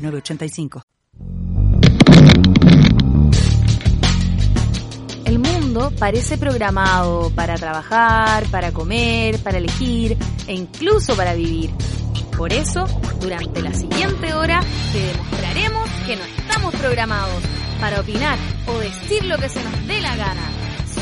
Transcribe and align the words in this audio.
906985. 0.00 0.82
El 5.24 5.38
mundo 5.38 5.92
parece 5.98 6.38
programado 6.38 7.30
para 7.34 7.54
trabajar, 7.54 8.44
para 8.50 8.72
comer, 8.72 9.38
para 9.38 9.58
elegir 9.58 10.16
e 10.46 10.54
incluso 10.54 11.14
para 11.16 11.34
vivir. 11.34 11.70
Por 12.36 12.52
eso, 12.52 12.86
durante 13.20 13.62
la 13.62 13.72
siguiente 13.72 14.32
hora, 14.32 14.60
te 14.92 14.98
demostraremos 14.98 15.88
que 16.06 16.16
no 16.16 16.24
estamos 16.24 16.74
programados 16.74 17.42
para 17.80 18.00
opinar 18.00 18.38
o 18.66 18.78
decir 18.78 19.24
lo 19.24 19.38
que 19.38 19.48
se 19.48 19.62
nos 19.62 19.86
dé 19.86 20.00
la 20.00 20.16
gana. 20.16 20.50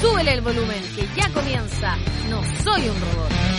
Súbele 0.01 0.33
el 0.33 0.41
volumen 0.41 0.83
que 0.95 1.09
ya 1.17 1.33
comienza. 1.33 1.97
No 2.29 2.43
soy 2.63 2.89
un 2.89 3.01
robot. 3.01 3.58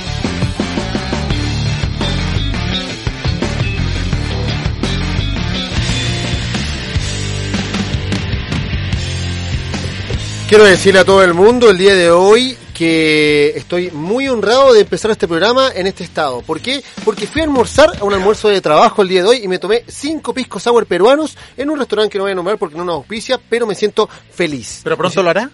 Quiero 10.50 10.64
decirle 10.64 11.02
a 11.02 11.06
todo 11.06 11.24
el 11.24 11.36
mundo 11.36 11.70
el 11.70 11.78
día 11.78 11.94
de 11.94 12.10
hoy 12.10 12.58
que 12.74 13.54
estoy 13.56 13.92
muy 13.92 14.28
honrado 14.30 14.74
de 14.74 14.80
empezar 14.80 15.12
este 15.12 15.28
programa 15.28 15.70
en 15.76 15.86
este 15.86 16.04
estado. 16.04 16.42
¿Por 16.42 16.60
qué? 16.60 16.84
Porque 17.06 17.28
fui 17.28 17.42
a 17.42 17.44
almorzar 17.44 17.92
a 18.00 18.04
un 18.04 18.16
almuerzo 18.16 18.48
de 18.50 18.60
trabajo 18.60 19.04
el 19.04 19.10
día 19.10 19.22
de 19.22 19.30
hoy 19.30 19.42
y 19.44 19.48
me 19.48 19.60
tomé 19.60 19.84
cinco 19.88 20.34
piscos 20.34 20.64
sour 20.64 20.88
peruanos 20.88 21.38
en 21.56 21.70
un 21.70 21.78
restaurante 21.78 22.14
que 22.14 22.18
no 22.18 22.24
voy 22.24 22.32
a 22.32 22.36
nombrar 22.36 22.58
porque 22.58 22.76
no 22.76 22.84
nos 22.84 22.96
auspicia, 22.96 23.40
pero 23.48 23.68
me 23.68 23.76
siento 23.76 24.10
feliz. 24.32 24.82
¿Pero 24.84 24.98
pronto 24.98 25.22
lo 25.22 25.30
hará? 25.30 25.52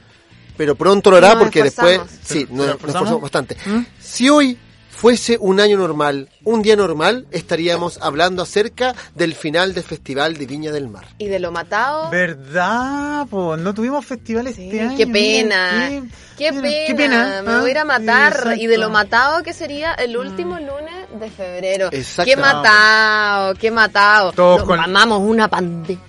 Pero 0.55 0.75
pronto 0.75 1.11
lo 1.11 1.17
hará 1.17 1.33
Nos 1.33 1.43
porque 1.43 1.63
después... 1.63 1.99
Sí, 2.23 2.45
¿Pero 2.45 2.55
nos, 2.55 2.65
nos 2.67 2.75
esforzamos? 2.75 3.09
esforzamos 3.09 3.21
bastante. 3.21 3.57
Si 3.99 4.29
hoy 4.29 4.57
fuese 5.05 5.37
un 5.39 5.59
año 5.59 5.77
normal, 5.77 6.29
un 6.45 6.63
día 6.63 6.75
normal, 6.75 7.27
estaríamos 7.29 7.99
hablando 8.01 8.41
acerca 8.41 8.95
del 9.13 9.35
final 9.35 9.75
del 9.75 9.83
Festival 9.83 10.35
de 10.35 10.47
Viña 10.47 10.71
del 10.71 10.87
Mar. 10.87 11.05
Y 11.19 11.27
de 11.27 11.37
lo 11.37 11.51
matado. 11.51 12.09
¿Verdad? 12.09 13.27
Po? 13.27 13.55
No 13.55 13.71
tuvimos 13.75 14.03
festival 14.03 14.47
Sí, 14.51 14.63
este 14.63 14.81
año. 14.81 14.97
qué 14.97 15.05
mira, 15.05 15.13
pena. 15.13 15.89
qué- 15.89 16.03
Qué 16.39 16.51
mira, 16.53 16.61
pena, 16.63 16.85
qué 16.87 16.95
pena, 16.95 17.41
me 17.45 17.51
¿ah? 17.51 17.59
voy 17.59 17.67
a 17.67 17.71
ir 17.71 17.77
a 17.77 17.85
matar. 17.85 18.33
Exacto. 18.33 18.61
Y 18.63 18.65
de 18.65 18.77
lo 18.79 18.89
matado 18.89 19.43
que 19.43 19.53
sería 19.53 19.93
el 19.93 20.17
último 20.17 20.57
lunes 20.57 21.19
de 21.19 21.29
febrero. 21.29 21.89
Exacto. 21.91 22.31
Qué 22.31 22.35
matado, 22.37 23.53
qué 23.53 23.69
matado. 23.69 24.31
Todos 24.31 24.57
Nos 24.61 24.67
con- 24.67 24.79
mamamos 24.79 25.19
una 25.21 25.47
pandemia. 25.47 26.01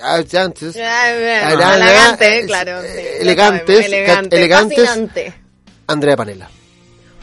ah. 0.00 0.18
Ah, 0.18 0.22
ah, 0.24 1.74
Elegante, 1.74 2.40
ah, 2.42 2.46
claro. 2.46 2.82
eh, 2.82 3.16
sí, 3.18 3.22
elegantes, 3.22 3.86
elegante, 3.86 4.36
elegantes. 4.36 4.78
fascinante. 4.86 5.34
Andrea 5.86 6.16
Panela. 6.16 6.50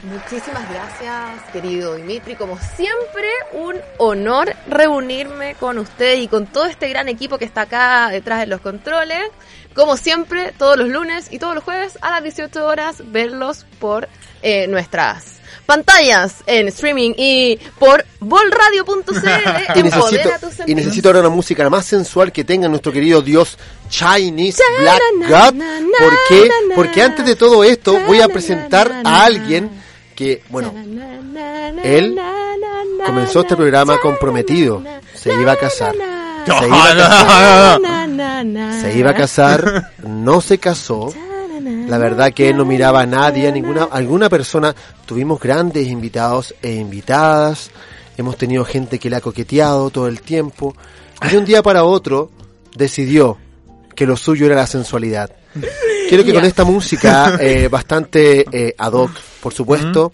Muchísimas 0.03 0.69
gracias, 0.69 1.52
querido 1.52 1.96
Dimitri. 1.96 2.35
Como 2.35 2.59
siempre, 2.59 3.28
un 3.53 3.75
honor 3.97 4.53
reunirme 4.68 5.56
con 5.56 5.80
usted 5.80 6.19
y 6.19 6.28
con 6.28 6.46
todo 6.46 6.66
este 6.66 6.90
gran 6.90 7.09
equipo 7.09 7.40
que 7.40 7.46
está 7.46 7.62
acá 7.62 8.09
detrás 8.12 8.40
de 8.40 8.46
los 8.46 8.62
controles. 8.62 9.31
Como 9.74 9.97
siempre, 9.97 10.53
todos 10.58 10.78
los 10.78 10.90
lunes 10.90 11.31
y 11.31 11.40
todos 11.40 11.56
los 11.56 11.64
jueves 11.64 11.97
a 12.02 12.12
las 12.12 12.24
18 12.24 12.66
horas, 12.66 13.12
verlos 13.12 13.66
por 13.80 14.08
eh, 14.44 14.68
nuestras 14.68 15.40
pantallas 15.66 16.44
en 16.46 16.68
streaming 16.68 17.14
y 17.18 17.59
por 17.80 18.06
volradio.cl. 18.20 19.80
Y 19.80 19.84
necesito, 19.84 20.30
y 20.66 20.76
necesito 20.76 21.09
ahora 21.09 21.22
una 21.22 21.30
música 21.30 21.64
la 21.64 21.70
más 21.70 21.86
sensual 21.86 22.31
que 22.31 22.44
tenga 22.44 22.68
nuestro 22.68 22.92
querido 22.92 23.22
dios 23.22 23.58
Chinese 23.90 24.64
Black 24.80 25.02
na, 25.20 25.28
God. 25.28 25.53
na, 25.56 25.80
¿Por 26.00 26.14
qué? 26.28 26.48
na, 26.48 26.70
na, 26.70 26.76
Porque 26.76 27.02
antes 27.02 27.26
de 27.26 27.36
todo 27.36 27.64
esto 27.64 28.00
na, 28.00 28.06
voy 28.06 28.22
a 28.22 28.28
presentar 28.28 28.90
na, 28.90 29.03
na, 29.03 29.09
a 29.09 29.26
alguien 29.26 29.70
que, 30.16 30.42
bueno, 30.50 30.74
él 31.84 32.20
comenzó 33.06 33.42
este 33.42 33.56
programa 33.56 34.00
comprometido. 34.00 34.82
Se 35.14 35.34
iba 35.34 35.52
a 35.52 35.58
casar. 35.58 35.94
Se 36.46 36.68
iba 36.68 36.90
a 36.90 36.96
casar. 36.96 37.82
Se 38.82 38.97
iba 38.97 39.09
a 39.09 39.16
casar, 39.16 39.92
no 40.03 40.42
se 40.42 40.58
casó. 40.58 41.14
La 41.66 41.98
verdad 41.98 42.31
que 42.31 42.50
él 42.50 42.58
no 42.58 42.66
miraba 42.66 43.02
a 43.02 43.06
nadie, 43.06 43.48
a 43.48 43.52
ninguna, 43.52 43.86
alguna 43.86 44.30
persona. 44.30 44.76
Tuvimos 45.06 45.40
grandes 45.40 45.88
invitados 45.88 46.53
e 46.62 46.74
invitadas. 46.74 47.72
Hemos 48.18 48.38
tenido 48.38 48.64
gente 48.66 49.00
que 49.00 49.09
le 49.09 49.16
ha 49.16 49.22
coqueteado 49.22 49.90
todo 49.90 50.08
el 50.08 50.22
tiempo. 50.22 50.76
Y 51.24 51.30
de 51.30 51.38
un 51.38 51.46
día 51.46 51.64
para 51.64 51.84
otro 51.84 52.30
decidió 52.76 53.38
que 53.96 54.06
lo 54.06 54.16
suyo 54.16 54.46
era 54.46 54.56
la 54.56 54.68
sensualidad. 54.68 55.31
Quiero 56.08 56.24
que 56.24 56.34
con 56.34 56.46
esta 56.46 56.64
música, 56.64 57.38
eh, 57.40 57.68
bastante 57.68 58.46
eh, 58.52 58.76
ad 58.78 58.94
hoc, 58.94 59.12
por 59.42 59.53
supuesto, 59.53 60.14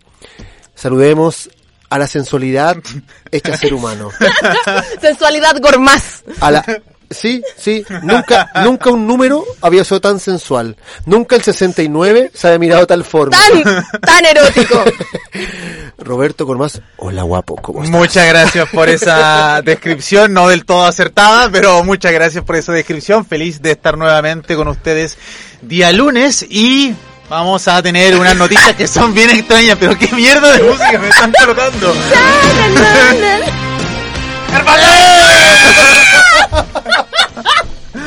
saludemos 0.73 1.49
a 1.89 1.97
la 1.97 2.07
sensualidad 2.07 2.77
hecha 3.31 3.57
ser 3.57 3.73
humano. 3.73 4.09
Sensualidad 5.01 5.59
gormaz. 5.59 6.23
A 6.39 6.51
la, 6.51 6.63
sí, 7.11 7.43
sí, 7.57 7.85
nunca, 8.01 8.51
nunca 8.63 8.89
un 8.89 9.05
número 9.07 9.43
había 9.61 9.83
sido 9.83 10.01
tan 10.01 10.19
sensual. 10.19 10.75
Nunca 11.05 11.35
el 11.35 11.43
69 11.43 12.31
se 12.33 12.47
había 12.47 12.59
mirado 12.59 12.81
de 12.81 12.87
tal 12.87 13.03
forma. 13.03 13.37
Tan, 13.37 13.85
tan 14.01 14.25
erótico. 14.25 14.83
Roberto 15.97 16.45
Cormaz, 16.45 16.81
hola 16.97 17.23
guapo, 17.23 17.55
¿cómo 17.57 17.83
estás? 17.83 17.99
Muchas 17.99 18.27
gracias 18.27 18.69
por 18.69 18.89
esa 18.89 19.61
descripción, 19.61 20.33
no 20.33 20.47
del 20.47 20.65
todo 20.65 20.85
acertada, 20.85 21.49
pero 21.51 21.83
muchas 21.83 22.11
gracias 22.11 22.43
por 22.43 22.55
esa 22.55 22.71
descripción. 22.71 23.25
Feliz 23.25 23.61
de 23.61 23.71
estar 23.71 23.97
nuevamente 23.97 24.55
con 24.55 24.67
ustedes 24.67 25.17
día 25.61 25.91
lunes 25.91 26.45
y 26.49 26.95
vamos 27.29 27.67
a 27.67 27.81
tener 27.81 28.15
unas 28.15 28.35
noticias 28.35 28.75
que 28.75 28.87
son 28.87 29.13
bien 29.13 29.29
extrañas, 29.29 29.77
pero 29.79 29.97
qué 29.97 30.07
mierda 30.13 30.51
de 30.57 30.63
música 30.63 30.99
me 30.99 31.09
están 31.09 31.31
colocando. 31.39 31.93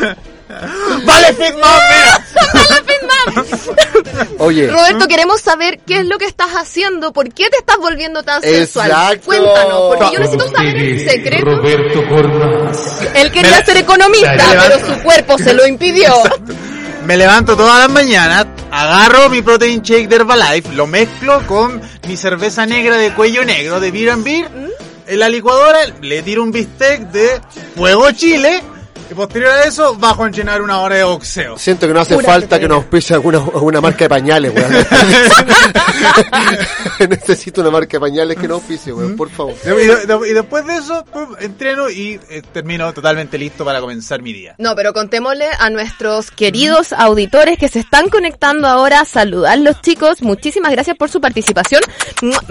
¡Vale, 1.05 1.29
Fitman! 1.33 1.81
mira! 1.91 2.25
Oye, 4.39 4.71
Roberto, 4.71 5.09
queremos 5.09 5.41
saber 5.41 5.81
qué 5.87 5.99
es 6.01 6.07
lo 6.07 6.19
que 6.19 6.27
estás 6.27 6.51
haciendo, 6.53 7.13
por 7.13 7.33
qué 7.33 7.49
te 7.51 7.57
estás 7.59 7.79
volviendo 7.79 8.23
tan 8.23 8.43
sensual. 8.43 8.91
Exacto. 8.91 9.27
Cuéntanos, 9.27 9.81
porque 9.97 10.15
yo 10.15 10.19
necesito 10.21 10.49
saber 10.51 10.77
el 10.77 11.09
secreto. 11.09 11.45
Roberto 11.45 12.09
Cornas. 12.09 12.79
Él 13.15 13.33
quería 13.33 13.59
Me- 13.59 13.65
ser 13.65 13.77
economista, 13.79 14.37
pero 14.69 14.95
su 14.95 15.03
cuerpo 15.03 15.39
se 15.39 15.55
lo 15.55 15.67
impidió. 15.67 16.13
Me 17.07 17.17
levanto 17.17 17.57
todas 17.57 17.81
las 17.81 17.91
mañanas, 17.91 18.47
agarro 18.71 19.29
mi 19.29 19.43
protein 19.43 19.83
shake 19.83 20.09
de 20.09 20.17
Herbalife, 20.17 20.73
lo 20.75 20.87
mezclo 20.87 21.47
con 21.47 21.81
mi 22.09 22.17
cerveza 22.17 22.65
negra 22.67 22.97
de 22.97 23.13
cuello 23.13 23.45
negro 23.45 23.79
de 23.81 23.91
Beer 23.91 24.11
and 24.11 24.25
Beer. 24.25 24.49
En 25.07 25.19
la 25.19 25.29
licuadora 25.29 25.81
le 26.01 26.23
tiro 26.23 26.43
un 26.43 26.51
bistec 26.51 27.01
de 27.11 27.41
Fuego 27.77 28.11
Chile. 28.13 28.63
Y 29.15 29.17
posterior 29.17 29.53
a 29.53 29.63
eso, 29.63 29.95
bajo 29.95 30.25
a 30.25 30.31
llenar 30.31 30.61
una 30.61 30.81
hora 30.81 30.97
de 30.97 31.05
boxeo. 31.05 31.57
Siento 31.57 31.87
que 31.87 31.95
no 31.95 32.01
hace 32.01 32.17
Pura 32.17 32.27
falta 32.27 32.59
que 32.59 32.67
nos 32.67 32.79
auspicie 32.79 33.15
alguna, 33.15 33.39
alguna 33.39 33.81
marca 33.81 34.07
de 34.07 34.09
pañales, 34.09 34.53
weón. 34.53 34.73
Necesito 37.09 37.61
una 37.61 37.71
marca 37.71 37.93
de 37.93 38.01
pañales 38.01 38.37
que 38.37 38.49
nos 38.49 38.57
auspicie, 38.61 38.93
weón, 38.93 39.17
por 39.17 39.31
favor. 39.31 39.55
Y, 39.65 39.69
de- 39.69 40.31
y 40.31 40.33
después 40.33 40.67
de 40.67 40.77
eso, 40.77 41.05
pum, 41.05 41.29
entreno 41.41 41.89
y 41.91 42.19
eh, 42.29 42.43
termino 42.53 42.93
totalmente 42.93 43.39
listo 43.39 43.65
para 43.65 43.81
comenzar 43.81 44.21
mi 44.21 44.33
día. 44.33 44.57
No, 44.59 44.75
pero 44.75 44.93
contémosle 44.93 45.47
a 45.59 45.71
nuestros 45.71 46.31
queridos 46.33 46.93
auditores 46.93 47.57
que 47.59 47.69
se 47.69 47.79
están 47.79 48.09
conectando 48.09 48.67
ahora. 48.67 49.05
Saludarlos, 49.05 49.81
chicos. 49.81 50.23
Muchísimas 50.23 50.73
gracias 50.73 50.97
por 50.97 51.09
su 51.09 51.21
participación. 51.21 51.83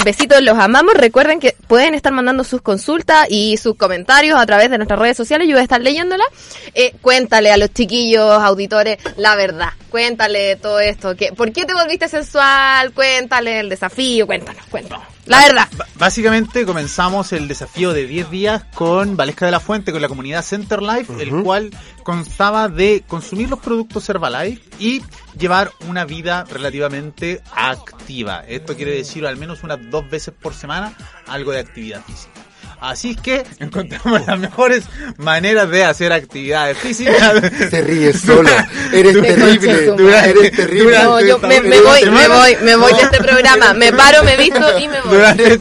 Besitos, 0.06 0.42
los 0.42 0.57
amamos. 0.57 0.94
Recuerden 0.94 1.39
que 1.39 1.56
pueden 1.68 1.94
estar 1.94 2.13
mandando 2.13 2.44
sus 2.45 2.62
consultas 2.62 3.27
y 3.30 3.57
sus 3.57 3.75
comentarios 3.75 4.39
a 4.39 4.45
través 4.45 4.69
de 4.69 4.77
nuestras 4.77 5.00
redes 5.00 5.18
sociales. 5.18 5.48
Yo 5.48 5.54
voy 5.56 5.62
a 5.62 5.63
estar 5.63 5.81
leyéndola. 5.81 6.24
Eh, 6.73 6.94
cuéntale 7.01 7.51
a 7.51 7.57
los 7.57 7.73
chiquillos 7.73 8.41
auditores 8.41 8.97
la 9.17 9.35
verdad. 9.35 9.69
Cuéntale 9.89 10.55
todo 10.55 10.79
esto. 10.79 11.15
Que, 11.15 11.33
¿Por 11.33 11.51
qué 11.51 11.65
te 11.65 11.73
volviste 11.73 12.07
sensual? 12.07 12.91
Cuéntale 12.94 13.59
el 13.59 13.69
desafío. 13.69 14.25
Cuéntanos, 14.25 14.65
cuéntanos. 14.71 15.05
La 15.25 15.39
verdad. 15.39 15.67
B- 15.71 15.83
básicamente 15.95 16.65
comenzamos 16.65 17.31
el 17.31 17.47
desafío 17.47 17.94
de 17.94 18.07
10 18.07 18.29
días 18.31 18.63
con 18.73 19.15
Valesca 19.15 19.45
de 19.45 19.51
la 19.51 19.59
Fuente, 19.59 19.91
con 19.91 20.01
la 20.01 20.07
comunidad 20.09 20.44
Center 20.44 20.81
Life, 20.81 21.13
el 21.21 21.44
cual 21.44 21.69
constaba 22.03 22.67
de 22.69 23.03
consumir 23.07 23.50
los 23.50 23.59
productos 23.59 24.09
Herbalife 24.09 24.61
y 24.79 25.01
llevar 25.38 25.71
una 25.88 26.03
vida 26.05 26.44
relativamente 26.50 27.41
activa. 27.55 28.44
Esto 28.47 28.75
quiere 28.75 28.91
decir 28.95 29.25
al 29.25 29.38
menos 29.38 29.63
unas 29.63 29.79
dos 29.89 30.09
veces 30.09 30.33
por 30.38 30.53
semana 30.53 30.94
algo 31.27 31.51
de 31.51 31.59
actividad 31.59 32.01
física. 32.03 32.32
Así 32.81 33.12
es 33.12 33.22
que 33.22 33.44
encontramos 33.60 34.25
las 34.28 34.38
mejores 34.40 34.84
maneras 35.18 35.70
de 35.70 35.84
hacer 35.86 36.12
actividades 36.14 36.78
físicas. 36.78 37.34
Te 37.70 37.81
ríes 37.81 38.20
solo. 38.20 38.50
Eres 38.92 39.22
terrible. 39.22 39.86
Durante- 39.96 40.30
Eres 40.40 40.52
terrible. 40.52 40.98
No, 41.04 41.22
yo 41.22 41.40
me, 41.40 41.62
me 41.62 41.80
voy, 41.81 42.06
me 42.06 42.28
voy, 42.28 42.56
me 42.62 42.75
voy 42.75 42.94
de 42.94 43.02
este 43.02 43.18
programa. 43.20 43.74
Me 43.74 43.92
paro, 43.94 44.24
me 44.24 44.36
visto 44.38 44.78
y 44.80 44.88
me 44.88 45.02
voy. 45.02 45.12
durante, 45.18 45.58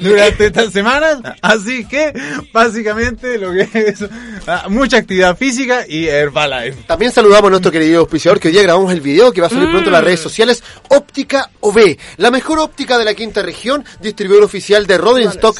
durante 0.00 0.46
estas 0.46 0.72
semanas. 0.72 1.18
Así 1.42 1.84
que, 1.86 2.12
básicamente, 2.52 3.38
lo 3.38 3.52
que 3.52 3.68
es 3.74 4.04
ah, 4.46 4.66
mucha 4.68 4.96
actividad 4.98 5.36
física 5.36 5.84
y 5.88 6.06
Herbalife. 6.08 6.82
También 6.86 7.12
saludamos 7.12 7.48
a 7.48 7.50
nuestro 7.50 7.70
querido 7.70 8.00
auspiciador 8.00 8.40
que 8.40 8.48
hoy 8.48 8.52
día 8.52 8.62
grabamos 8.62 8.92
el 8.92 9.00
video 9.00 9.32
que 9.32 9.40
va 9.40 9.46
a 9.48 9.50
salir 9.50 9.70
pronto 9.70 9.88
en 9.88 9.92
las 9.92 10.04
redes 10.04 10.20
sociales. 10.20 10.62
Óptica 10.88 11.50
OB, 11.60 11.96
la 12.16 12.30
mejor 12.30 12.58
óptica 12.58 12.98
de 12.98 13.04
la 13.04 13.14
quinta 13.14 13.42
región, 13.42 13.84
distribuidor 14.00 14.44
oficial 14.44 14.86
de 14.86 14.98
Rodenstock. 14.98 15.58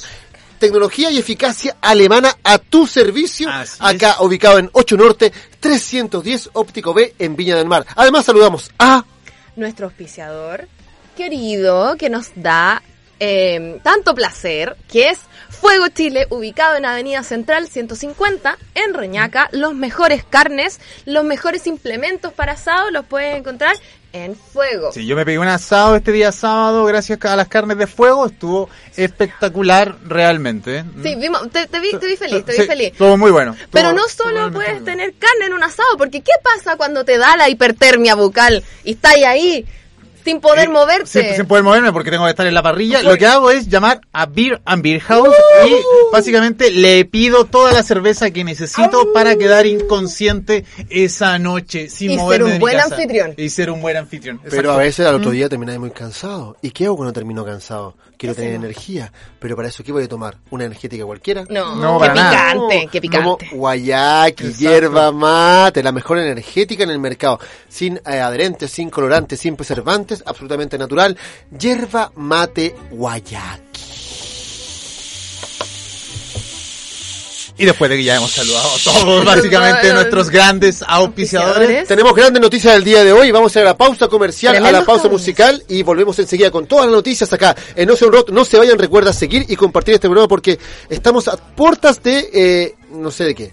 Tecnología 0.64 1.10
y 1.10 1.18
eficacia 1.18 1.76
alemana 1.82 2.38
a 2.42 2.56
tu 2.56 2.86
servicio. 2.86 3.50
Así 3.50 3.76
acá 3.80 4.16
ubicado 4.22 4.58
en 4.58 4.70
8 4.72 4.96
Norte, 4.96 5.30
310 5.60 6.48
Óptico 6.54 6.94
B 6.94 7.14
en 7.18 7.36
Viña 7.36 7.56
del 7.56 7.68
Mar. 7.68 7.84
Además 7.94 8.24
saludamos 8.24 8.70
a 8.78 9.04
nuestro 9.56 9.84
auspiciador 9.84 10.66
querido 11.18 11.96
que 11.98 12.08
nos 12.08 12.30
da 12.34 12.82
eh, 13.20 13.78
tanto 13.82 14.14
placer, 14.14 14.74
que 14.88 15.10
es 15.10 15.18
Fuego 15.50 15.88
Chile, 15.88 16.28
ubicado 16.30 16.76
en 16.76 16.86
Avenida 16.86 17.22
Central 17.22 17.68
150, 17.68 18.56
en 18.74 18.94
Reñaca. 18.94 19.50
Los 19.52 19.74
mejores 19.74 20.24
carnes, 20.24 20.80
los 21.04 21.24
mejores 21.24 21.66
implementos 21.66 22.32
para 22.32 22.52
asado 22.52 22.90
los 22.90 23.04
puedes 23.04 23.36
encontrar 23.36 23.76
en 24.14 24.36
Fuego. 24.36 24.92
Sí, 24.92 25.04
yo 25.06 25.16
me 25.16 25.24
pegué 25.24 25.38
un 25.40 25.48
asado 25.48 25.96
este 25.96 26.12
día 26.12 26.30
sábado 26.30 26.84
gracias 26.84 27.18
a 27.24 27.34
las 27.36 27.48
carnes 27.48 27.76
de 27.76 27.86
fuego. 27.88 28.26
Estuvo 28.26 28.70
espectacular 28.96 29.96
realmente. 30.06 30.84
Sí, 31.02 31.16
vimos- 31.16 31.50
te, 31.50 31.66
te 31.66 31.80
vi, 31.80 31.90
te 31.98 32.06
vi 32.06 32.16
feliz, 32.16 32.44
te 32.44 32.52
vi 32.52 32.58
Sí, 32.58 32.64
feliz. 32.66 32.92
Estuvo 32.92 33.16
muy 33.16 33.32
bueno. 33.32 33.56
Pero 33.72 33.92
no 33.92 34.08
solo 34.08 34.52
puedes 34.52 34.84
tener 34.84 35.14
carne 35.14 35.46
en 35.46 35.52
un 35.52 35.62
asado, 35.64 35.88
porque 35.98 36.20
¿qué 36.22 36.32
pasa 36.42 36.76
cuando 36.76 37.04
te 37.04 37.18
da 37.18 37.36
la 37.36 37.48
hipertermia 37.48 38.14
bucal 38.14 38.62
y 38.84 38.92
estás 38.92 39.14
ahí 39.26 39.66
sin 40.24 40.40
poder 40.40 40.68
Eh, 40.68 40.72
moverte? 40.72 41.06
Sin, 41.06 41.36
sin 41.36 41.46
poder 41.46 41.62
moverme 41.64 41.92
porque 41.92 42.10
tengo 42.10 42.24
que 42.24 42.30
estar 42.30 42.46
en 42.46 42.54
la 42.54 42.62
parrilla. 42.62 43.02
Lo 43.02 43.16
que 43.16 43.26
hago 43.26 43.50
es 43.50 43.68
llamar 43.68 44.00
a 44.12 44.26
Beer 44.26 44.60
and 44.64 44.82
Beer 44.82 45.00
House 45.00 45.28
¡Uh! 45.28 45.66
y 45.68 45.74
básicamente 46.12 46.70
le 46.70 47.04
pido 47.04 47.44
toda 47.44 47.72
la 47.72 47.82
cerveza 47.82 48.30
que 48.30 48.42
necesito 48.44 49.12
para 49.12 49.36
quedar 49.36 49.66
inconsciente 49.66 50.64
esa 50.90 51.38
noche 51.38 51.88
sin 51.88 52.12
Y 52.12 52.14
ser 52.14 52.22
moverme 52.22 52.44
un 52.44 52.50
de 52.52 52.58
mi 52.58 52.60
buen 52.60 52.76
casa. 52.76 52.94
anfitrión. 52.94 53.34
Y 53.36 53.48
ser 53.50 53.70
un 53.70 53.80
buen 53.82 53.96
anfitrión. 53.96 54.40
Pero 54.48 54.72
a 54.72 54.76
veces 54.76 55.06
al 55.06 55.16
otro 55.16 55.30
día 55.30 55.48
termináis 55.48 55.78
muy 55.78 55.90
cansado. 55.90 56.56
¿Y 56.62 56.70
qué 56.70 56.86
hago 56.86 56.96
cuando 56.96 57.12
termino 57.12 57.44
cansado? 57.44 57.94
Quiero 58.24 58.34
tener 58.34 58.54
energía. 58.54 59.12
Pero 59.38 59.56
para 59.56 59.68
eso, 59.68 59.82
¿qué 59.84 59.92
voy 59.92 60.04
a 60.04 60.08
tomar? 60.08 60.36
¿Una 60.50 60.64
energética 60.64 61.04
cualquiera? 61.04 61.44
No, 61.48 61.74
No, 61.76 61.94
qué 61.98 62.06
para 62.06 62.14
nada. 62.14 62.52
picante, 62.52 62.88
qué 62.92 63.00
Como 63.08 63.36
picante. 63.38 63.56
guayaki, 63.56 64.44
Exacto. 64.44 64.58
hierba 64.60 65.12
mate, 65.12 65.82
la 65.82 65.92
mejor 65.92 66.18
energética 66.18 66.84
en 66.84 66.90
el 66.90 66.98
mercado. 66.98 67.38
Sin 67.68 67.96
eh, 68.06 68.20
adherentes, 68.20 68.70
sin 68.70 68.90
colorantes, 68.90 69.40
sin 69.40 69.56
preservantes, 69.56 70.22
absolutamente 70.26 70.78
natural. 70.78 71.16
Hierba 71.58 72.12
mate 72.14 72.74
guayaki. 72.90 73.63
Y 77.56 77.64
después 77.66 77.88
de 77.88 77.96
que 77.96 78.02
ya 78.04 78.16
hemos 78.16 78.32
saludado 78.32 78.66
a 78.68 78.78
todos, 78.82 79.24
básicamente, 79.24 79.92
nuestros 79.92 80.28
grandes 80.28 80.82
auspiciadores. 80.86 81.56
Auspiciadores. 81.56 81.88
Tenemos 81.88 82.14
grandes 82.14 82.42
noticias 82.42 82.74
del 82.74 82.82
día 82.82 83.04
de 83.04 83.12
hoy. 83.12 83.30
Vamos 83.30 83.54
a 83.54 83.60
ir 83.60 83.66
a 83.66 83.68
la 83.70 83.76
pausa 83.76 84.08
comercial, 84.08 84.56
a 84.64 84.72
la 84.72 84.84
pausa 84.84 85.08
musical 85.08 85.62
y 85.68 85.82
volvemos 85.84 86.18
enseguida 86.18 86.50
con 86.50 86.66
todas 86.66 86.86
las 86.86 86.94
noticias 86.94 87.32
acá 87.32 87.54
en 87.76 87.88
Ocean 87.90 88.10
Rock. 88.10 88.30
No 88.30 88.44
se 88.44 88.58
vayan, 88.58 88.76
recuerda 88.76 89.12
seguir 89.12 89.46
y 89.48 89.54
compartir 89.54 89.94
este 89.94 90.08
programa 90.08 90.26
porque 90.26 90.58
estamos 90.90 91.28
a 91.28 91.36
puertas 91.36 92.02
de, 92.02 92.28
eh, 92.34 92.74
no 92.90 93.12
sé 93.12 93.22
de 93.24 93.34
qué. 93.36 93.52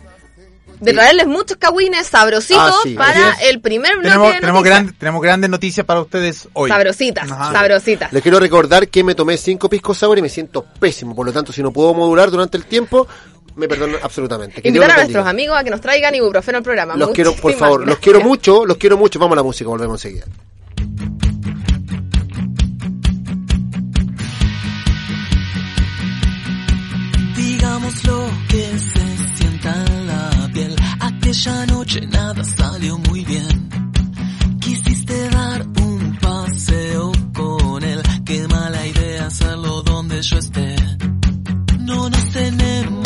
de 0.79 0.93
traerles 0.93 1.27
muchos 1.27 1.57
cagüines 1.57 2.07
sabrositos 2.07 2.57
Ah, 2.59 2.79
sí, 2.81 2.95
para 2.95 3.33
el 3.43 3.61
primer 3.61 3.91
bloque 3.97 4.07
Tenemos, 4.07 4.33
de 4.33 4.39
tenemos, 4.39 4.61
noticias. 4.61 4.83
gran- 4.83 4.97
tenemos 4.97 5.21
grandes 5.21 5.49
noticias 5.51 5.85
para 5.85 6.01
ustedes 6.01 6.47
hoy. 6.53 6.71
Sabrositas, 6.71 7.31
Ajá. 7.31 7.51
sabrositas. 7.51 8.11
Les 8.11 8.23
quiero 8.23 8.39
recordar 8.39 8.87
que 8.87 9.03
me 9.03 9.13
tomé 9.13 9.37
cinco 9.37 9.69
piscos 9.69 9.99
sour 9.99 10.17
y 10.17 10.23
me 10.23 10.29
siento 10.29 10.65
pésimo. 10.79 11.15
Por 11.15 11.27
lo 11.27 11.33
tanto, 11.33 11.53
si 11.53 11.61
no 11.61 11.71
puedo 11.71 11.93
modular 11.93 12.31
durante 12.31 12.57
el 12.57 12.65
tiempo, 12.65 13.07
me 13.55 13.67
perdono 13.67 13.97
absolutamente. 14.01 14.61
Que 14.61 14.67
Invitar 14.69 14.91
a 14.91 14.93
los 14.93 15.03
nuestros 15.03 15.27
amigos 15.27 15.57
a 15.57 15.63
que 15.63 15.69
nos 15.69 15.81
traigan 15.81 16.13
ibuprofeno 16.15 16.57
al 16.59 16.63
programa. 16.63 16.95
Los 16.95 17.09
quiero, 17.11 17.31
por 17.31 17.43
Muchísimas 17.43 17.59
favor, 17.59 17.79
los 17.79 17.85
gracias. 17.87 18.03
quiero 18.03 18.21
mucho, 18.21 18.65
los 18.65 18.77
quiero 18.77 18.97
mucho. 18.97 19.19
Vamos 19.19 19.33
a 19.33 19.37
la 19.37 19.43
música, 19.43 19.69
volvemos 19.69 20.03
enseguida. 20.03 20.25
Digamos 27.35 28.03
lo 28.05 28.29
que 28.49 28.79
se 28.79 29.35
sienta 29.35 29.85
en 29.85 30.07
la 30.07 30.49
piel. 30.53 30.75
Aquella 30.99 31.65
noche 31.67 32.01
nada 32.07 32.43
salió 32.43 32.97
muy 32.97 33.25
bien. 33.25 33.69
Quisiste 34.59 35.29
dar 35.29 35.65
un 35.81 36.17
paseo 36.21 37.11
con 37.33 37.83
él. 37.83 38.01
Qué 38.25 38.47
mala 38.47 38.85
idea 38.87 39.25
hacerlo 39.27 39.81
donde 39.83 40.21
yo 40.21 40.37
esté. 40.37 40.75
No 41.79 42.09
nos 42.09 42.29
tenemos 42.31 43.00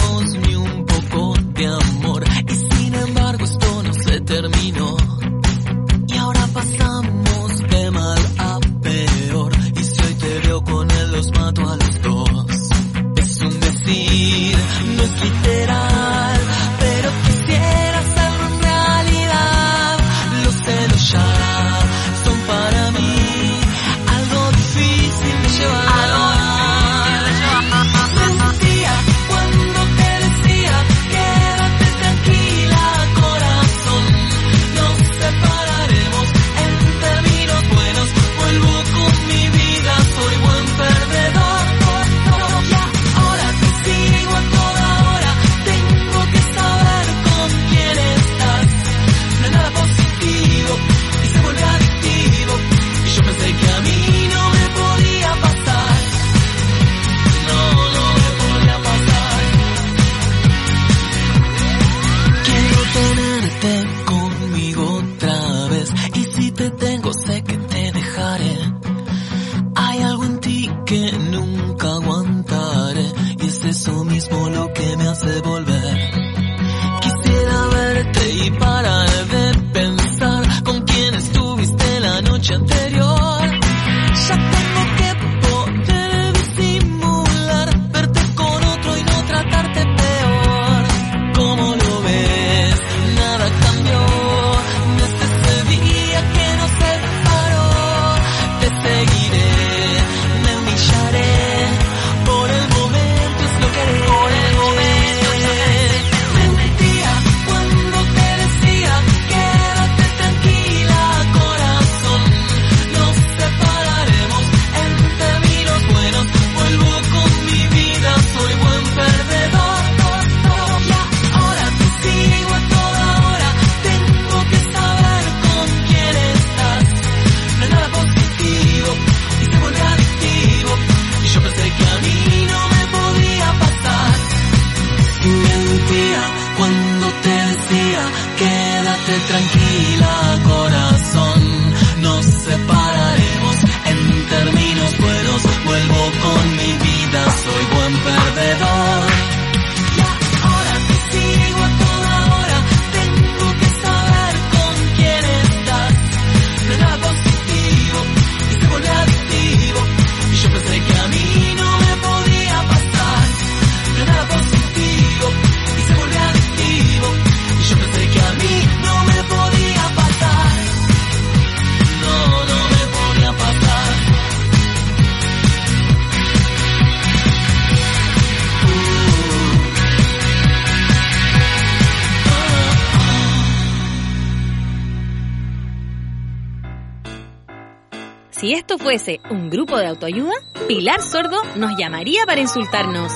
Si 188.45 188.53
esto 188.53 188.77
fuese 188.77 189.21
un 189.31 189.49
grupo 189.49 189.75
de 189.75 189.87
autoayuda, 189.87 190.35
Pilar 190.67 191.01
Sordo 191.01 191.41
nos 191.55 191.75
llamaría 191.79 192.27
para 192.27 192.41
insultarnos. 192.41 193.13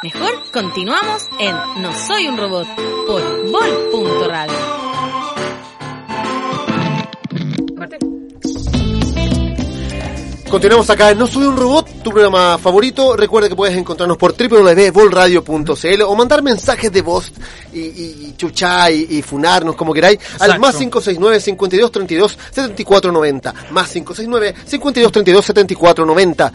Mejor 0.00 0.48
continuamos 0.52 1.24
en 1.40 1.82
No 1.82 1.92
Soy 1.92 2.28
un 2.28 2.36
Robot 2.36 2.68
por 3.04 3.50
Vol.radio. 3.50 4.73
Continuamos 10.54 10.88
acá 10.88 11.10
en 11.10 11.18
No 11.18 11.26
Soy 11.26 11.46
un 11.46 11.56
Robot, 11.56 12.04
tu 12.04 12.10
programa 12.10 12.56
favorito. 12.58 13.16
Recuerda 13.16 13.48
que 13.48 13.56
puedes 13.56 13.76
encontrarnos 13.76 14.16
por 14.16 14.36
www.volradio.cl 14.36 16.02
o 16.06 16.14
mandar 16.14 16.44
mensajes 16.44 16.92
de 16.92 17.02
voz 17.02 17.32
y, 17.72 17.80
y, 17.80 18.26
y 18.28 18.34
chuchá 18.36 18.88
y, 18.88 19.04
y 19.10 19.22
funarnos 19.22 19.74
como 19.74 19.92
queráis 19.92 20.20
al 20.34 20.50
Exacto. 20.50 20.60
más 20.60 20.76
569 20.76 21.40
52 21.40 21.90
32 21.90 22.38
74 22.52 23.10
90. 23.10 23.54
Más 23.72 23.90
569 23.90 24.54
52 24.64 25.10
32 25.10 25.44
74 25.44 26.06
90. 26.06 26.52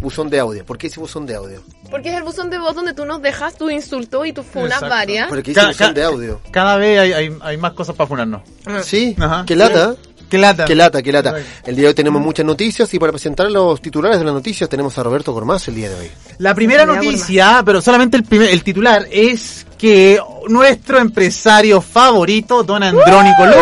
Buzón 0.00 0.28
de 0.28 0.40
audio. 0.40 0.64
¿Por 0.64 0.76
qué 0.76 0.88
dice 0.88 0.98
buzón 0.98 1.24
de 1.24 1.36
audio? 1.36 1.62
Porque 1.88 2.08
es 2.08 2.16
el 2.16 2.24
buzón 2.24 2.50
de 2.50 2.58
voz 2.58 2.74
donde 2.74 2.94
tú 2.94 3.04
nos 3.04 3.22
dejas 3.22 3.54
tu 3.56 3.70
insulto 3.70 4.24
y 4.24 4.32
tus 4.32 4.44
funas 4.44 4.72
Exacto. 4.72 4.88
varias. 4.88 5.28
¿Por 5.28 5.40
qué 5.44 5.52
dice 5.52 5.64
buzón 5.64 5.94
de 5.94 6.02
audio? 6.02 6.40
Cada 6.50 6.78
vez 6.78 6.98
hay, 6.98 7.12
hay, 7.12 7.36
hay 7.40 7.56
más 7.58 7.74
cosas 7.74 7.94
para 7.94 8.08
funarnos. 8.08 8.42
Sí, 8.82 9.14
Ajá. 9.20 9.44
qué 9.46 9.54
lata. 9.54 9.94
Qué 10.28 10.38
lata. 10.38 10.64
Qué 10.64 10.74
lata, 10.74 11.02
qué 11.02 11.12
lata. 11.12 11.36
El 11.64 11.76
día 11.76 11.84
de 11.84 11.88
hoy 11.88 11.94
tenemos 11.94 12.20
muchas 12.20 12.44
noticias 12.44 12.92
y 12.92 12.98
para 12.98 13.12
presentar 13.12 13.50
los 13.50 13.80
titulares 13.80 14.18
de 14.18 14.24
las 14.24 14.34
noticias 14.34 14.68
tenemos 14.68 14.96
a 14.98 15.02
Roberto 15.02 15.32
Gormaz 15.32 15.68
el 15.68 15.76
día 15.76 15.88
de 15.88 15.94
hoy. 15.94 16.10
La 16.38 16.54
primera 16.54 16.84
noticia, 16.84 17.62
pero 17.64 17.80
solamente 17.80 18.16
el, 18.16 18.24
primer, 18.24 18.50
el 18.50 18.62
titular, 18.62 19.06
es 19.10 19.66
que 19.78 20.18
nuestro 20.48 20.98
empresario 20.98 21.80
favorito, 21.80 22.62
don 22.64 22.82
Andrónico 22.82 23.46
Lux, 23.46 23.58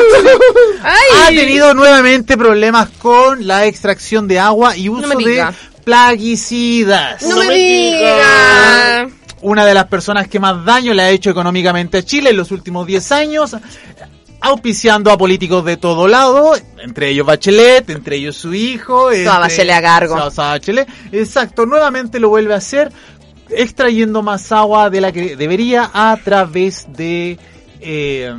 ha 0.83 1.29
tenido 1.29 1.75
nuevamente 1.75 2.37
problemas 2.37 2.89
con 2.99 3.47
la 3.47 3.67
extracción 3.67 4.27
de 4.27 4.39
agua 4.39 4.77
y 4.77 4.89
uso 4.89 5.09
de 5.09 5.17
diga. 5.17 5.55
plaguicidas. 5.85 7.23
¡No, 7.23 7.39
me 7.39 7.55
digas! 7.55 9.13
Una 9.43 9.67
de 9.67 9.75
las 9.75 9.87
personas 9.89 10.29
que 10.29 10.41
más 10.41 10.65
daño 10.65 10.95
le 10.95 11.03
ha 11.03 11.11
hecho 11.11 11.29
económicamente 11.29 11.99
a 11.99 12.03
Chile 12.03 12.31
en 12.31 12.39
los 12.39 12.51
últimos 12.51 12.87
10 12.87 13.13
años, 13.13 13.55
auspiciando 14.45 15.11
a 15.11 15.19
políticos 15.19 15.65
de 15.65 15.77
todo 15.77 16.07
lado, 16.07 16.53
entre 16.83 17.09
ellos 17.11 17.27
Bachelet, 17.27 17.89
entre 17.91 18.17
ellos 18.17 18.37
su 18.37 18.53
hijo. 18.55 19.11
entre- 19.11 19.25
Bachelet 19.41 19.77
a 19.77 19.83
cargo. 19.83 20.17
Toda 20.17 20.51
Bachelet. 20.53 20.89
Exacto, 21.13 21.67
nuevamente 21.67 22.21
lo 22.21 22.29
vuelve 22.29 22.55
a 22.55 22.59
hacer, 22.59 22.93
extrayendo 23.49 24.23
más 24.23 24.53
agua 24.53 24.91
de 24.91 25.01
la 25.01 25.13
que 25.13 25.37
debería 25.37 25.91
a 25.93 26.17
través 26.23 26.87
de... 26.93 27.39
eh, 27.81 28.35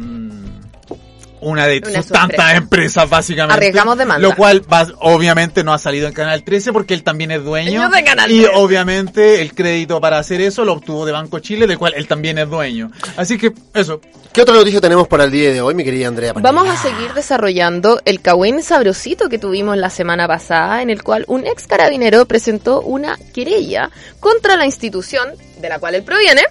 una 1.45 1.67
de 1.67 1.81
Una 1.85 2.01
sus 2.01 2.11
tantas 2.11 2.55
empresas. 2.55 3.09
básicamente. 3.09 3.53
Arriesgamos 3.55 3.97
demanda. 3.97 4.19
Lo 4.27 4.35
cual 4.35 4.61
va- 4.71 4.87
obviamente 5.01 5.63
no 5.63 5.73
ha 5.73 5.77
salido 5.77 6.07
en 6.07 6.13
Canal 6.13 6.43
13 6.43 6.73
porque 6.73 6.93
él 6.93 7.03
también 7.03 7.31
es 7.31 7.43
dueño. 7.43 7.89
De 7.89 8.03
Canal 8.03 8.31
y 8.31 8.41
13. 8.41 8.55
obviamente 8.57 9.41
el 9.41 9.53
crédito 9.53 10.01
para 10.01 10.17
hacer 10.19 10.41
eso 10.41 10.65
lo 10.65 10.73
obtuvo 10.73 11.05
de 11.05 11.11
Banco 11.11 11.39
Chile, 11.39 11.67
del 11.67 11.77
cual 11.77 11.93
él 11.95 12.07
también 12.07 12.37
es 12.37 12.49
dueño. 12.49 12.91
Así 13.17 13.37
que 13.37 13.53
eso. 13.73 14.01
¿Qué 14.33 14.41
otra 14.41 14.53
noticia 14.55 14.81
tenemos 14.81 15.07
para 15.07 15.23
el 15.23 15.31
día 15.31 15.53
de 15.53 15.61
hoy, 15.61 15.73
mi 15.75 15.83
querida 15.85 16.07
Andrea? 16.09 16.33
Vamos 16.33 16.67
a 16.67 16.75
seguir 16.75 17.13
desarrollando 17.13 18.01
el 18.03 18.19
Cahuen 18.19 18.61
sabrosito 18.63 19.29
que 19.29 19.37
tuvimos 19.39 19.77
la 19.77 19.89
semana 19.89 20.27
pasada, 20.27 20.81
en 20.81 20.89
el 20.89 21.03
cual 21.03 21.23
un 21.27 21.45
ex 21.47 21.67
carabinero 21.67 22.25
presentó 22.25 22.81
una 22.81 23.17
querella 23.33 23.89
contra 24.19 24.57
la 24.57 24.65
institución 24.65 25.29
de 25.61 25.69
la 25.69 25.79
cual 25.79 25.95
él 25.95 26.03
proviene, 26.03 26.41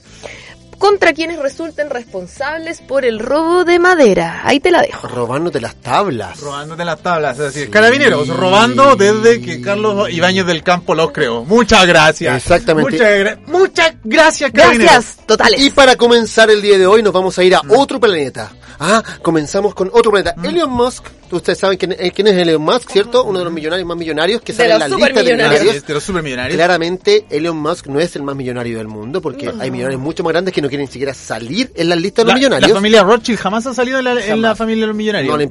contra 0.77 1.13
quienes 1.13 1.39
resulten 1.39 1.91
responsables 1.91 2.81
por 2.81 3.05
el 3.05 3.19
robo 3.19 3.65
de 3.65 3.79
madera. 3.79 4.41
Ahí 4.45 4.61
te 4.61 4.71
la 4.71 4.83
dejo. 4.83 5.09
Robándote 5.09 5.61
las 5.61 5.75
tablas. 5.77 6.41
Robándote 6.41 6.85
las 6.85 7.01
tablas, 7.01 7.39
es 7.39 7.55
decir, 7.55 7.71
carabineros, 7.71 8.29
robando 8.29 8.97
desde 8.97 9.41
que 9.41 9.61
Carlos 9.61 10.11
Ibáñez 10.11 10.47
del 10.47 10.63
Campo 10.63 10.95
los 10.95 11.11
creó. 11.13 11.45
Muchas 11.45 11.87
gracias. 11.87 12.37
Exactamente. 12.37 12.91
Muchas, 12.93 13.09
gra- 13.09 13.39
muchas 13.47 13.95
gracias, 14.05 14.51
carabineros. 14.53 14.93
Gracias, 14.93 15.27
totales. 15.27 15.61
Y 15.61 15.71
para 15.71 15.97
comenzar 15.97 16.51
el 16.51 16.61
día 16.63 16.79
de 16.79 16.87
hoy 16.87 17.03
nos 17.03 17.13
vamos 17.13 17.39
a 17.39 17.43
ir 17.45 17.55
a 17.55 17.63
otro 17.69 17.99
planeta. 18.01 18.51
Ah, 18.81 19.03
comenzamos 19.23 19.75
con 19.75 19.89
otro 19.93 20.11
planeta. 20.11 20.35
Elon 20.43 20.71
Musk, 20.71 21.05
ustedes 21.37 21.59
saben 21.59 21.79
quién, 21.79 21.93
eh, 21.93 22.13
quién 22.15 22.27
es 22.27 22.35
Elon 22.35 22.63
Musk, 22.63 22.91
¿cierto? 22.91 23.25
Uno 23.25 23.39
de 23.39 23.45
los 23.45 23.55
millonarios 23.55 23.87
más 23.87 23.97
millonarios 23.97 24.43
que 24.43 24.53
sale 24.53 24.73
en 24.73 24.79
la 24.79 24.89
lista 24.89 25.07
de 25.09 25.23
millonarios. 25.23 25.87
De 25.87 25.95
los 25.95 26.03
supermillonarios. 26.03 26.57
Claramente 26.57 27.27
Elon 27.31 27.57
Musk 27.57 27.87
no 27.87 28.01
es 28.01 28.17
el 28.17 28.23
más 28.23 28.37
millonario 28.37 28.79
del 28.79 28.89
mundo 28.89 29.21
porque 29.21 29.53
hay 29.61 29.71
millonarios 29.71 30.01
mucho 30.01 30.23
más 30.23 30.33
grandes 30.33 30.55
que 30.55 30.63
no 30.63 30.69
quieren 30.69 30.87
ni 30.87 30.93
siquiera 30.93 31.15
salir 31.15 31.71
en 31.75 31.89
las 31.89 31.99
listas 31.99 32.25
de 32.25 32.33
los 32.33 32.35
La, 32.35 32.39
millonarios. 32.39 32.71
la 32.71 32.75
familia 32.77 33.03
Rothschild 33.03 33.39
jamás 33.39 33.67
ha 33.67 33.75
salido 33.75 33.99
en 33.99 34.05
la, 34.05 34.25
en 34.25 34.43
la 34.43 34.55
familia 34.57 34.83
de 34.83 34.87
los 34.89 34.97
millonarios. 34.97 35.31
No 35.31 35.37
le 35.37 35.45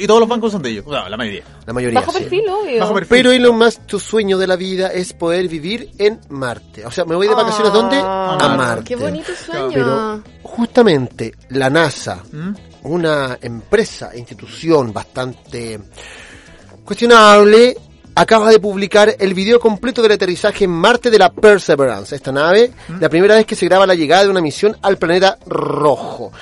y, 0.00 0.06
todos 0.06 0.20
los 0.20 0.28
bancos 0.28 0.52
son 0.52 0.62
de 0.62 0.70
ellos. 0.70 0.84
La 0.86 1.16
mayoría. 1.16 1.42
La 1.66 1.72
mayoría. 1.72 2.00
Bajo 2.00 2.12
sí. 2.12 2.18
perfil, 2.20 2.42
obvio. 2.48 2.80
Bajo 2.80 2.94
perfil. 2.94 3.08
Pero 3.16 3.32
Elon 3.32 3.58
Musk, 3.58 3.86
tu 3.86 4.00
sueño 4.00 4.38
de 4.38 4.46
la 4.46 4.56
vida 4.56 4.88
es 4.88 5.12
poder 5.12 5.48
vivir 5.48 5.90
en 5.98 6.20
Marte. 6.28 6.84
O 6.86 6.90
sea, 6.90 7.04
me 7.04 7.14
voy 7.14 7.28
de 7.28 7.34
vacaciones 7.34 7.72
¿dónde? 7.72 7.96
Ah, 8.02 8.36
A 8.40 8.56
Marte. 8.56 8.84
Qué 8.84 8.96
bonito 8.96 9.32
sueño. 9.34 9.70
Pero 9.72 10.22
justamente 10.42 11.32
la 11.50 11.70
NASA, 11.70 12.22
¿Mm? 12.32 12.52
Una 12.82 13.38
empresa, 13.40 14.10
institución 14.16 14.92
bastante 14.92 15.80
cuestionable, 16.84 17.76
acaba 18.14 18.50
de 18.50 18.58
publicar 18.58 19.14
el 19.18 19.34
video 19.34 19.60
completo 19.60 20.02
del 20.02 20.12
aterrizaje 20.12 20.64
en 20.64 20.70
Marte 20.70 21.10
de 21.10 21.18
la 21.18 21.32
Perseverance, 21.32 22.14
esta 22.14 22.32
nave, 22.32 22.72
la 22.98 23.08
primera 23.08 23.36
vez 23.36 23.46
que 23.46 23.54
se 23.54 23.66
graba 23.66 23.86
la 23.86 23.94
llegada 23.94 24.24
de 24.24 24.30
una 24.30 24.40
misión 24.40 24.76
al 24.82 24.98
planeta 24.98 25.38
rojo. 25.46 26.32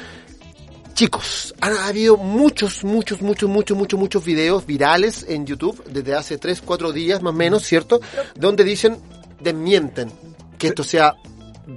Chicos, 0.95 1.55
han 1.61 1.77
habido 1.77 2.17
muchos, 2.17 2.83
muchos, 2.83 3.23
muchos, 3.23 3.49
muchos, 3.49 3.77
muchos, 3.77 4.01
muchos 4.01 4.25
videos 4.25 4.67
virales 4.67 5.25
en 5.29 5.47
YouTube 5.47 5.85
desde 5.85 6.15
hace 6.15 6.39
3, 6.39 6.61
4 6.65 6.93
días 6.93 7.23
más 7.23 7.33
o 7.33 7.37
menos, 7.37 7.63
¿cierto? 7.63 8.01
Donde 8.35 8.65
dicen, 8.65 8.99
desmienten 9.41 10.11
que 10.59 10.67
esto 10.67 10.83
sea 10.83 11.15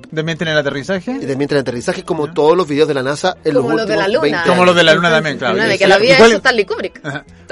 Desmienten 0.09 0.47
el 0.47 0.57
aterrizaje. 0.57 1.19
desmienten 1.19 1.57
el 1.57 1.61
aterrizaje 1.63 2.03
como 2.03 2.31
todos 2.31 2.55
los 2.55 2.65
videos 2.67 2.87
de 2.87 2.93
la 2.93 3.03
NASA 3.03 3.35
en 3.43 3.53
Como 3.55 3.69
los 3.71 3.79
los 3.81 3.87
de 3.87 3.93
últimos 3.97 4.07
la 4.07 4.07
Luna. 4.07 4.21
20 4.37 4.49
Como 4.49 4.65
los 4.65 4.75
de 4.75 4.83
la 4.83 4.93
luna 4.93 5.09
también, 5.09 5.37
claro. 5.37 5.55
Una 5.55 5.65
de 5.65 5.75
¿Y 5.75 5.77
que 5.77 5.87
la 5.87 5.97
vida 5.97 6.17
cuál- 6.17 6.31
es 6.31 6.37
Stanley 6.37 6.65
Kubrick. 6.65 7.01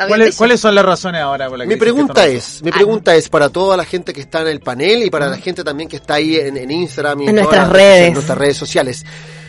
¿Cuáles, 0.07 0.35
cuáles 0.37 0.59
son 0.61 0.73
las 0.75 0.85
razones 0.85 1.21
ahora 1.21 1.49
por 1.49 1.57
las 1.57 1.65
que 1.65 1.69
Mi 1.69 1.75
que 1.75 1.79
pregunta 1.79 2.13
no- 2.25 2.31
es, 2.31 2.63
mi 2.63 2.71
pregunta 2.71 3.13
es 3.15 3.27
para 3.27 3.49
toda 3.49 3.75
la 3.75 3.83
gente 3.83 4.13
que 4.13 4.21
está 4.21 4.41
en 4.41 4.47
el 4.47 4.61
panel 4.61 5.03
y 5.03 5.09
para 5.09 5.27
la 5.27 5.37
gente 5.37 5.63
también 5.65 5.89
que 5.89 5.97
está 5.97 6.13
ahí 6.13 6.37
en, 6.37 6.55
en 6.55 6.71
Instagram 6.71 7.21
y 7.23 7.27
En 7.27 7.35
nuestras 7.35 7.63
las 7.67 7.71
redes. 7.73 8.07
en 8.07 8.13
nuestras 8.13 8.37
redes 8.37 8.55
sociales. 8.57 9.05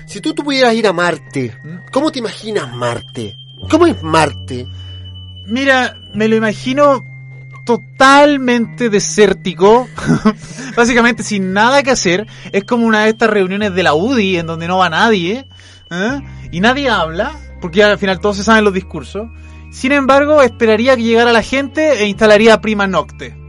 Si 0.07 0.21
tú, 0.21 0.35
tú 0.35 0.43
pudieras 0.43 0.75
ir 0.75 0.89
a 0.89 0.93
Marte, 0.93 1.57
¿cómo 1.93 2.11
te 2.11 2.19
imaginas 2.19 2.75
Marte? 2.75 3.37
¿Cómo 3.71 3.87
es 3.87 4.03
Marte? 4.03 4.67
Mira, 5.47 5.97
me 6.15 6.27
lo 6.27 6.35
imagino 6.37 7.05
totalmente 7.71 8.91
desértico, 8.91 9.89
básicamente 10.77 11.23
sin 11.23 11.53
nada 11.53 11.85
que 11.85 11.93
hacer. 11.93 12.27
Es 12.50 12.65
como 12.65 12.85
una 12.85 13.05
de 13.05 13.11
estas 13.11 13.31
reuniones 13.31 13.73
de 13.75 13.83
la 13.85 13.95
UDI 13.95 14.39
en 14.39 14.47
donde 14.47 14.67
no 14.67 14.79
va 14.79 14.91
nadie 14.91 15.47
¿eh? 15.91 16.21
y 16.50 16.61
nadie 16.61 16.91
habla, 16.91 17.33
porque 17.61 17.85
al 17.85 17.99
final 17.99 18.19
todos 18.19 18.39
se 18.39 18.45
saben 18.45 18.65
los 18.65 18.75
discursos. 18.75 19.29
Sin 19.71 19.93
embargo, 19.93 20.43
esperaría 20.43 20.97
que 20.97 21.05
llegara 21.05 21.33
la 21.33 21.43
gente 21.43 22.03
e 22.03 22.09
instalaría 22.09 22.61
Prima 22.61 22.89
Nocte. 22.89 23.40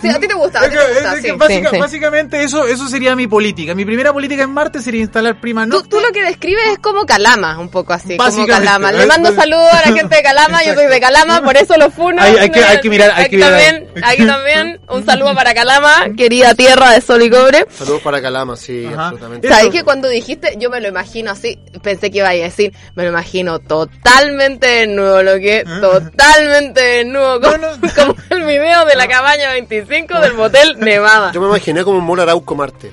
Sí, 0.00 0.08
a 0.08 0.18
ti 0.18 0.28
te 0.28 0.34
gusta, 0.34 0.60
Es 0.64 0.70
que- 0.70 0.76
te 0.76 0.82
gusta, 0.92 1.14
es 1.14 1.20
que 1.22 1.30
sí, 1.30 1.36
básica- 1.36 1.68
sí, 1.70 1.76
sí. 1.76 1.80
Básicamente 1.80 2.42
eso, 2.42 2.66
eso 2.66 2.88
sería 2.88 3.14
mi 3.16 3.26
política. 3.26 3.74
Mi 3.74 3.84
primera 3.84 4.12
política 4.12 4.42
en 4.44 4.50
Marte 4.50 4.80
sería 4.80 5.00
instalar 5.00 5.40
prima 5.40 5.64
Tú, 5.64 5.70
nocte. 5.70 5.88
tú 5.90 6.00
lo 6.00 6.10
que 6.12 6.22
describes 6.22 6.66
es 6.72 6.78
como 6.78 7.04
Calama, 7.06 7.58
un 7.58 7.68
poco 7.70 7.92
así, 7.92 8.16
como 8.16 8.24
Básicamente, 8.24 8.64
Calama. 8.66 8.92
Le 8.92 9.06
mando 9.06 9.34
saludos 9.34 9.68
a 9.72 9.88
la 9.90 9.96
gente 9.96 10.16
de 10.16 10.22
Calama, 10.22 10.62
yo 10.64 10.74
soy 10.74 10.86
de 10.86 11.00
Calama, 11.00 11.42
por 11.42 11.56
eso 11.56 11.76
lo 11.76 11.90
funo. 11.90 12.22
Hay- 12.22 12.36
hay 12.36 12.50
que- 12.50 12.64
hay 12.64 12.80
que 12.80 12.88
mirar- 12.90 13.10
hay 13.14 13.22
aquí 13.24 13.30
que 13.30 13.36
mirar 13.36 13.50
también, 13.60 13.88
aquí 14.02 14.26
también, 14.26 14.80
un 14.88 15.04
saludo 15.04 15.34
para 15.34 15.54
Calama, 15.54 16.06
querida 16.16 16.54
tierra 16.54 16.90
de 16.92 17.00
sol 17.00 17.22
y 17.22 17.30
cobre. 17.30 17.66
Saludos 17.70 18.02
para 18.02 18.20
Calama, 18.22 18.56
sí, 18.56 18.86
Ajá. 18.86 19.04
absolutamente. 19.08 19.46
Eso- 19.48 19.56
¿Sabes 19.56 19.72
que 19.72 19.84
cuando 19.84 20.08
dijiste, 20.08 20.54
yo 20.58 20.70
me 20.70 20.80
lo 20.80 20.88
imagino 20.88 21.30
así, 21.30 21.58
pensé 21.82 22.10
que 22.10 22.18
iba 22.18 22.28
a 22.28 22.32
decir, 22.32 22.72
me 22.94 23.02
lo 23.04 23.10
imagino 23.10 23.58
totalmente 23.58 24.66
desnudo, 24.66 25.22
lo 25.22 25.34
que 25.34 25.64
totalmente 25.80 26.80
desnudo, 26.80 27.40
como, 27.40 27.56
No, 27.58 27.76
no. 27.76 27.94
como 27.94 28.14
el 28.30 28.44
video 28.44 28.84
de 28.86 28.96
la 28.96 29.06
cabaña 29.08 29.52
25 29.52 29.89
del 29.90 30.34
motel 30.34 30.78
Nevada. 30.78 31.32
Yo 31.32 31.40
me 31.40 31.48
imaginé 31.48 31.84
como 31.84 32.00
Mola 32.00 32.22
Arauco 32.22 32.54
Marte. 32.54 32.92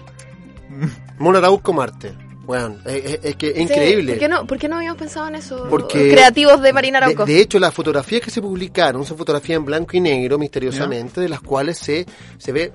Mola 1.20 1.40
Arauco 1.40 1.74
Marte. 1.74 2.14
Bueno, 2.46 2.78
es, 2.86 3.04
es- 3.06 3.20
es 3.24 3.36
que 3.36 3.50
es 3.50 3.58
increíble. 3.60 4.14
¿Por 4.14 4.20
qué, 4.20 4.28
no, 4.30 4.48
¿Por 4.48 4.58
qué 4.58 4.68
no 4.70 4.78
habíamos 4.78 4.98
pensado 5.00 5.28
en 5.28 5.36
eso? 5.36 5.68
Porque- 5.70 6.10
Creativos 6.12 6.62
de 6.62 6.72
Marina 6.74 7.00
Arauco. 7.00 7.26
de 7.26 7.42
hecho, 7.42 7.60
las 7.60 7.74
fotografías 7.74 8.22
que 8.22 8.32
se 8.32 8.42
publicaron 8.42 9.06
son 9.06 9.18
fotografías 9.18 9.58
en 9.58 9.66
blanco 9.66 9.98
y 9.98 10.00
negro, 10.02 10.38
misteriosamente, 10.38 11.20
de 11.20 11.28
las 11.30 11.42
cuales 11.42 11.78
se, 11.78 12.06
se 12.38 12.52
ve 12.52 12.72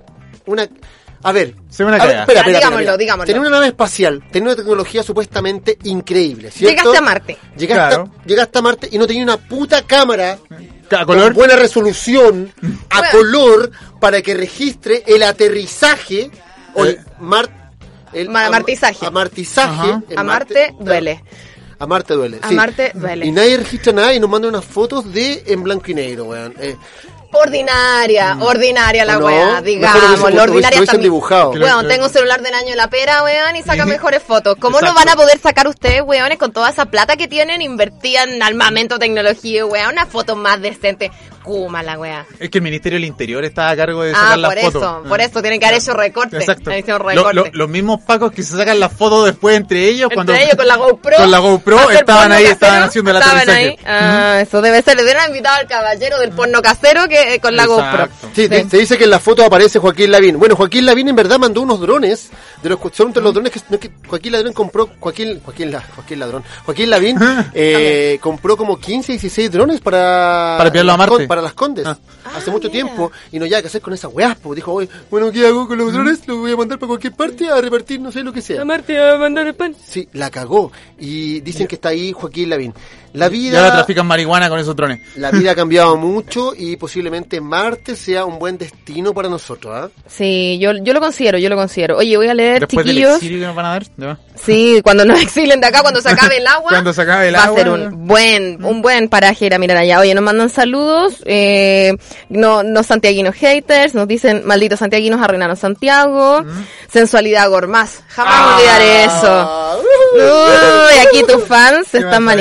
una... 0.47 0.69
A 1.25 1.31
ver, 1.33 1.55
Se 1.71 1.85
ve 1.85 1.89
una 1.91 2.03
a 2.03 2.07
ver, 2.07 2.17
espera, 2.19 2.41
espera, 2.41 2.59
digámoslo, 2.59 2.81
espera. 2.81 2.97
digámoslo. 2.99 3.27
Tenía 3.27 3.41
una 3.43 3.51
nave 3.51 3.67
espacial, 3.69 4.25
tenía 4.33 4.49
una 4.49 4.57
tecnología 4.57 5.03
supuestamente 5.05 5.79
increíble, 5.85 6.51
¿cierto? 6.51 6.77
Llegaste 6.83 6.99
a 6.99 7.01
Marte. 7.01 7.39
Llegaste, 7.57 7.95
Claro. 7.95 8.11
llegaste 8.27 8.59
a 8.59 8.63
Marte 8.63 8.89
y 8.91 8.99
no 8.99 9.07
tenía 9.07 9.23
una 9.23 9.37
puta 9.37 9.83
cámara 9.83 10.37
¿A 11.01 11.07
color? 11.07 11.25
con 11.27 11.35
buena 11.35 11.57
resolución, 11.57 12.53
a 12.91 12.99
Bueno. 12.99 13.13
color, 13.13 13.71
para 14.01 14.23
que 14.23 14.35
registre 14.35 15.03
el 15.07 15.23
aterrizaje 15.23 16.31
o 16.75 16.85
el 16.85 16.91
Eh. 16.97 17.01
mar- 17.21 17.71
el 18.13 18.29
Ma- 18.29 18.41
am- 18.47 18.55
amartizaje. 18.55 19.07
amartizaje 19.07 19.91
Ajá. 19.91 20.03
en 20.09 20.19
A 20.19 20.23
Marte 20.25 20.75
duele. 20.81 21.25
A 21.79 21.87
Marte 21.87 22.15
duele. 22.15 22.39
A 22.43 22.49
sí. 22.49 22.55
Marte 22.55 22.93
duele. 22.95 23.27
Y 23.27 23.33
nadie 23.33 23.57
registra 23.57 23.93
nada 23.93 24.15
y 24.15 24.21
nos 24.21 24.31
manda 24.31 24.49
unas 24.49 24.65
fotos 24.65 25.13
de 25.13 25.43
en 25.47 25.63
blanco 25.65 25.91
y 25.91 25.95
negro, 25.95 26.25
weón. 26.27 26.55
Eh, 26.61 26.77
Ordinaria, 27.33 28.37
ordinaria 28.41 29.05
la 29.05 29.17
¿O 29.17 29.21
no? 29.21 29.27
weá, 29.27 29.61
digamos, 29.63 30.21
hubiese- 30.21 30.41
ordinaria 30.41 30.79
también. 30.85 31.01
dibujado. 31.03 31.51
Weón, 31.53 31.89
tengo 31.89 32.05
un 32.07 32.13
celular 32.13 32.43
del 32.43 32.55
año 32.55 32.71
de 32.71 32.77
la 32.77 32.89
pera, 32.89 33.23
weón, 33.23 33.57
y 33.57 33.63
saca 33.63 33.87
mejores 33.87 34.23
fotos. 34.23 34.57
¿Cómo 34.61 34.81
no 34.81 34.89
Exacto. 34.89 35.01
van 35.07 35.09
a 35.09 35.17
poder 35.17 35.39
sacar 35.41 35.67
ustedes, 35.67 36.03
weones, 36.03 36.39
con 36.39 36.53
toda 36.53 36.71
esa 36.71 36.87
plata 36.87 37.17
que 37.17 37.29
tienen 37.29 37.63
invertida 37.63 38.25
en 38.25 38.43
armamento, 38.43 38.99
tecnología, 38.99 39.65
weón, 39.67 39.93
una 39.93 40.07
foto 40.07 40.37
más 40.37 40.61
decente? 40.61 41.11
Kuma 41.43 41.83
la 41.83 41.99
weá. 41.99 42.25
Es 42.39 42.51
que 42.51 42.59
el 42.59 42.63
Ministerio 42.63 42.97
del 42.99 43.05
Interior 43.07 43.45
está 43.45 43.71
a 43.71 43.77
cargo 43.77 44.03
de 44.03 44.13
sacar 44.13 44.33
Ah, 44.33 44.37
las 44.37 44.53
por 44.55 44.61
fotos. 44.63 44.83
eso, 44.83 45.03
por 45.09 45.21
eso 45.21 45.41
tienen 45.43 45.59
que 45.61 45.67
haber 45.67 45.79
hecho 45.81 45.93
recorte. 45.95 46.37
Exacto. 46.37 46.71
Han 46.71 46.77
hecho 46.77 46.99
Lo- 46.99 47.09
recorte. 47.09 47.35
lo- 47.35 47.45
los 47.53 47.69
mismos 47.69 48.01
pacos 48.03 48.33
que 48.33 48.43
se 48.43 48.57
sacan 48.57 48.79
las 48.81 48.93
fotos 48.93 49.27
después 49.27 49.57
entre 49.57 49.87
ellos 49.89 50.05
Entre 50.11 50.15
cuando 50.17 50.35
ellos 50.35 50.55
con 50.57 50.67
la 50.69 50.77
GoPro. 50.77 51.17
con 51.17 51.31
la 51.31 51.39
GoPro 51.39 51.77
para 51.77 51.87
hacer 51.89 52.01
estaban 52.01 52.33
ahí, 52.33 52.43
casero, 52.45 52.53
estaban 52.55 52.83
haciendo 52.85 53.11
el 53.11 53.17
estaban 53.17 53.37
aterrizaje. 53.39 53.69
ahí. 53.69 53.79
Ah, 53.87 54.39
eso 54.41 54.63
debe 54.63 54.83
ser. 54.83 54.97
Le 54.97 55.03
hubieran 55.03 55.29
invitado 55.29 55.57
al 55.61 55.67
caballero 55.67 56.19
del 56.19 56.31
porno 56.31 56.63
casero 56.63 57.09
que 57.09 57.35
eh, 57.35 57.41
con 57.41 57.57
la 57.57 57.67
GoPro. 57.67 58.09
Sí, 58.35 58.49
te- 58.49 58.69
se 58.69 58.79
dice 58.79 58.97
que 58.99 59.05
en 59.05 59.11
la 59.11 59.19
foto 59.21 59.45
aparece 59.45 59.79
Joaquín 59.79 60.11
Lavín. 60.11 60.39
Bueno, 60.39 60.57
Joaquín 60.57 60.87
Lavín 60.87 61.09
en 61.09 61.17
verdad 61.17 61.39
mandó 61.39 61.61
unos 61.63 61.81
drones, 61.81 62.31
de 62.63 62.69
los 62.69 62.79
son 62.93 63.13
de 63.13 63.21
los 63.21 63.35
drones 63.35 63.53
que, 63.53 63.61
no 63.69 63.75
es 63.77 63.81
que 63.81 63.91
Joaquín 64.07 64.33
Ladrón 64.33 64.53
compró, 64.53 64.89
Joaquín, 65.01 65.41
Joaquín, 65.45 65.71
La- 65.73 65.81
Joaquín 65.81 66.19
Ladrón, 66.21 66.45
Joaquín 66.65 66.91
Lavín 66.91 67.19
eh, 67.55 68.19
compró 68.21 68.57
como 68.57 68.79
15, 68.79 69.13
16 69.13 69.51
drones 69.51 69.81
para 69.81 70.55
Para 70.59 70.69
enviarlo 70.69 70.93
a 70.93 70.97
Marte. 70.97 71.27
Para 71.33 71.41
las 71.41 71.55
Condes, 71.55 71.87
Ah. 71.87 71.97
hace 72.37 72.51
mucho 72.51 72.71
tiempo, 72.71 73.11
y 73.31 73.39
no 73.39 73.47
ya 73.47 73.63
qué 73.63 73.69
hacer 73.69 73.81
con 73.81 73.95
esas 73.95 74.13
weas, 74.13 74.37
pues 74.37 74.57
dijo, 74.57 74.71
"Oye, 74.71 74.87
bueno, 75.11 75.33
¿qué 75.33 75.47
hago 75.47 75.67
con 75.67 75.79
los 75.79 75.91
drones? 75.91 76.29
Los 76.29 76.37
voy 76.37 76.53
a 76.53 76.57
mandar 76.59 76.79
para 76.79 76.89
cualquier 76.89 77.15
parte 77.15 77.49
a 77.49 77.59
repartir, 77.59 78.01
no 78.03 78.13
sé 78.13 78.23
lo 78.23 78.35
que 78.35 78.43
sea. 78.43 78.63
Marte 78.67 78.99
va 78.99 79.15
a 79.15 79.19
mandar 79.19 79.47
el 79.47 79.55
pan. 79.55 79.75
Sí, 79.83 80.07
la 80.13 80.29
cagó, 80.31 80.71
y 80.99 81.41
dicen 81.41 81.67
que 81.67 81.77
está 81.77 81.89
ahí 81.89 82.13
Joaquín 82.13 82.51
Lavín. 82.51 82.75
La 83.15 83.27
Y 83.31 83.49
ahora 83.49 83.63
vida... 83.65 83.73
trafican 83.75 84.07
marihuana 84.07 84.49
con 84.49 84.59
esos 84.59 84.75
drones. 84.75 85.01
La 85.17 85.31
vida 85.31 85.51
ha 85.53 85.55
cambiado 85.63 85.97
mucho 85.97 86.53
y 86.57 86.77
posiblemente 86.77 87.41
Marte 87.41 87.95
sea 87.97 88.25
un 88.25 88.39
buen 88.39 88.57
destino 88.59 89.13
para 89.13 89.29
nosotros, 89.29 89.73
¿ah? 89.75 89.89
Sí, 90.07 90.59
yo, 90.61 90.73
yo 90.83 90.93
lo 90.93 91.01
considero, 91.01 91.37
yo 91.39 91.49
lo 91.49 91.57
considero. 91.57 91.99
Oye, 91.99 92.17
voy 92.17 92.29
a 92.29 92.35
leer, 92.35 92.61
Después 92.61 92.87
del 92.87 92.95
chiquillos. 92.95 93.17
exilio 93.17 93.41
que 93.41 93.47
nos 93.47 93.57
van 93.57 93.67
a 93.67 93.69
dar. 93.71 93.83
¿no? 93.97 94.19
Sí, 94.35 94.81
cuando 94.83 95.05
nos 95.05 95.21
exilen 95.23 95.61
de 95.61 95.67
acá, 95.67 95.83
cuando 95.83 96.01
se 96.01 96.09
acabe 96.11 96.39
el 96.39 96.47
agua. 96.47 96.71
Cuando 96.71 96.93
se 96.93 97.03
acabe 97.03 97.29
el 97.29 97.35
va 97.37 97.45
agua. 97.45 97.61
a 97.61 97.63
ser 97.63 97.71
un 97.71 98.07
buen, 98.07 98.65
un 98.65 98.81
buen 98.83 99.09
paraje 99.09 99.47
ir 99.47 99.55
a 99.55 99.59
mirar 99.59 99.77
allá. 99.77 100.01
Oye, 100.01 100.15
nos 100.15 100.25
mandan 100.25 100.49
saludos, 100.49 101.17
eh, 101.27 101.95
no, 102.31 102.63
no 102.63 102.83
santiaguinos 102.83 103.35
haters, 103.35 103.95
nos 103.95 104.09
dicen, 104.09 104.43
malditos 104.47 104.79
santiaguinos 104.79 105.21
arruinaron 105.21 105.57
Santiago, 105.57 106.45
sensualidad 106.91 107.49
gormaz, 107.51 108.01
jamás 108.09 108.35
Ah. 108.37 108.57
olvidaré 108.57 109.05
eso. 109.05 109.79
Uy, 110.15 110.99
aquí 111.07 111.23
tus 111.33 111.45
fans 111.47 111.87
se 111.89 111.99
¿Qué 111.99 112.05
están 112.05 112.25
pasa, 112.25 112.37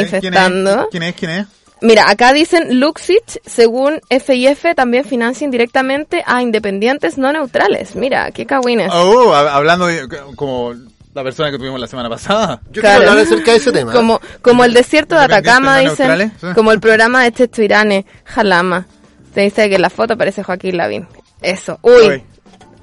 ¿Quién 0.92 1.04
es? 1.04 1.16
¿Quién 1.16 1.32
es? 1.32 1.48
Mira, 1.84 2.06
acá 2.10 2.32
dicen 2.32 2.80
Luxit, 2.80 3.24
según 3.46 4.02
FIF, 4.10 4.76
también 4.76 5.04
financia 5.04 5.46
indirectamente 5.46 6.24
a 6.28 6.42
independientes 6.44 7.18
no 7.18 7.32
neutrales. 7.34 7.96
Mira, 7.96 8.30
qué 8.32 8.46
cagüines. 8.46 8.92
Oh, 8.94 9.34
hab- 9.34 9.50
hablando 9.50 9.88
de, 9.88 10.08
como 10.36 10.74
la 11.16 11.24
persona 11.24 11.50
que 11.50 11.58
tuvimos 11.58 11.80
la 11.80 11.88
semana 11.88 12.08
pasada. 12.10 12.62
Yo 12.72 12.82
Claro. 12.82 12.98
quiero 13.00 13.12
hablar 13.12 13.26
acerca 13.26 13.52
de 13.52 13.58
ese 13.58 13.72
tema. 13.72 13.92
Como, 13.94 14.22
como 14.44 14.64
el 14.64 14.74
desierto 14.76 15.16
de 15.16 15.22
Atacama, 15.24 15.80
dicen, 15.80 16.08
neutrales, 16.08 16.32
como 16.54 16.72
el 16.72 16.80
programa 16.80 17.24
de 17.24 17.32
Checho 17.34 17.64
Irane, 17.64 18.06
Jalama. 18.26 18.86
Se 19.34 19.42
dice 19.42 19.68
que 19.68 19.76
en 19.76 19.82
la 19.82 19.90
foto 19.90 20.14
aparece 20.14 20.44
Joaquín 20.44 20.78
Lavín. 20.78 21.08
Eso. 21.42 21.80
Uy. 21.82 21.94
Uy. 22.08 22.24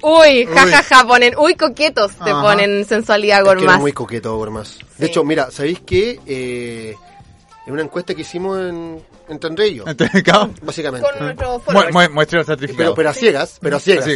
Uy, 0.01 0.45
jajaja, 0.45 1.05
ponen, 1.07 1.33
uy, 1.37 1.55
coquetos, 1.55 2.11
te 2.23 2.29
Ajá. 2.31 2.41
ponen 2.41 2.85
sensualidad 2.85 3.39
Es 3.39 3.43
que 3.43 3.49
eres 3.51 3.63
gormaz. 3.63 3.79
muy 3.81 3.91
coqueto, 3.93 4.35
Gormaz. 4.37 4.77
De 4.97 5.05
Sí. 5.05 5.11
hecho, 5.11 5.23
mira, 5.25 5.51
¿sabéis 5.51 5.79
qué? 5.85 6.19
Eh, 6.25 6.95
en 7.69 7.73
una 7.73 7.83
encuesta 7.83 8.15
que 8.15 8.21
hicimos 8.21 8.59
en, 8.59 8.99
en 9.27 9.37
claro, 10.23 10.49
básicamente. 10.63 11.07
Con 11.07 11.19
nuestro 11.23 11.61
mu- 11.67 11.91
certificado. 12.43 12.77
Pero, 12.77 12.95
pero 12.95 13.09
a 13.09 13.13
ciegas, 13.13 13.59
pero 13.61 13.77
a 13.77 13.79
ciegas. 13.79 14.07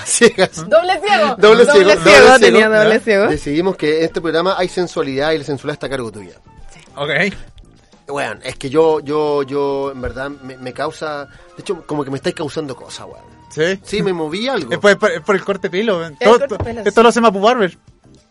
A 0.00 0.06
ciegas. 0.06 0.68
Doble 0.68 1.00
ciego. 1.00 1.34
Doble 1.36 1.64
ciego, 1.64 1.78
doble 1.90 1.96
ciego, 1.96 2.38
tenía 2.38 2.68
doble 2.68 3.00
ciego. 3.00 3.26
Decidimos 3.26 3.76
que 3.76 3.98
en 3.98 4.04
este 4.04 4.20
programa 4.20 4.54
hay 4.56 4.68
sensualidad 4.68 5.32
y 5.32 5.38
la 5.38 5.44
sensualidad 5.44 5.74
está 5.74 5.86
a 5.88 5.90
cargo 5.90 6.12
tuya. 6.12 6.34
Ok. 6.94 7.10
Bueno, 8.06 8.38
es 8.44 8.54
que 8.56 8.70
yo, 8.70 9.00
yo, 9.00 9.42
yo, 9.42 9.90
en 9.90 10.00
verdad, 10.00 10.30
me, 10.30 10.56
me 10.58 10.72
causa... 10.72 11.24
De 11.56 11.62
hecho, 11.62 11.84
como 11.86 12.04
que 12.04 12.10
me 12.10 12.16
estáis 12.18 12.36
causando 12.36 12.76
cosas, 12.76 13.06
weón. 13.06 13.24
¿Sí? 13.50 13.80
Sí, 13.82 14.02
me 14.02 14.12
moví 14.12 14.46
algo. 14.46 14.72
Es 14.72 14.78
por, 14.78 15.10
es 15.10 15.22
el 15.28 15.44
corte 15.44 15.68
de 15.68 15.70
pelo. 15.70 16.08
Todo- 16.20 16.38
corte 16.38 16.56
de 16.56 16.64
pelo, 16.64 16.80
Esto 16.82 17.00
sí. 17.00 17.02
lo 17.02 17.08
hace 17.08 17.20
Mapu 17.20 17.40
Barber. 17.40 17.76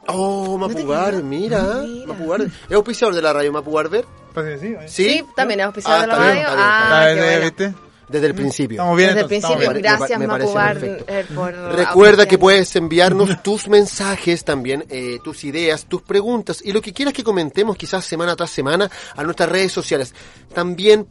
Oh, 0.07 0.57
Mapu 0.57 0.85
Barber, 0.85 1.23
mira. 1.23 1.83
Mapu 2.07 2.27
Barber. 2.27 2.49
¿Es 2.69 2.75
auspiciador 2.75 3.15
de 3.15 3.21
la 3.21 3.33
radio 3.33 3.51
Mapu 3.51 3.71
Barber? 3.71 4.05
Pues 4.33 4.59
sí, 4.59 4.75
Sí. 4.87 5.09
Sí, 5.09 5.25
también 5.35 5.59
es 5.59 5.65
auspiciador 5.67 5.99
Ah, 5.99 6.01
de 6.01 6.07
la 6.07 6.15
radio. 6.15 6.31
está 6.41 6.55
bien, 6.55 6.59
está 6.59 6.67
Ah, 6.67 7.01
Ah, 7.01 7.05
qué 7.05 7.11
¿eh, 7.11 7.15
buena. 7.23 7.39
¿Viste? 7.45 7.73
Desde 8.11 8.27
el 8.27 8.35
principio. 8.35 8.75
Estamos 8.75 8.97
bien. 8.97 9.09
Desde 9.15 9.19
el 9.21 9.25
entonces, 9.25 9.49
principio, 9.57 9.71
bien. 9.71 9.83
gracias 9.83 10.19
Me 10.19 10.25
eh, 10.25 11.25
por 11.33 11.53
Recuerda 11.75 12.25
que 12.25 12.37
puedes 12.37 12.75
enviarnos 12.75 13.41
tus 13.43 13.69
mensajes 13.69 14.43
también, 14.43 14.83
eh, 14.89 15.19
tus 15.23 15.45
ideas, 15.45 15.85
tus 15.85 16.01
preguntas 16.01 16.61
y 16.61 16.73
lo 16.73 16.81
que 16.81 16.91
quieras 16.91 17.13
que 17.13 17.23
comentemos 17.23 17.77
quizás 17.77 18.03
semana 18.03 18.35
tras 18.35 18.49
semana 18.49 18.89
a 19.15 19.23
nuestras 19.23 19.47
redes 19.47 19.71
sociales. 19.71 20.13
También 20.53 21.07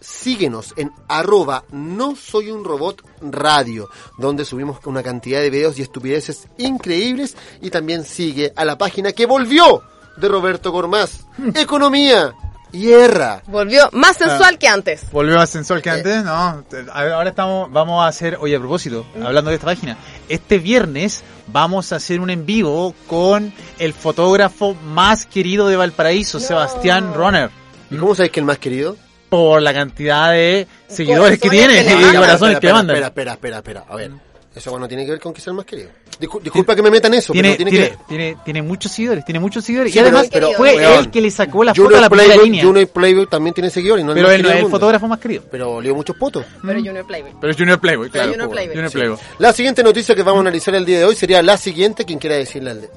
síguenos 0.00 0.74
en 0.76 0.92
arroba 1.08 1.64
no 1.70 2.16
soy 2.16 2.50
un 2.50 2.64
robot 2.64 3.02
radio, 3.20 3.88
donde 4.18 4.44
subimos 4.44 4.78
una 4.86 5.02
cantidad 5.02 5.40
de 5.40 5.50
videos 5.50 5.78
y 5.78 5.82
estupideces 5.82 6.48
increíbles 6.58 7.36
y 7.60 7.70
también 7.70 8.04
sigue 8.04 8.52
a 8.56 8.64
la 8.64 8.78
página 8.78 9.12
que 9.12 9.26
volvió 9.26 9.82
de 10.16 10.28
Roberto 10.28 10.72
Gormaz, 10.72 11.26
Economía 11.54 12.34
y 12.72 12.90
Erra. 12.90 13.42
Volvió 13.46 13.88
más 13.92 14.16
sensual 14.16 14.58
que 14.58 14.68
antes. 14.68 15.10
Volvió 15.10 15.36
más 15.36 15.48
sensual 15.48 15.80
que 15.80 15.90
antes, 15.90 16.24
no. 16.24 16.64
Ahora 16.92 17.30
estamos, 17.30 17.72
vamos 17.72 18.04
a 18.04 18.08
hacer, 18.08 18.36
oye, 18.40 18.56
a 18.56 18.58
propósito, 18.58 19.06
hablando 19.22 19.50
de 19.50 19.56
esta 19.56 19.66
página, 19.66 19.96
este 20.28 20.58
viernes 20.58 21.22
vamos 21.46 21.92
a 21.92 21.96
hacer 21.96 22.20
un 22.20 22.30
en 22.30 22.44
vivo 22.44 22.94
con 23.06 23.52
el 23.78 23.94
fotógrafo 23.94 24.74
más 24.74 25.26
querido 25.26 25.68
de 25.68 25.76
Valparaíso, 25.76 26.40
Sebastián 26.40 27.14
Roner, 27.14 27.50
¿Y 27.90 27.96
cómo 27.96 28.14
sabéis 28.14 28.32
que 28.32 28.40
el 28.40 28.46
más 28.46 28.58
querido? 28.58 28.96
Por 29.28 29.60
la 29.62 29.72
cantidad 29.74 30.32
de 30.32 30.66
seguidores 30.88 31.38
que 31.38 31.48
Corazones 31.48 31.84
tiene 31.84 31.92
y 31.92 31.94
mandan. 32.04 32.22
corazones 32.22 32.40
que 32.40 32.46
le 32.48 32.54
espera, 32.54 32.74
mandan. 32.74 32.96
Espera, 32.96 33.06
espera, 33.08 33.32
espera, 33.32 33.56
espera. 33.58 33.84
A 33.88 33.96
ver, 33.96 34.10
eso 34.54 34.78
no 34.78 34.88
tiene 34.88 35.04
que 35.04 35.10
ver 35.12 35.20
con 35.20 35.32
que 35.34 35.40
sea 35.40 35.50
el 35.52 35.56
más 35.56 35.66
querido. 35.66 35.90
Discul- 36.18 36.42
disculpa 36.42 36.74
que 36.74 36.82
me 36.82 36.90
metan 36.90 37.14
eso, 37.14 37.32
Tiene, 37.32 37.50
pero 37.50 37.56
tiene, 37.58 37.70
tiene, 37.70 37.86
que 37.90 37.94
ver. 37.96 38.06
tiene, 38.08 38.36
tiene 38.44 38.62
muchos 38.62 38.90
seguidores, 38.90 39.24
tiene 39.24 39.38
muchos 39.38 39.64
seguidores. 39.64 39.92
Sí, 39.92 39.98
y 39.98 40.02
además 40.02 40.26
pero- 40.32 40.50
fue 40.54 40.74
él 40.98 41.10
que 41.10 41.20
le 41.20 41.30
sacó 41.30 41.62
la 41.62 41.72
foto 41.72 41.82
a 41.82 41.84
Junior 41.84 42.00
la 42.02 42.08
primera 42.10 42.26
Playboy, 42.30 42.46
línea. 42.50 42.64
Junior 42.64 42.88
Playboy 42.88 43.26
también 43.28 43.54
tiene 43.54 43.70
seguidores. 43.70 44.04
No 44.04 44.10
es 44.12 44.18
el 44.18 44.24
pero 44.24 44.34
él 44.34 44.42
no 44.42 44.48
es 44.48 44.54
el 44.56 44.62
mundo. 44.62 44.76
fotógrafo 44.76 45.06
más 45.06 45.20
querido. 45.20 45.44
Pero 45.48 45.80
le 45.80 45.86
dio 45.88 45.94
muchos 45.94 46.18
votos. 46.18 46.44
Pero 46.60 46.78
Junior 46.80 47.06
Playboy. 47.06 47.32
Pero 47.40 47.54
Junior 47.54 47.80
Playboy, 47.80 48.10
claro. 48.10 48.30
Junior 48.32 48.50
Playboy. 48.50 48.90
Junior 48.90 49.16
Sí. 49.18 49.24
La 49.38 49.52
siguiente 49.52 49.82
noticia 49.84 50.16
que 50.16 50.22
vamos 50.24 50.38
a 50.38 50.40
analizar 50.40 50.74
el 50.74 50.84
día 50.84 50.98
de 50.98 51.04
hoy 51.04 51.14
sería 51.14 51.40
la 51.40 51.56
siguiente. 51.56 52.04
Quien 52.04 52.18
quiera 52.18 52.34
decirle 52.34 52.70
al 52.70 52.80
de... 52.80 52.90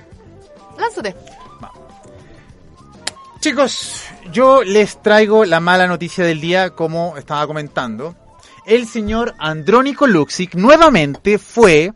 Lánzate. 0.79 1.15
Chicos, 3.39 4.03
yo 4.31 4.63
les 4.63 5.01
traigo 5.01 5.45
la 5.45 5.59
mala 5.59 5.87
noticia 5.87 6.23
del 6.25 6.41
día, 6.41 6.71
como 6.71 7.17
estaba 7.17 7.45
comentando. 7.47 8.15
el 8.65 8.87
señor 8.87 9.33
Andrónico 9.39 10.05
Luxic 10.07 10.53
nuevamente 10.55 11.37
fue 11.39 11.93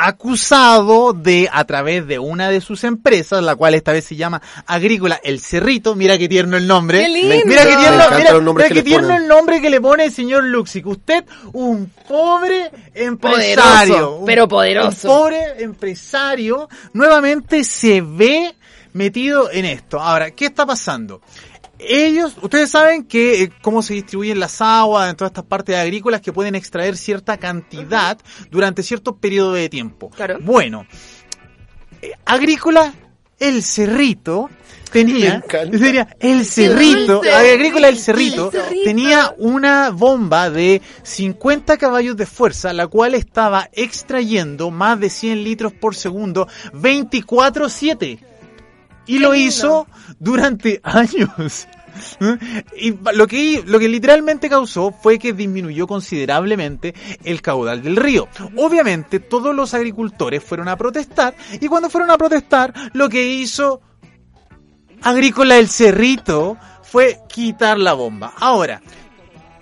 acusado 0.00 1.12
de, 1.12 1.48
a 1.52 1.64
través 1.64 2.06
de 2.06 2.20
una 2.20 2.50
de 2.50 2.60
sus 2.60 2.84
empresas, 2.84 3.42
la 3.42 3.56
cual 3.56 3.74
esta 3.74 3.90
vez 3.90 4.04
se 4.04 4.14
llama 4.14 4.40
Agrícola 4.66 5.18
El 5.24 5.40
Cerrito, 5.40 5.96
mira 5.96 6.16
qué 6.16 6.28
tierno 6.28 6.56
el 6.56 6.68
nombre. 6.68 7.00
¡Qué 7.02 7.08
lindo! 7.08 7.36
Mira 7.46 7.62
qué 7.66 7.76
tierno, 7.76 8.04
mira, 8.16 8.40
mira 8.54 8.68
que 8.68 8.82
tierno 8.84 9.16
el 9.16 9.26
nombre 9.26 9.60
que 9.60 9.70
le 9.70 9.80
pone 9.80 10.04
el 10.04 10.12
señor 10.12 10.44
Luxic. 10.44 10.86
Usted, 10.86 11.24
un 11.52 11.90
pobre 12.06 12.70
empresario. 12.94 13.94
Poderoso, 13.96 14.16
un- 14.20 14.26
pero 14.26 14.46
poderoso. 14.46 15.08
Un 15.10 15.18
pobre 15.18 15.62
empresario 15.64 16.68
nuevamente 16.92 17.64
se 17.64 18.00
ve 18.00 18.54
metido 18.92 19.50
en 19.50 19.64
esto. 19.64 20.00
Ahora, 20.00 20.30
¿qué 20.30 20.46
está 20.46 20.66
pasando? 20.66 21.20
Ellos, 21.78 22.34
ustedes 22.42 22.70
saben 22.70 23.04
que 23.04 23.44
eh, 23.44 23.52
cómo 23.62 23.82
se 23.82 23.94
distribuyen 23.94 24.40
las 24.40 24.60
aguas 24.60 25.10
en 25.10 25.16
todas 25.16 25.30
estas 25.30 25.44
partes 25.44 25.76
agrícolas 25.76 26.20
que 26.20 26.32
pueden 26.32 26.56
extraer 26.56 26.96
cierta 26.96 27.36
cantidad 27.36 28.18
durante 28.50 28.82
cierto 28.82 29.16
periodo 29.16 29.52
de 29.52 29.68
tiempo. 29.68 30.10
Claro. 30.10 30.38
Bueno, 30.40 30.86
eh, 32.02 32.12
agrícola, 32.24 32.92
el 33.38 33.62
cerrito 33.62 34.50
tenía, 34.90 35.44
el 36.20 36.44
cerrito, 36.44 37.22
agrícola 37.22 37.88
el 37.88 37.98
cerrito, 37.98 38.50
El 38.52 38.60
cerrito. 38.60 38.84
tenía 38.84 39.34
una 39.38 39.90
bomba 39.90 40.50
de 40.50 40.82
50 41.02 41.76
caballos 41.76 42.16
de 42.16 42.26
fuerza, 42.26 42.72
la 42.72 42.86
cual 42.86 43.14
estaba 43.14 43.68
extrayendo 43.72 44.70
más 44.70 44.98
de 44.98 45.10
100 45.10 45.44
litros 45.44 45.72
por 45.72 45.94
segundo, 45.94 46.48
24/7. 46.72 48.18
Y 49.08 49.18
lo 49.18 49.34
hizo 49.34 49.88
durante 50.20 50.80
años. 50.84 51.66
Y 52.76 52.94
lo 53.12 53.26
que, 53.26 53.64
lo 53.66 53.78
que 53.80 53.88
literalmente 53.88 54.48
causó 54.48 54.92
fue 54.92 55.18
que 55.18 55.32
disminuyó 55.32 55.88
considerablemente 55.88 56.94
el 57.24 57.42
caudal 57.42 57.82
del 57.82 57.96
río. 57.96 58.28
Obviamente 58.56 59.18
todos 59.18 59.54
los 59.54 59.74
agricultores 59.74 60.44
fueron 60.44 60.68
a 60.68 60.76
protestar 60.76 61.34
y 61.60 61.66
cuando 61.66 61.90
fueron 61.90 62.10
a 62.12 62.18
protestar 62.18 62.72
lo 62.92 63.08
que 63.08 63.26
hizo 63.26 63.80
Agrícola 65.02 65.58
El 65.58 65.68
Cerrito 65.68 66.56
fue 66.82 67.20
quitar 67.28 67.78
la 67.78 67.92
bomba. 67.92 68.32
Ahora, 68.36 68.82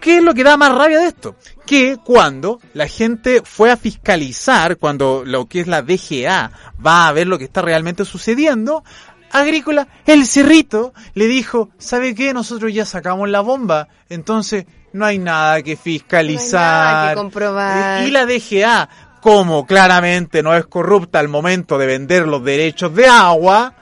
¿qué 0.00 0.18
es 0.18 0.22
lo 0.22 0.34
que 0.34 0.44
da 0.44 0.56
más 0.56 0.74
rabia 0.74 1.00
de 1.00 1.08
esto? 1.08 1.36
Que 1.66 1.98
cuando 2.02 2.60
la 2.72 2.88
gente 2.88 3.42
fue 3.44 3.70
a 3.70 3.76
fiscalizar, 3.76 4.78
cuando 4.78 5.24
lo 5.26 5.46
que 5.46 5.60
es 5.60 5.66
la 5.66 5.82
DGA 5.82 6.50
va 6.84 7.08
a 7.08 7.12
ver 7.12 7.26
lo 7.26 7.38
que 7.38 7.44
está 7.44 7.62
realmente 7.62 8.04
sucediendo, 8.04 8.82
Agrícola, 9.30 9.88
el 10.06 10.26
cerrito, 10.26 10.94
le 11.14 11.26
dijo, 11.26 11.70
¿sabe 11.78 12.14
qué? 12.14 12.32
Nosotros 12.32 12.72
ya 12.72 12.84
sacamos 12.84 13.28
la 13.28 13.40
bomba, 13.40 13.88
entonces 14.08 14.66
no 14.92 15.04
hay 15.04 15.18
nada 15.18 15.62
que 15.62 15.76
fiscalizar. 15.76 16.60
No 16.60 16.88
hay 16.88 16.94
nada 16.94 17.08
que 17.10 17.16
comprobar. 17.16 18.06
Y 18.06 18.10
la 18.10 18.26
DGA, 18.26 18.88
como 19.20 19.66
claramente 19.66 20.42
no 20.42 20.54
es 20.54 20.66
corrupta 20.66 21.18
al 21.18 21.28
momento 21.28 21.78
de 21.78 21.86
vender 21.86 22.26
los 22.26 22.44
derechos 22.44 22.94
de 22.94 23.06
agua, 23.06 23.74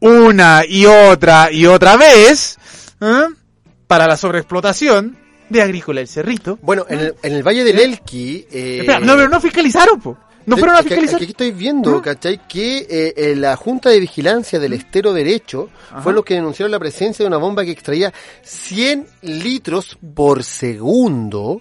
una 0.00 0.62
y 0.68 0.86
otra 0.86 1.50
y 1.50 1.66
otra 1.66 1.96
vez, 1.96 2.58
¿eh? 3.00 3.24
para 3.86 4.06
la 4.06 4.16
sobreexplotación 4.16 5.16
de 5.48 5.62
Agrícola 5.62 6.00
el 6.00 6.08
Cerrito. 6.08 6.58
Bueno, 6.62 6.84
en 6.88 6.98
el, 7.00 7.14
en 7.22 7.32
el 7.32 7.42
Valle 7.42 7.64
del 7.64 7.78
Elqui... 7.78 8.46
eh, 8.50 8.78
Espera, 8.80 9.00
no, 9.00 9.14
pero 9.14 9.28
no 9.28 9.40
fiscalizaron, 9.40 10.00
po. 10.00 10.18
No 10.46 10.54
de- 10.56 10.60
fueron 10.60 10.76
a 10.76 10.78
es 10.80 10.84
que- 10.84 10.90
fiscalizar. 10.90 11.16
aquí 11.22 11.30
estoy 11.32 11.50
viendo, 11.50 12.00
¿cachai? 12.00 12.40
Que 12.48 12.78
eh, 12.88 13.14
eh, 13.16 13.34
la 13.36 13.56
Junta 13.56 13.90
de 13.90 13.98
Vigilancia 14.00 14.58
del 14.58 14.72
Estero 14.74 15.12
Derecho 15.12 15.68
fue 16.02 16.12
los 16.12 16.24
que 16.24 16.34
denunciaron 16.34 16.70
la 16.70 16.78
presencia 16.78 17.22
de 17.24 17.26
una 17.28 17.36
bomba 17.38 17.64
que 17.64 17.72
extraía 17.72 18.12
100 18.42 19.06
litros 19.22 19.98
por 20.14 20.44
segundo 20.44 21.60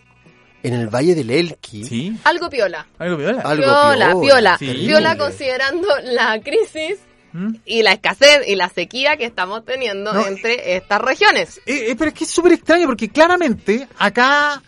en 0.63 0.73
el 0.73 0.87
Valle 0.87 1.13
del 1.15 1.29
Elqui. 1.29 1.83
Sí, 1.83 2.17
Algo 2.23 2.49
piola. 2.49 2.87
algo 2.97 3.17
viola. 3.17 3.41
Algo 3.41 3.63
Piola, 3.63 3.95
piola, 4.11 4.21
piola. 4.21 4.57
sí. 4.59 4.85
Piola 4.87 5.17
considerando 5.17 5.87
la 6.03 6.39
crisis 6.41 6.97
¿Mm? 7.33 7.55
y 7.65 7.83
la 7.83 7.91
escasez 7.93 8.47
y 8.47 8.55
la 8.55 8.69
sequía 8.69 9.17
que 9.17 9.25
estamos 9.25 9.63
teniendo 9.65 10.11
No, 10.13 10.25
entre 10.25 10.75
estas 10.75 11.01
regiones. 11.01 11.59
Eh, 11.65 11.87
eh, 11.91 11.95
pero 11.97 12.09
es 12.09 12.15
que 12.17 12.23
es 12.23 12.29
súper 12.31 12.53
extraño 12.53 12.87
porque 12.87 13.09
claramente 13.09 13.87
acá 13.99 14.61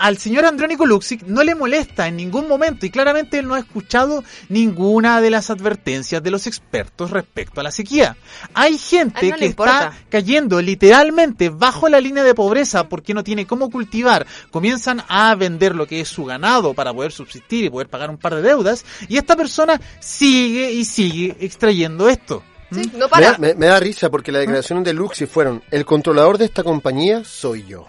al 0.00 0.18
señor 0.18 0.44
Andrónico 0.46 0.86
Luxic 0.86 1.22
no 1.26 1.42
le 1.44 1.54
molesta 1.54 2.08
en 2.08 2.16
ningún 2.16 2.48
momento 2.48 2.86
y 2.86 2.90
claramente 2.90 3.38
él 3.38 3.46
no 3.46 3.54
ha 3.54 3.58
escuchado 3.60 4.24
ninguna 4.48 5.20
de 5.20 5.30
las 5.30 5.50
advertencias 5.50 6.22
de 6.22 6.30
los 6.30 6.46
expertos 6.46 7.10
respecto 7.10 7.60
a 7.60 7.62
la 7.64 7.70
sequía. 7.70 8.16
Hay 8.54 8.78
gente 8.78 9.30
no 9.30 9.36
que 9.36 9.46
está 9.46 9.92
cayendo 10.08 10.60
literalmente 10.60 11.50
bajo 11.50 11.88
la 11.88 12.00
línea 12.00 12.24
de 12.24 12.34
pobreza 12.34 12.88
porque 12.88 13.14
no 13.14 13.22
tiene 13.22 13.46
cómo 13.46 13.70
cultivar, 13.70 14.26
comienzan 14.50 15.02
a 15.08 15.34
vender 15.34 15.76
lo 15.76 15.86
que 15.86 16.00
es 16.00 16.08
su 16.08 16.24
ganado 16.24 16.74
para 16.74 16.92
poder 16.92 17.12
subsistir 17.12 17.64
y 17.64 17.70
poder 17.70 17.88
pagar 17.88 18.10
un 18.10 18.18
par 18.18 18.34
de 18.34 18.42
deudas 18.42 18.84
y 19.08 19.16
esta 19.18 19.36
persona 19.36 19.80
sigue 20.00 20.72
y 20.72 20.84
sigue 20.84 21.36
extrayendo 21.40 22.08
esto. 22.08 22.42
Sí, 22.72 22.90
no 22.94 23.06
Me 23.06 23.08
para. 23.08 23.32
da, 23.32 23.38
me- 23.38 23.54
me 23.54 23.66
da 23.66 23.80
risa 23.80 24.10
porque 24.10 24.30
las 24.32 24.40
declaraciones 24.40 24.84
de 24.84 24.92
Luxi 24.92 25.26
fueron, 25.26 25.62
el 25.70 25.84
controlador 25.84 26.38
de 26.38 26.44
esta 26.44 26.62
compañía 26.62 27.22
soy 27.24 27.64
yo. 27.66 27.86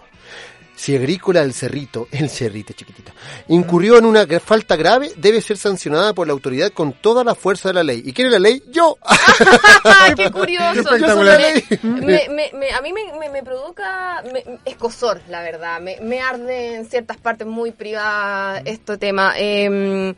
Si 0.82 0.96
Agrícola 0.96 1.42
del 1.42 1.54
Cerrito, 1.54 2.08
el 2.12 2.28
Cerrito 2.28 2.72
chiquitito, 2.72 3.12
incurrió 3.46 3.98
en 3.98 4.04
una 4.04 4.26
falta 4.40 4.74
grave, 4.74 5.12
debe 5.16 5.40
ser 5.40 5.56
sancionada 5.56 6.12
por 6.12 6.26
la 6.26 6.32
autoridad 6.32 6.72
con 6.72 6.92
toda 6.92 7.22
la 7.22 7.36
fuerza 7.36 7.68
de 7.68 7.74
la 7.74 7.84
ley. 7.84 8.02
¿Y 8.04 8.12
quién 8.12 8.26
es 8.26 8.32
la 8.32 8.40
ley? 8.40 8.60
Yo. 8.68 8.98
¡Ah, 9.04 10.08
qué 10.16 10.28
curioso! 10.32 10.80
espectacular. 10.80 11.40
Me- 11.82 12.00
me- 12.00 12.28
me- 12.30 12.50
me- 12.54 12.70
a 12.72 12.80
mí 12.80 12.92
me, 12.92 13.12
me, 13.16 13.28
me 13.28 13.44
provoca 13.44 14.24
me- 14.32 14.58
escosor, 14.64 15.20
la 15.28 15.40
verdad. 15.42 15.80
Me, 15.80 16.00
me 16.00 16.20
arde 16.20 16.74
en 16.74 16.86
ciertas 16.86 17.16
partes 17.16 17.46
muy 17.46 17.70
privadas 17.70 18.62
este 18.64 18.98
tema. 18.98 19.34
Eh, 19.36 20.14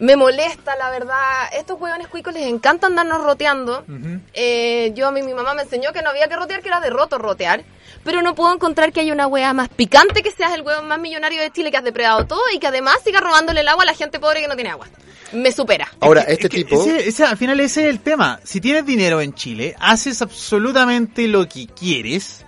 me 0.00 0.16
molesta, 0.16 0.74
la 0.76 0.88
verdad. 0.88 1.48
Estos 1.52 1.78
hueones 1.78 2.08
cuicos 2.08 2.32
les 2.32 2.44
encanta 2.46 2.86
andarnos 2.86 3.22
roteando. 3.22 3.84
Eh, 4.32 4.92
yo 4.94 5.08
a 5.08 5.10
mí 5.12 5.22
mi 5.22 5.34
mamá 5.34 5.52
me 5.52 5.62
enseñó 5.62 5.92
que 5.92 6.00
no 6.00 6.08
había 6.10 6.28
que 6.28 6.36
rotear, 6.36 6.62
que 6.62 6.68
era 6.68 6.80
de 6.80 6.88
roto 6.88 7.18
rotear. 7.18 7.62
Pero 8.06 8.22
no 8.22 8.34
puedo 8.34 8.54
encontrar 8.54 8.92
que 8.92 9.00
haya 9.00 9.12
una 9.12 9.26
hueá 9.26 9.52
más 9.52 9.68
picante 9.68 10.22
que 10.22 10.30
seas 10.30 10.54
el 10.54 10.62
hueón 10.62 10.88
más 10.88 10.98
millonario 10.98 11.42
de 11.42 11.50
Chile 11.50 11.70
que 11.70 11.76
has 11.76 11.84
depredado 11.84 12.24
todo 12.26 12.40
y 12.54 12.58
que 12.58 12.68
además 12.68 12.96
siga 13.04 13.20
robándole 13.20 13.60
el 13.60 13.68
agua 13.68 13.82
a 13.82 13.86
la 13.86 13.94
gente 13.94 14.18
pobre 14.18 14.40
que 14.40 14.48
no 14.48 14.54
tiene 14.54 14.70
agua. 14.70 14.86
Me 15.32 15.50
supera. 15.52 15.88
Ahora, 16.00 16.20
Es 16.22 16.26
que- 16.26 16.32
este 16.32 16.46
es 16.46 16.50
que 16.50 16.64
tipo... 16.64 16.82
ese- 16.82 17.08
ese- 17.08 17.24
al 17.24 17.36
final 17.36 17.58
ese 17.60 17.82
es 17.82 17.90
el 17.90 18.00
tema. 18.00 18.40
Si 18.44 18.60
tienes 18.62 18.86
dinero 18.86 19.20
en 19.20 19.34
Chile, 19.34 19.74
haces 19.80 20.22
absolutamente 20.22 21.26
lo 21.28 21.48
que 21.48 21.66
quieres. 21.66 22.44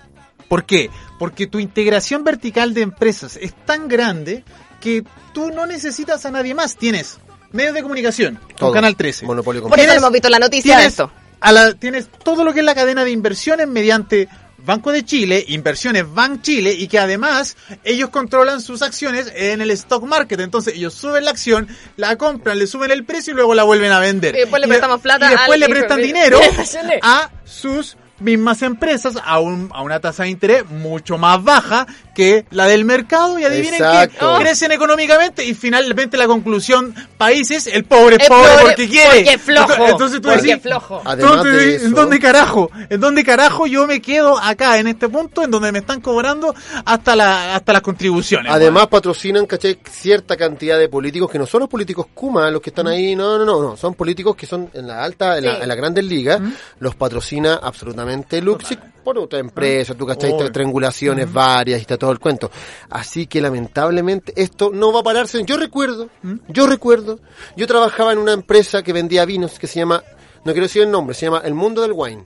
¿Por 0.48 0.64
qué? 0.64 0.88
Porque 1.18 1.46
tu 1.48 1.58
integración 1.58 2.24
vertical 2.24 2.72
de 2.72 2.82
empresas 2.82 3.36
es 3.36 3.52
tan 3.66 3.88
grande 3.88 4.44
que 4.80 5.04
tú 5.34 5.50
no 5.50 5.66
necesitas 5.66 6.24
a 6.24 6.30
nadie 6.30 6.54
más. 6.54 6.76
Tienes 6.76 7.18
medios 7.50 7.74
de 7.74 7.82
comunicación 7.82 8.36
con 8.36 8.54
Todo. 8.56 8.72
Canal 8.72 8.94
13. 8.96 9.26
Monopolio 9.26 9.62
Por 9.68 9.78
eso 9.80 9.92
hemos 9.92 10.12
visto 10.12 10.28
la 10.28 10.38
noticia 10.38 10.78
de 10.78 10.86
esto. 10.86 11.10
a 11.40 11.50
la- 11.52 11.74
tienes 11.74 12.08
todo 12.22 12.44
lo 12.44 12.52
que 12.54 12.60
es 12.60 12.64
la 12.64 12.74
cadena 12.76 13.04
de 13.04 13.10
inversiones 13.10 13.66
mediante 13.66 14.28
Banco 14.68 14.92
de 14.92 15.02
Chile, 15.02 15.42
Inversiones 15.48 16.04
Bank 16.12 16.42
Chile 16.42 16.74
y 16.74 16.88
que 16.88 16.98
además 16.98 17.56
ellos 17.84 18.10
controlan 18.10 18.60
sus 18.60 18.82
acciones 18.82 19.32
en 19.34 19.62
el 19.62 19.70
stock 19.70 20.04
market. 20.04 20.38
Entonces 20.40 20.74
ellos 20.74 20.92
suben 20.92 21.24
la 21.24 21.30
acción, 21.30 21.66
la 21.96 22.18
compran, 22.18 22.58
le 22.58 22.66
suben 22.66 22.90
el 22.90 23.02
precio 23.06 23.32
y 23.32 23.36
luego 23.36 23.54
la 23.54 23.62
vuelven 23.62 23.92
a 23.92 23.98
vender. 23.98 24.34
Y 24.34 24.40
después 24.40 24.60
le 24.60 24.68
prestamos 24.68 25.00
plata 25.00 25.26
Y 25.26 25.30
después 25.30 25.54
al 25.54 25.60
le 25.60 25.68
prestan 25.70 26.02
dinero 26.02 26.38
a 27.02 27.30
sus 27.46 27.96
mismas 28.20 28.62
empresas 28.62 29.14
a, 29.24 29.38
un, 29.38 29.70
a 29.72 29.82
una 29.82 30.00
tasa 30.00 30.24
de 30.24 30.30
interés 30.30 30.68
mucho 30.68 31.18
más 31.18 31.42
baja 31.42 31.86
que 32.14 32.44
la 32.50 32.66
del 32.66 32.84
mercado 32.84 33.38
y 33.38 33.44
adivinen 33.44 33.74
Exacto. 33.74 34.38
que 34.38 34.44
crecen 34.44 34.72
económicamente 34.72 35.44
y 35.44 35.54
finalmente 35.54 36.16
la 36.16 36.26
conclusión 36.26 36.94
países 37.16 37.68
el 37.68 37.84
pobre 37.84 38.16
es 38.16 38.22
El 38.22 38.28
pobre, 38.28 38.48
pobre 38.50 38.62
porque 38.64 38.88
quiere 38.88 39.08
porque 39.08 39.38
flojo, 39.38 39.86
entonces, 39.86 40.20
tú 40.20 40.28
decís, 40.30 40.56
flojo. 40.60 41.00
Además 41.04 41.32
entonces, 41.36 41.80
de 41.80 41.86
¿en 41.86 41.94
dónde 41.94 42.18
carajo? 42.18 42.70
¿En 42.90 43.00
dónde 43.00 43.24
carajo 43.24 43.66
yo 43.66 43.86
me 43.86 44.00
quedo 44.00 44.36
acá 44.36 44.78
en 44.78 44.88
este 44.88 45.08
punto 45.08 45.44
en 45.44 45.50
donde 45.50 45.70
me 45.70 45.78
están 45.78 46.00
cobrando 46.00 46.54
hasta 46.84 47.14
la 47.14 47.54
hasta 47.54 47.72
las 47.72 47.82
contribuciones? 47.82 48.50
Además 48.52 48.88
patrocinan, 48.88 49.46
¿cachai? 49.46 49.78
Cierta 49.88 50.36
cantidad 50.36 50.78
de 50.78 50.88
políticos 50.88 51.30
que 51.30 51.38
no 51.38 51.46
son 51.46 51.60
los 51.60 51.68
políticos 51.68 52.06
Kuma 52.14 52.50
los 52.50 52.60
que 52.60 52.70
están 52.70 52.88
ahí, 52.88 53.14
no, 53.14 53.38
no, 53.38 53.44
no, 53.44 53.62
no, 53.62 53.76
son 53.76 53.94
políticos 53.94 54.34
que 54.34 54.46
son 54.46 54.70
en 54.72 54.88
la 54.88 55.04
alta, 55.04 55.38
en, 55.38 55.44
la, 55.44 55.58
en 55.58 55.68
las 55.68 55.76
grandes 55.76 56.04
ligas, 56.04 56.40
los 56.80 56.96
patrocina 56.96 57.60
absolutamente 57.62 58.07
Luxic 58.42 58.80
por 59.04 59.18
otra 59.18 59.38
empresa, 59.38 59.94
tú 59.94 60.06
cachai, 60.06 60.32
Obvio. 60.32 60.52
triangulaciones 60.52 61.32
varias 61.32 61.78
y 61.78 61.82
está 61.82 61.96
todo 61.96 62.12
el 62.12 62.18
cuento. 62.18 62.50
Así 62.90 63.26
que 63.26 63.40
lamentablemente 63.40 64.32
esto 64.36 64.70
no 64.72 64.92
va 64.92 65.00
a 65.00 65.02
pararse. 65.02 65.42
Yo 65.44 65.56
recuerdo, 65.56 66.08
yo 66.48 66.66
recuerdo, 66.66 67.18
yo 67.56 67.66
trabajaba 67.66 68.12
en 68.12 68.18
una 68.18 68.32
empresa 68.32 68.82
que 68.82 68.92
vendía 68.92 69.24
vinos 69.24 69.58
que 69.58 69.66
se 69.66 69.78
llama, 69.80 70.02
no 70.44 70.52
quiero 70.52 70.66
decir 70.66 70.82
el 70.82 70.90
nombre, 70.90 71.14
se 71.14 71.26
llama 71.26 71.40
El 71.44 71.54
Mundo 71.54 71.82
del 71.82 71.92
Wine. 71.94 72.24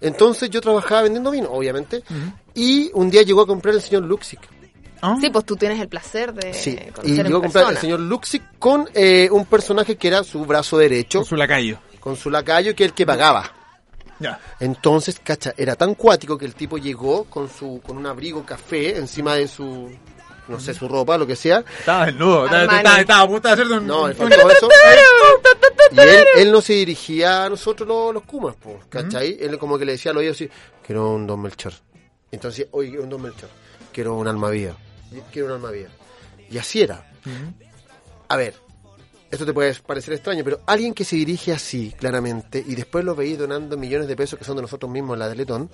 Entonces 0.00 0.50
yo 0.50 0.60
trabajaba 0.60 1.02
vendiendo 1.02 1.30
vino, 1.30 1.48
obviamente, 1.50 2.02
y 2.54 2.90
un 2.94 3.10
día 3.10 3.22
llegó 3.22 3.42
a 3.42 3.46
comprar 3.46 3.74
el 3.74 3.80
señor 3.82 4.02
Luxic. 4.04 4.40
¿Ah? 5.04 5.16
Sí, 5.20 5.30
pues 5.30 5.44
tú 5.44 5.56
tienes 5.56 5.80
el 5.80 5.88
placer 5.88 6.32
de 6.32 6.54
Sí, 6.54 6.78
y 7.02 7.14
llegó 7.22 7.38
a 7.38 7.42
comprar 7.42 7.70
el 7.72 7.76
señor 7.76 8.00
Luxic 8.00 8.42
con 8.58 8.88
eh, 8.94 9.28
un 9.32 9.46
personaje 9.46 9.96
que 9.96 10.08
era 10.08 10.22
su 10.22 10.44
brazo 10.44 10.78
derecho, 10.78 11.18
Con 11.20 11.26
su 11.26 11.36
lacayo. 11.36 11.78
con 12.00 12.16
su 12.16 12.30
lacayo, 12.30 12.74
que 12.76 12.84
es 12.84 12.90
el 12.90 12.94
que 12.94 13.04
pagaba. 13.04 13.52
Ya. 14.22 14.40
Entonces, 14.60 15.20
cacha, 15.22 15.52
era 15.56 15.76
tan 15.76 15.94
cuático 15.94 16.38
que 16.38 16.46
el 16.46 16.54
tipo 16.54 16.78
llegó 16.78 17.24
con 17.24 17.48
su 17.50 17.80
con 17.84 17.96
un 17.98 18.06
abrigo 18.06 18.44
café 18.44 18.96
encima 18.96 19.34
de 19.34 19.48
su 19.48 19.90
no 20.48 20.58
sé, 20.60 20.74
su 20.74 20.88
ropa, 20.88 21.16
lo 21.16 21.26
que 21.26 21.36
sea. 21.36 21.64
Estaba 21.78 22.06
desnudo, 22.06 22.44
estaba, 22.44 22.62
Armani. 22.62 22.78
estaba, 22.78 23.00
estaba 23.00 23.20
a 23.22 23.28
punto 23.28 23.48
de 23.48 23.54
hacer 23.54 23.66
un... 23.68 23.86
No, 23.86 24.02
un- 24.04 24.14
faltó 24.14 24.50
eso. 24.50 24.68
Y 25.94 26.00
él, 26.00 26.24
él 26.36 26.52
no 26.52 26.60
se 26.62 26.72
dirigía 26.72 27.44
a 27.44 27.48
nosotros 27.50 27.86
los, 27.86 28.14
los 28.14 28.22
Kumas, 28.24 28.54
po, 28.56 28.80
¿cachai? 28.88 29.36
Él 29.40 29.58
como 29.58 29.78
que 29.78 29.84
le 29.84 29.92
decía 29.92 30.10
al 30.10 30.16
oído 30.16 30.32
así, 30.32 30.48
quiero 30.86 31.10
un 31.10 31.26
Don 31.26 31.40
Melchor. 31.40 31.74
Entonces, 32.30 32.66
oye, 32.70 32.88
quiero 32.88 33.04
un 33.04 33.10
Don 33.10 33.20
Melchor. 33.22 33.50
Quiero 33.92 34.14
un 34.14 34.26
alma 34.26 34.48
viva. 34.48 34.74
Quiero 35.30 35.48
un 35.48 35.52
alma 35.54 35.70
viva. 35.70 35.90
Y 36.50 36.56
así 36.56 36.80
era. 36.80 37.04
A 38.28 38.36
ver, 38.36 38.54
esto 39.32 39.46
te 39.46 39.54
puede 39.54 39.74
parecer 39.74 40.12
extraño, 40.12 40.44
pero 40.44 40.60
alguien 40.66 40.92
que 40.92 41.04
se 41.04 41.16
dirige 41.16 41.52
así, 41.52 41.94
claramente, 41.98 42.62
y 42.64 42.74
después 42.74 43.02
lo 43.02 43.14
veis 43.14 43.38
donando 43.38 43.78
millones 43.78 44.06
de 44.06 44.14
pesos 44.14 44.38
que 44.38 44.44
son 44.44 44.56
de 44.56 44.62
nosotros 44.62 44.92
mismos 44.92 45.14
en 45.14 45.20
la 45.20 45.30
Teletón, 45.30 45.70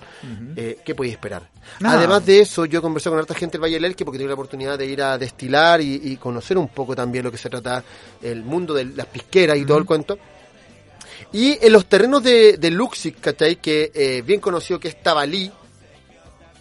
eh, 0.55 0.77
¿qué 0.85 0.95
podéis 0.95 1.15
esperar? 1.15 1.49
Nada. 1.81 1.97
Además 1.97 2.25
de 2.25 2.39
eso, 2.39 2.63
yo 2.63 2.79
he 2.79 2.81
conversado 2.81 3.15
con 3.15 3.19
harta 3.19 3.35
gente 3.35 3.57
del 3.57 3.63
Valle 3.63 3.73
del 3.73 3.83
Elqui 3.83 4.05
porque 4.05 4.17
tuve 4.17 4.29
la 4.29 4.35
oportunidad 4.35 4.77
de 4.77 4.85
ir 4.85 5.01
a 5.03 5.17
destilar 5.17 5.81
y, 5.81 5.99
y 6.05 6.15
conocer 6.15 6.57
un 6.57 6.69
poco 6.69 6.95
también 6.95 7.25
lo 7.25 7.31
que 7.31 7.37
se 7.37 7.49
trata 7.49 7.83
el 8.21 8.43
mundo 8.43 8.73
de 8.73 8.85
las 8.85 9.07
pisqueras 9.07 9.57
y 9.57 9.65
todo 9.65 9.77
el 9.77 9.85
cuento. 9.85 10.17
Y 11.33 11.63
en 11.63 11.73
los 11.73 11.85
terrenos 11.85 12.23
de, 12.23 12.55
de 12.57 12.71
Luxic, 12.71 13.19
¿cachai? 13.19 13.57
Que 13.57 13.91
eh, 13.93 14.23
bien 14.25 14.39
conocido 14.39 14.79
que 14.79 14.87
es 14.87 15.03
Tabalí, 15.03 15.51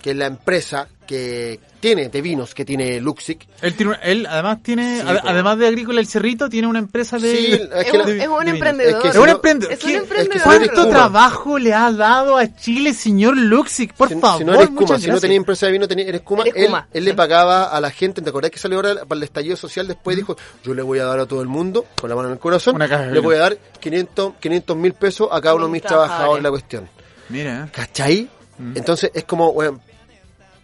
que 0.03 0.11
es 0.11 0.17
la 0.17 0.27
empresa 0.27 0.89
que 1.09 1.59
tiene 1.81 2.11
de 2.11 2.21
vinos 2.21 2.55
que 2.55 2.65
tiene 2.67 3.01
Luxic. 3.01 3.47
Él, 3.63 3.75
tiene, 3.75 3.93
una- 3.93 4.01
él 4.03 4.27
además 4.29 4.63
tiene, 4.63 5.01
Sí, 5.01 5.07
además 5.25 5.57
de 5.59 5.67
Agrícola 5.69 6.01
El 6.01 6.07
Cerrito, 6.07 6.49
tiene 6.51 6.69
una 6.69 6.79
empresa 6.81 7.19
de... 7.19 7.35
Sí, 7.35 7.53
es 7.53 7.91
que 7.91 7.97
un, 7.99 8.19
la- 8.19 8.25
es 8.25 8.29
un 8.29 8.45
de- 8.45 8.51
emprendedor. 8.51 8.95
es 8.97 9.03
que 9.03 9.09
Es 9.09 9.15
si 9.15 9.21
un 9.21 9.29
emprendedor. 9.31 9.73
Es 9.73 9.85
un 9.85 9.91
¿Qué- 9.91 9.97
emprendedor. 9.97 10.43
si 10.43 10.49
no 10.49 10.53
eres 10.55 10.69
¿Cuánto 10.69 10.83
Kuma. 10.85 10.95
trabajo 10.99 11.59
le 11.59 11.73
ha 11.73 11.91
dado 11.93 12.37
a 12.37 12.55
Chile, 12.55 12.93
señor 12.93 13.37
Luxic? 13.39 13.95
Por 13.95 14.09
si, 14.11 14.17
favor, 14.17 14.39
si 14.39 14.45
no 14.45 14.55
eres 14.55 14.69
Kuma, 14.69 14.99
si 14.99 15.07
no 15.09 15.19
tenías 15.19 15.39
empresa 15.39 15.65
de 15.67 15.73
vino, 15.73 15.89
tenías, 15.89 16.09
eres 16.09 16.21
Kuma, 16.21 16.43
Eres 16.43 16.55
él, 16.57 16.67
Kuma, 16.67 16.89
él 16.93 17.03
sí. 17.03 17.09
le 17.09 17.15
pagaba 17.15 17.65
a 17.65 17.81
la 17.81 17.91
gente, 17.91 18.21
¿te 18.21 18.29
acordás 18.29 18.51
que 18.51 18.59
salió 18.59 18.77
ahora 18.77 19.05
para 19.07 19.17
el 19.17 19.23
estallido 19.23 19.57
social? 19.57 19.89
Después 19.89 20.15
dijo, 20.15 20.37
yo 20.63 20.75
le 20.75 20.83
voy 20.83 20.99
a 20.99 21.05
dar 21.07 21.21
a 21.21 21.27
todo 21.27 21.41
el 21.41 21.49
mundo, 21.49 21.87
con 21.99 22.11
la 22.11 22.17
mano 22.17 22.29
en 22.29 22.35
el 22.35 22.39
corazón, 22.39 22.75
Una 22.75 22.87
caja 22.89 23.07
de 23.07 23.13
le 23.15 23.21
voy 23.21 23.37
a 23.37 23.39
dar 23.39 23.57
500 23.81 24.77
mil 24.77 24.93
pesos 24.93 25.29
a 25.33 25.41
cada 25.41 25.55
uno 25.55 25.65
de 25.67 25.73
mis 25.73 25.83
trabajadores, 25.83 26.43
la 26.43 26.51
cuestión. 26.51 26.87
Mira. 27.31 27.69
¿Cachai? 27.73 28.29
Entonces 28.75 29.11
es 29.15 29.25
como, 29.25 29.53
bueno, 29.53 29.81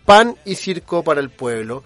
pan 0.04 0.36
y 0.44 0.54
circo 0.54 1.02
para 1.02 1.20
el 1.20 1.30
pueblo. 1.30 1.82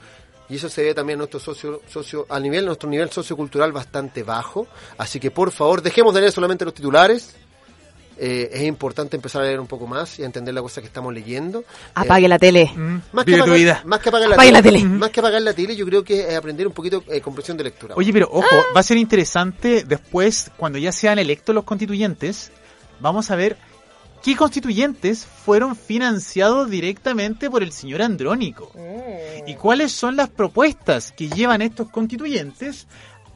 Y 0.51 0.57
eso 0.57 0.69
se 0.69 0.83
ve 0.83 0.95
también 0.95 1.19
a 1.19 1.21
nuestro 1.21 1.41
socio, 1.41 1.83
socio, 1.89 2.27
a 2.31 2.41
nivel, 2.41 2.65
nuestro 2.65 2.89
nivel 2.89 3.11
sociocultural 3.11 3.71
bastante 3.73 4.23
bajo. 4.23 4.67
Así 4.97 5.21
que 5.21 5.31
por 5.31 5.51
favor, 5.53 5.83
dejemos 5.83 6.15
de 6.15 6.21
leer 6.21 6.33
solamente 6.33 6.65
los 6.65 6.73
titulares. 6.75 7.37
Eh, 8.21 8.51
es 8.53 8.63
importante 8.63 9.15
empezar 9.15 9.43
a 9.43 9.45
leer 9.45 9.61
un 9.61 9.69
poco 9.69 9.87
más 9.87 10.19
y 10.19 10.23
a 10.23 10.27
entender 10.27 10.53
la 10.53 10.61
cosa 10.63 10.81
que 10.81 10.89
estamos 10.89 11.15
leyendo. 11.15 11.65
Apague 11.95 12.27
la 12.27 12.39
tele. 12.39 12.73
Mm, 12.75 12.99
Más 13.13 13.25
que, 13.25 13.37
apagar, 13.37 13.57
vida. 13.57 13.83
más 13.85 14.01
que 14.01 14.09
apagar 14.09 14.29
la 14.29 14.35
Apague 14.35 14.49
tele, 14.49 14.59
la 14.59 14.63
tele. 14.63 14.85
Más 14.85 15.11
que 15.11 15.21
apagar 15.21 15.43
la 15.43 15.53
tele, 15.53 15.77
yo 15.77 15.87
creo 15.87 16.03
que 16.03 16.29
es 16.29 16.35
aprender 16.35 16.67
un 16.67 16.73
poquito 16.73 17.05
eh, 17.09 17.21
comprensión 17.21 17.57
de 17.57 17.65
lectura. 17.65 17.95
Oye, 17.97 18.13
pero 18.13 18.29
ojo, 18.33 18.57
va 18.75 18.81
a 18.81 18.83
ser 18.83 18.97
interesante 18.97 19.85
después, 19.87 20.51
cuando 20.57 20.79
ya 20.79 20.91
sean 20.91 21.21
electos 21.21 21.55
los 21.55 21.63
constituyentes, 21.63 22.51
vamos 22.99 23.31
a 23.31 23.37
ver 23.37 23.57
qué 24.23 24.37
constituyentes 24.37 25.25
fueron 25.25 25.77
financiados 25.77 26.71
directamente 26.71 27.51
por 27.51 27.63
el 27.63 27.73
señor 27.73 28.03
Andrónico. 28.03 28.73
¿Y 29.47 29.55
cuáles 29.55 29.93
son 29.93 30.17
las 30.17 30.29
propuestas 30.29 31.13
que 31.13 31.29
llevan 31.29 31.63
estos 31.63 31.91
constituyentes 31.91 32.87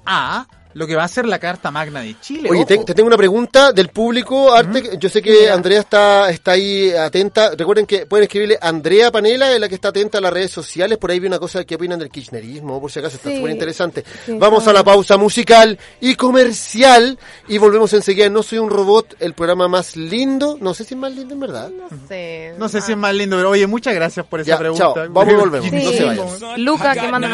a 0.05 0.47
lo 0.75 0.87
que 0.87 0.95
va 0.97 1.05
a 1.05 1.09
ser 1.09 1.27
la 1.27 1.39
Carta 1.39 1.71
Magna 1.71 2.01
de 2.01 2.17
Chile? 2.21 2.49
Oye, 2.51 2.65
te, 2.65 2.79
te 2.79 2.95
tengo 2.95 3.07
una 3.07 3.17
pregunta 3.17 3.73
del 3.73 3.89
público, 3.89 4.53
Arte. 4.53 4.97
Yo 4.99 5.09
sé 5.09 5.21
que 5.23 5.51
Andrea 5.51 5.81
está, 5.81 6.31
está 6.31 6.53
ahí 6.53 6.91
atenta. 6.93 7.51
Recuerden 7.57 7.87
que 7.87 8.07
pueden 8.07 8.25
escribirle 8.25 8.59
Andrea 8.61 9.11
Panela, 9.11 9.53
es 9.53 9.61
la 9.61 9.69
que 9.69 9.75
está 9.75 9.89
atenta 9.89 10.19
a 10.19 10.21
las 10.21 10.33
redes 10.33 10.51
sociales. 10.51 10.99
Por 10.99 11.11
ahí 11.11 11.21
vi 11.21 11.27
una 11.27 11.39
cosa 11.39 11.65
que 11.65 11.75
opinan 11.75 11.99
del 11.99 12.11
kirchnerismo, 12.11 12.81
por 12.81 12.91
si 12.91 12.99
acaso, 12.99 13.17
está 13.17 13.31
Sí. 13.31 13.37
súper 13.37 13.53
interesante. 13.53 14.05
Vamos 14.29 14.67
a 14.69 14.73
la 14.73 14.83
pausa 14.85 15.17
musical 15.17 15.79
y 16.01 16.15
comercial 16.15 17.19
y 17.49 17.59
volvemos 17.59 17.93
enseguida. 17.93 18.29
No 18.29 18.43
soy 18.43 18.59
un 18.59 18.71
robot, 18.71 19.17
el 19.21 19.35
programa 19.35 19.69
más 19.69 19.97
lindo. 19.97 20.59
No 20.61 20.75
sé 20.75 20.85
si 20.85 20.95
es 20.95 21.01
más 21.01 21.13
lindo 21.15 21.35
en 21.35 21.41
verdad. 21.41 21.71
No 21.71 21.89
sé. 22.09 22.55
No 22.59 22.69
sé 22.69 22.81
si 22.81 22.93
es 22.93 22.99
más 22.99 23.15
lindo, 23.15 23.37
pero 23.37 23.51
oye, 23.51 23.67
muchas 23.67 23.95
gracias 23.95 24.27
por 24.27 24.41
esa 24.41 24.49
Ya, 24.51 24.59
pregunta. 24.59 24.85
chao. 24.95 25.07
Vamos 25.11 25.33
y 25.33 25.37
volvemos. 25.37 25.73
No 25.73 25.91
se 25.93 26.05
vayan. 26.05 26.65
Luca, 26.65 26.93
que 26.95 27.09
manda 27.09 27.29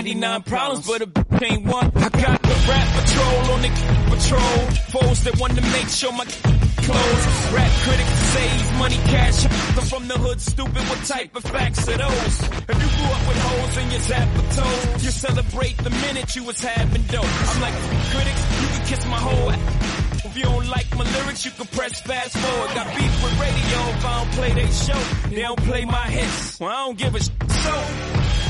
99 3.32 3.58
problems, 3.58 3.68
but 3.68 3.68
a 3.68 3.68
b- 3.68 4.78
ain't 4.78 4.88
one. 4.88 4.88
I 4.88 4.88
got 4.88 4.88
the 4.88 4.88
rap 4.88 4.88
patrol 4.88 4.88
on 4.88 4.88
the 4.88 4.96
patrol. 4.96 5.00
Foes 5.02 5.24
that 5.24 5.40
want 5.40 5.54
to 5.56 5.62
make 5.62 5.88
sure 5.88 6.12
my 6.12 6.24
clothes. 6.24 7.52
Rap 7.52 7.72
critics 7.84 8.18
save 8.34 8.78
money, 8.78 8.96
cash. 9.08 9.44
I'm 9.44 9.84
from 9.84 10.08
the 10.08 10.18
hood, 10.18 10.40
stupid. 10.40 10.82
What 10.88 11.04
type 11.04 11.36
of 11.36 11.44
facts 11.44 11.88
are 11.88 11.98
those? 11.98 12.42
If 12.42 12.76
you 12.76 12.88
grew 12.96 13.10
up 13.12 13.28
with 13.28 13.38
holes 13.38 13.76
in 13.76 13.90
your 13.90 14.00
toes, 14.00 15.04
you 15.04 15.10
celebrate 15.10 15.76
the 15.78 15.90
minute 15.90 16.36
you 16.36 16.44
was 16.44 16.60
having 16.60 17.02
dope. 17.04 17.24
I'm 17.24 17.60
like, 17.60 17.74
critics, 18.12 18.42
you 18.62 18.68
can 18.68 18.86
kiss 18.86 19.06
my 19.06 19.18
whole. 19.18 20.17
If 20.28 20.36
you 20.36 20.42
don't 20.42 20.68
like 20.68 20.94
my 20.94 21.04
lyrics, 21.04 21.44
you 21.46 21.50
can 21.52 21.66
press 21.68 22.00
fast 22.02 22.36
forward. 22.36 22.74
Got 22.74 22.86
beef 22.94 23.22
with 23.22 23.40
radio 23.40 23.78
if 23.96 24.04
I 24.04 24.18
don't 24.18 24.32
play 24.32 24.52
they 24.52 24.66
show. 24.66 25.28
They 25.30 25.40
don't 25.40 25.62
play 25.64 25.84
my 25.86 26.06
hits. 26.06 26.60
Well, 26.60 26.68
I 26.68 26.84
don't 26.84 26.98
give 26.98 27.14
a 27.14 27.20
sh- 27.20 27.30
so. 27.48 27.74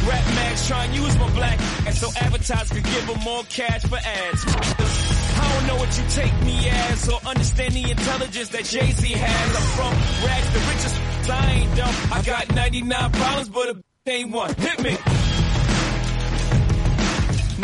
Rap 0.09 0.25
mags 0.35 0.67
try 0.67 0.87
to 0.89 0.93
use 0.93 1.19
my 1.19 1.31
black 1.35 1.61
and 1.87 1.95
so 1.95 2.09
advertisers 2.17 2.71
could 2.71 2.83
give 2.83 3.07
them 3.07 3.21
more 3.21 3.45
cash 3.45 3.83
for 3.83 3.97
ads. 3.97 4.45
I 4.49 5.55
don't 5.55 5.67
know 5.69 5.77
what 5.77 5.97
you 5.97 6.05
take 6.11 6.35
me 6.43 6.69
as 6.69 7.09
or 7.09 7.21
understand 7.25 7.75
the 7.75 7.91
intelligence 7.93 8.49
that 8.49 8.65
Jay-Z 8.65 9.07
has. 9.13 9.57
I'm 9.57 9.63
from 9.79 10.27
rags, 10.27 10.53
the 10.53 10.61
richest, 10.73 11.31
I 11.31 11.53
ain't 11.53 11.77
dumb. 11.77 11.95
I 12.13 12.23
got 12.23 12.55
99 12.57 13.13
problems, 13.13 13.49
but 13.51 13.69
a 13.69 13.83
ain't 14.11 14.33
one. 14.33 14.53
Hit 14.55 14.83
me. 14.83 14.97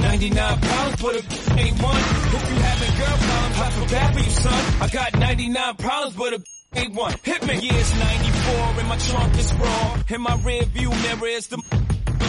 99 0.05 0.61
problems, 0.61 1.03
but 1.03 1.15
a 1.17 1.61
ain't 1.61 1.83
one. 1.83 1.97
If 1.97 2.51
you 2.51 2.57
having 2.57 2.95
girl 2.99 3.17
problems, 3.29 3.61
I 3.61 3.71
feel 3.71 3.89
bad 3.89 4.15
for 4.15 4.21
you, 4.21 4.31
son. 4.31 4.83
I 4.83 4.89
got 4.89 5.19
99 5.19 5.77
problems, 5.77 6.17
but 6.17 6.33
a 6.35 6.45
ain't 6.79 6.95
one. 6.95 7.15
Hit 7.23 7.47
me. 7.47 7.55
Yeah, 7.55 7.75
it's 7.75 7.95
94 7.99 8.81
and 8.81 8.89
my 8.89 8.99
trunk 8.99 9.39
is 9.39 9.55
raw. 9.55 9.99
In 10.11 10.21
my 10.21 10.37
rear 10.45 10.65
view 10.65 10.91
mirror 10.91 11.27
is 11.27 11.47
the 11.49 11.59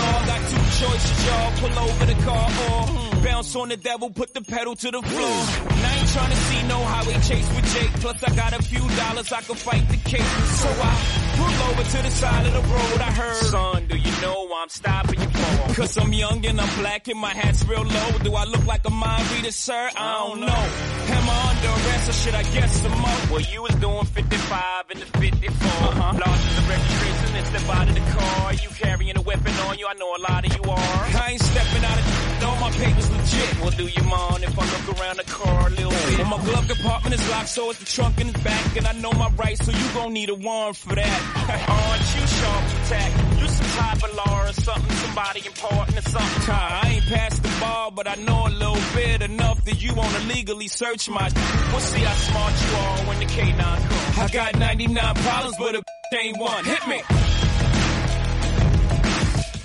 law. 0.06 0.26
Got 0.26 0.41
two 0.50 0.65
choices, 0.80 1.26
y'all. 1.26 1.52
Pull 1.62 1.80
over 1.80 2.06
the 2.06 2.18
car 2.24 2.50
or 2.70 3.15
bounce 3.26 3.56
on 3.56 3.70
the 3.70 3.78
devil, 3.78 4.10
put 4.12 4.34
the 4.34 4.41
pedal 4.41 4.76
to 4.76 4.91
the 4.91 5.02
floor. 5.02 5.38
And 5.74 5.82
I 5.89 5.98
ain't 6.00 6.10
trying 6.10 6.30
to 6.30 6.38
see 6.48 6.62
no 6.68 6.80
highway 6.80 7.18
chase 7.30 7.50
with 7.56 7.74
Jake. 7.74 7.94
Plus 8.02 8.24
I 8.24 8.36
got 8.36 8.54
a 8.54 8.62
few 8.62 8.84
dollars, 9.04 9.32
I 9.32 9.41
can 9.41 9.56
fight 9.56 9.86
the 9.89 9.98
case. 9.98 10.34
So 10.62 10.70
I 10.70 10.94
pull 11.38 11.56
over 11.70 11.84
to 11.84 12.00
the 12.04 12.12
side 12.12 12.46
of 12.46 12.54
the 12.54 12.62
road. 12.74 13.00
I 13.02 13.12
heard, 13.12 13.36
son, 13.36 13.88
do 13.88 13.98
you 13.98 14.13
know 14.22 14.46
I'm 14.56 14.70
stopping 14.70 15.20
you 15.20 15.30
for? 15.30 15.74
Cause 15.76 15.98
I'm 15.98 16.13
young 16.13 16.46
and 16.46 16.62
I'm 16.62 16.80
black 16.80 17.08
and 17.08 17.20
my 17.20 17.34
hat's 17.34 17.65
real 17.65 17.84
low. 17.84 18.12
Do 18.24 18.34
I 18.36 18.46
look 18.46 18.65
like 18.65 18.86
a 18.86 18.91
mind 18.91 19.30
reader, 19.32 19.52
sir? 19.52 19.89
I 19.96 20.28
don't 20.28 20.39
know. 20.41 20.63
Am 21.18 21.30
I 21.30 21.50
under 21.50 21.68
arrest 21.68 22.10
or 22.10 22.13
should 22.13 22.36
I 22.36 22.44
guess 22.44 22.82
some 22.82 22.91
more? 22.91 23.20
Well, 23.32 23.41
you 23.41 23.62
was 23.63 23.76
doing 23.76 24.06
55 24.06 24.91
in 24.91 25.00
the 25.00 25.06
54. 25.06 25.68
Uh-huh. 25.68 26.20
Lost 26.26 26.56
the 26.56 26.62
registration 26.74 27.25
step 27.43 27.69
out 27.69 27.89
of 27.89 27.95
the 27.95 28.02
car. 28.12 28.54
You 28.54 28.69
carrying 28.69 29.17
a 29.17 29.21
weapon 29.21 29.54
on 29.67 29.78
you, 29.78 29.88
I 29.88 29.93
know 29.95 30.15
a 30.15 30.21
lot 30.21 30.45
of 30.45 30.56
you 30.56 30.63
are. 30.69 30.78
I 30.78 31.32
ain't 31.32 31.41
stepping 31.41 31.84
out 31.84 32.00
of 32.00 32.14
my 32.65 32.71
papers 32.71 33.10
legit. 33.12 33.62
Well, 33.62 33.71
do 33.71 33.86
you 33.86 34.04
mind 34.04 34.43
if 34.43 34.58
I 34.58 34.65
look 34.73 34.99
around 34.99 35.17
the 35.17 35.23
car 35.25 35.67
a 35.67 35.69
little 35.69 35.91
bit? 35.91 36.17
Well, 36.19 36.38
my 36.38 36.43
glove 36.45 36.67
compartment 36.67 37.13
is 37.15 37.30
locked, 37.30 37.49
so 37.49 37.69
it's 37.69 37.80
the 37.80 37.86
trunk 37.86 38.19
in 38.19 38.28
the 38.28 38.39
back. 38.39 38.78
And 38.78 38.88
I 38.88 38.93
know 38.93 39.12
my 39.12 39.30
rights, 39.43 39.65
so 39.65 39.71
you 39.71 39.88
gon' 39.93 40.13
need 40.13 40.30
a 40.30 40.36
warrant 40.36 40.78
for 40.78 40.95
that. 40.95 41.19
Aren't 41.75 42.08
you 42.15 42.23
sharp 42.38 42.65
attack? 42.78 43.12
You 43.39 43.47
some 43.47 43.71
type 43.80 44.01
of 44.04 44.15
law 44.15 44.49
or 44.49 44.54
something, 44.54 44.95
somebody 44.95 45.45
important 45.45 45.97
or 45.99 46.10
something. 46.10 46.54
I 46.54 46.93
ain't 46.95 47.06
past 47.06 47.43
the 47.43 47.54
bar, 47.60 47.91
but 47.91 48.08
I 48.08 48.15
know 48.15 48.47
a 48.47 48.54
little 48.63 48.84
bit 48.95 49.21
enough 49.21 49.63
that 49.65 49.82
you 49.82 49.93
wanna 49.93 50.19
legally 50.34 50.67
search 50.67 51.10
my. 51.10 51.30
We'll 51.71 51.80
see 51.82 52.01
how 52.01 52.15
smart 52.15 52.54
you 52.63 52.71
are 52.84 52.97
when 53.10 53.19
the 53.19 53.25
K9 53.25 53.60
comes. 53.60 54.17
I 54.17 54.28
got 54.32 54.58
99 54.58 55.15
problems, 55.15 55.56
but 55.58 55.75
a 55.75 55.84
ain't 56.17 56.39
one. 56.39 56.63
Hit 56.65 56.88
me. 56.88 57.01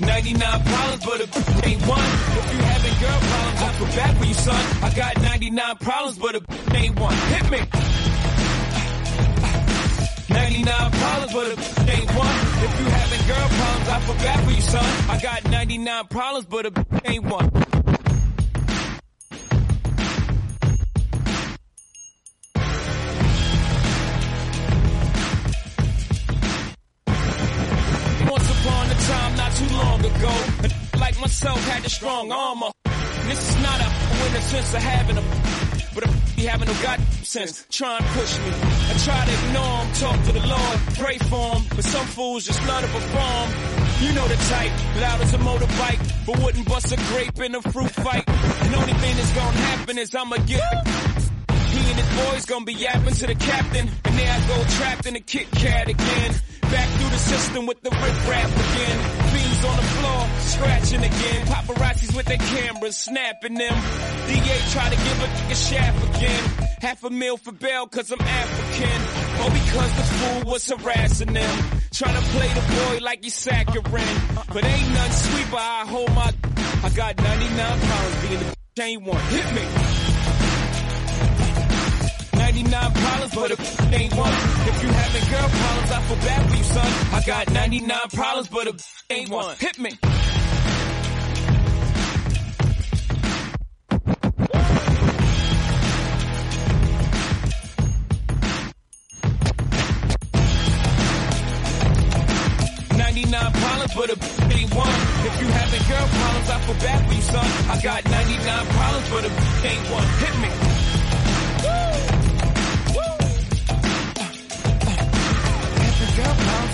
99 0.00 0.62
problems, 0.64 1.04
but 1.04 1.20
a 1.20 1.24
ain't 1.68 1.82
one. 1.86 2.00
If 2.38 2.52
you 2.52 2.58
having 2.58 3.00
girl 3.00 3.20
problems, 3.20 3.62
I 3.62 3.72
feel 3.72 3.86
bad 3.96 4.16
for 4.18 4.24
you, 4.24 4.34
son. 4.34 4.82
I 4.82 4.90
got 4.94 5.20
99 5.22 5.76
problems, 5.76 6.18
but 6.18 6.34
a 6.36 6.42
ain't 6.76 6.98
one. 7.00 7.14
Hit 7.14 7.50
me. 7.50 7.58
99 10.30 10.90
problems, 10.92 11.32
but 11.32 11.46
a 11.46 11.90
ain't 11.92 12.10
one. 12.14 12.36
If 12.64 12.80
you 12.80 12.86
having 12.86 13.26
girl 13.26 13.48
problems, 13.48 13.88
I 13.88 14.00
feel 14.00 14.14
bad 14.14 14.44
for 14.44 14.50
you, 14.50 14.60
son. 14.60 15.10
I 15.10 15.20
got 15.20 15.50
99 15.50 16.06
problems, 16.06 16.46
but 16.46 16.66
a 16.66 16.86
ain't 17.04 17.24
one. 17.24 17.99
Not 29.50 29.56
too 29.56 29.76
long 29.76 30.00
ago, 30.04 30.34
like 30.98 31.20
myself 31.20 31.58
had 31.68 31.84
a 31.84 31.90
strong 31.90 32.32
armor. 32.32 32.70
This 32.84 33.48
is 33.48 33.62
not 33.62 33.80
a 33.80 33.88
win 34.22 34.34
a 34.34 34.40
sense 34.42 34.74
of 34.74 34.82
having 34.82 35.18
a, 35.18 35.22
but 35.94 36.04
a 36.04 36.36
be 36.36 36.42
having 36.42 36.68
no 36.68 36.74
god 36.82 37.00
sense. 37.22 37.66
Try 37.70 37.96
and 37.96 38.06
push 38.06 38.38
me. 38.38 38.52
I 38.52 38.94
try 39.04 39.24
to 39.24 39.32
ignore 39.46 39.76
him, 39.84 39.92
talk 39.94 40.24
to 40.26 40.32
the 40.32 40.46
Lord, 40.46 40.78
pray 40.94 41.18
for 41.18 41.54
him. 41.54 41.62
But 41.76 41.84
some 41.84 42.06
fools 42.06 42.46
just 42.46 42.66
love 42.66 42.82
to 42.82 42.88
perform. 42.88 43.50
You 44.00 44.12
know 44.14 44.26
the 44.28 44.36
type, 44.36 44.72
loud 45.00 45.20
as 45.20 45.34
a 45.34 45.38
motorbike, 45.38 46.26
but 46.26 46.42
wouldn't 46.42 46.68
bust 46.68 46.92
a 46.92 46.96
grape 47.12 47.38
in 47.40 47.54
a 47.54 47.62
fruit 47.62 47.90
fight. 47.90 48.28
And 48.28 48.74
only 48.74 48.94
thing 48.94 49.16
that's 49.16 49.32
gonna 49.32 49.56
happen 49.56 49.98
is 49.98 50.14
I'ma 50.14 50.36
get 50.46 51.09
boys 52.20 52.46
gonna 52.46 52.64
be 52.64 52.74
yapping 52.74 53.14
to 53.14 53.26
the 53.26 53.34
captain, 53.34 53.88
and 54.04 54.18
there 54.18 54.32
I 54.32 54.48
go 54.48 54.64
trapped 54.76 55.06
in 55.06 55.16
a 55.16 55.20
Kit 55.20 55.50
Kat 55.50 55.88
again. 55.88 56.34
Back 56.62 56.88
through 56.88 57.10
the 57.10 57.18
system 57.18 57.66
with 57.66 57.82
the 57.82 57.90
rip 57.90 58.28
rap 58.28 58.46
again. 58.46 58.98
Fiends 59.32 59.64
on 59.64 59.76
the 59.76 59.82
floor, 59.82 60.28
scratching 60.38 61.02
again. 61.02 61.46
Paparazzis 61.46 62.16
with 62.16 62.26
their 62.26 62.38
cameras, 62.38 62.96
snapping 62.96 63.54
them. 63.54 63.74
DA 64.28 64.56
try 64.70 64.88
to 64.88 64.96
give 64.96 65.18
a 65.20 65.26
nigga 65.26 65.68
shaft 65.68 66.16
again. 66.16 66.44
Half 66.80 67.04
a 67.04 67.10
meal 67.10 67.36
for 67.36 67.52
bail 67.52 67.86
cause 67.88 68.12
I'm 68.12 68.20
African. 68.20 69.00
Or 69.42 69.50
because 69.50 69.96
the 69.96 70.02
fool 70.02 70.52
was 70.52 70.66
harassing 70.70 71.32
them. 71.32 71.58
Trying 71.92 72.14
to 72.14 72.28
play 72.30 72.48
the 72.48 72.60
boy 72.60 73.04
like 73.04 73.24
he's 73.24 73.34
saccharine. 73.34 74.20
But 74.52 74.64
ain't 74.64 74.88
nothing 74.94 75.12
sweet 75.12 75.50
but 75.50 75.60
I 75.60 75.84
hold 75.86 76.14
my... 76.14 76.32
I 76.84 76.88
got 76.90 77.16
99 77.18 77.80
pounds 77.80 78.28
being 78.28 78.40
the 78.40 78.82
ain't 78.82 79.02
one. 79.02 79.20
Hit 79.20 79.54
me. 79.54 79.89
99 82.50 82.92
problems, 82.92 83.34
but 83.36 83.50
a 83.52 83.94
ain't 83.94 84.14
one. 84.16 84.32
If 84.66 84.82
you 84.82 84.88
having 84.88 85.30
girl 85.30 85.48
problems, 85.48 85.90
I 85.92 86.00
feel 86.02 86.16
bad 86.16 86.50
for 86.50 86.56
you, 86.56 86.64
son. 86.64 87.14
I 87.14 87.22
got 87.24 87.52
99 87.52 87.98
problems, 88.12 88.48
but 88.48 88.66
a 88.66 88.74
ain't 89.14 89.30
one. 89.30 89.56
Hit 89.56 89.78
me. 89.78 89.90
Ninety-nine 102.98 103.52
problems, 103.52 103.94
but 103.94 104.10
a 104.10 104.16
ain't 104.58 104.74
one. 104.74 104.94
If 105.22 105.40
you 105.40 105.46
having 105.46 105.82
girl 105.88 106.06
problems, 106.18 106.50
I 106.50 106.58
feel 106.66 106.74
bad 106.74 107.06
for 107.06 107.14
you, 107.14 107.22
son. 107.22 107.46
I 107.70 107.80
got 107.80 108.04
99 108.10 108.66
problems, 108.66 109.10
but 109.10 109.24
a 109.24 109.68
ain't 109.68 109.90
one. 109.90 110.06
Hit 110.18 110.38
me. 110.42 110.79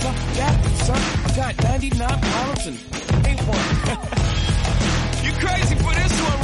You, 0.02 0.76
son. 0.85 0.96
I 0.96 1.37
got 1.37 1.64
99 1.64 2.20
problems 2.20 2.66
and 2.66 2.78
ain't 3.26 3.40
one. 3.40 3.59
you 5.24 5.32
crazy 5.40 5.74
for 5.76 5.94
this 5.94 6.20
boy. 6.20 6.37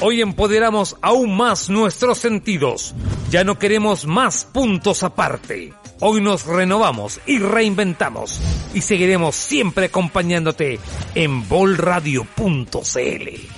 Hoy 0.00 0.22
empoderamos 0.22 0.96
aún 1.02 1.36
más 1.36 1.68
nuestros 1.68 2.18
sentidos. 2.18 2.94
Ya 3.30 3.42
no 3.42 3.58
queremos 3.58 4.06
más 4.06 4.44
puntos 4.44 5.02
aparte. 5.02 5.74
Hoy 6.00 6.20
nos 6.20 6.46
renovamos 6.46 7.20
y 7.26 7.40
reinventamos 7.40 8.40
y 8.72 8.82
seguiremos 8.82 9.34
siempre 9.34 9.86
acompañándote 9.86 10.78
en 11.16 11.48
bolradio.cl. 11.48 13.57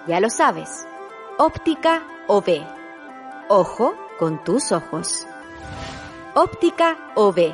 Ya 0.08 0.20
lo 0.20 0.30
sabes. 0.30 0.86
Óptica 1.40 2.04
OB. 2.28 2.64
Ojo 3.48 3.96
con 4.20 4.44
tus 4.44 4.72
ojos. 4.72 5.26
Óptica 6.36 6.98
OB. 7.16 7.52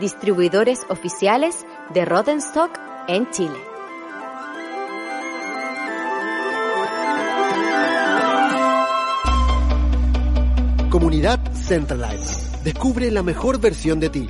Distribuidores 0.00 0.86
oficiales 0.88 1.66
de 1.92 2.06
Rodenstock 2.06 2.78
en 3.08 3.30
Chile. 3.30 3.58
Comunidad 10.90 11.38
Central 11.52 12.00
Life. 12.00 12.62
Descubre 12.64 13.10
la 13.10 13.22
mejor 13.22 13.60
versión 13.60 14.00
de 14.00 14.08
ti. 14.08 14.28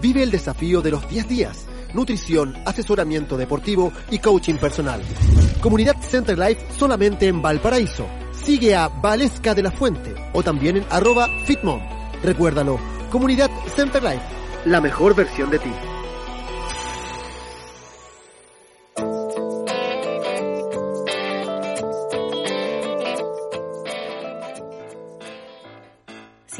Vive 0.00 0.22
el 0.22 0.30
desafío 0.30 0.80
de 0.80 0.90
los 0.90 1.08
10 1.08 1.28
días. 1.28 1.66
Nutrición, 1.92 2.56
asesoramiento 2.64 3.36
deportivo 3.36 3.92
y 4.10 4.18
coaching 4.18 4.54
personal. 4.54 5.02
Comunidad 5.60 5.96
Center 6.00 6.38
Life 6.38 6.66
solamente 6.78 7.26
en 7.26 7.42
Valparaíso. 7.42 8.06
Sigue 8.32 8.74
a 8.74 8.88
Valesca 8.88 9.54
de 9.54 9.62
la 9.62 9.70
Fuente 9.70 10.14
o 10.32 10.42
también 10.42 10.78
en 10.78 10.86
arroba 10.88 11.28
Fitmom. 11.44 11.80
Recuérdalo, 12.22 12.78
Comunidad 13.10 13.50
Center 13.74 14.02
Life, 14.02 14.24
la 14.64 14.80
mejor 14.80 15.14
versión 15.14 15.50
de 15.50 15.58
ti. 15.58 15.72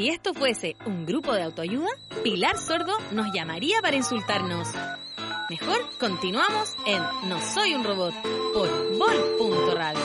Si 0.01 0.09
esto 0.09 0.33
fuese 0.33 0.77
un 0.87 1.05
grupo 1.05 1.35
de 1.35 1.43
autoayuda, 1.43 1.91
Pilar 2.25 2.57
Sordo 2.57 2.97
nos 3.13 3.35
llamaría 3.35 3.83
para 3.83 3.97
insultarnos. 3.97 4.67
Mejor 5.51 5.77
continuamos 5.99 6.71
en 6.87 7.03
No 7.29 7.39
Soy 7.43 7.75
un 7.75 7.85
Robot 7.85 8.15
por 8.55 8.97
Vol.radio. 8.97 10.01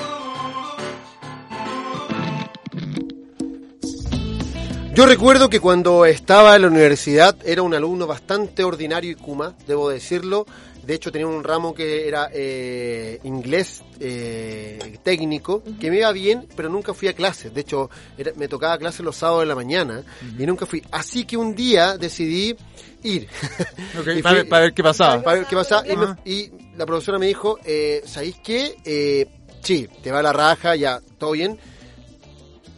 Yo 4.94 5.06
recuerdo 5.06 5.50
que 5.50 5.62
cuando 5.62 6.06
estaba 6.06 6.58
en 6.58 6.64
la 6.64 6.68
universidad 6.68 7.38
era 7.46 7.62
un 7.62 7.74
alumno 7.74 8.06
bastante 8.06 8.66
ordinario 8.66 9.12
y 9.12 9.16
kuma, 9.16 9.56
debo 9.66 9.88
decirlo. 9.90 10.46
De 10.86 10.94
hecho 10.94 11.12
tenía 11.12 11.28
un 11.28 11.44
ramo 11.44 11.74
que 11.74 12.08
era 12.08 12.30
eh, 12.32 13.20
inglés 13.24 13.84
eh, 14.00 15.00
técnico, 15.04 15.64
que 15.80 15.90
me 15.90 15.98
iba 15.98 16.12
bien, 16.12 16.48
pero 16.56 16.70
nunca 16.70 16.94
fui 16.94 17.08
a 17.08 17.14
clases. 17.14 17.54
De 17.54 17.62
hecho, 17.62 17.90
era- 18.18 18.34
me 18.36 18.48
tocaba 18.48 18.78
clases 18.78 19.02
los 19.02 19.16
sábados 19.16 19.42
de 19.42 19.48
la 19.48 19.56
mañana 19.56 20.04
y 20.38 20.46
nunca 20.46 20.66
fui. 20.66 20.84
Así 20.92 21.26
que 21.26 21.38
un 21.38 21.56
día 21.56 21.98
decidí 21.98 22.56
ir. 23.04 23.28
Para 24.24 24.36
ver- 24.36 24.50
para 24.50 24.62
ver 24.66 24.74
qué 24.74 24.84
pasaba. 24.84 25.24
Para 25.24 25.38
ver 25.40 25.48
qué 25.48 25.56
pasaba. 25.56 25.88
Y, 25.88 25.96
me- 25.98 26.04
Ajá. 26.06 26.20
y 26.26 26.52
la 26.78 26.86
profesora 26.86 27.18
me 27.20 27.28
dijo, 27.28 27.58
eh, 27.66 28.02
¿sabéis 28.06 28.36
qué? 28.44 28.76
Eh, 28.86 29.26
sí, 29.64 29.88
te 30.04 30.12
va 30.12 30.22
la 30.22 30.34
raja, 30.34 30.76
ya, 30.76 31.00
todo 31.18 31.32
bien. 31.32 31.58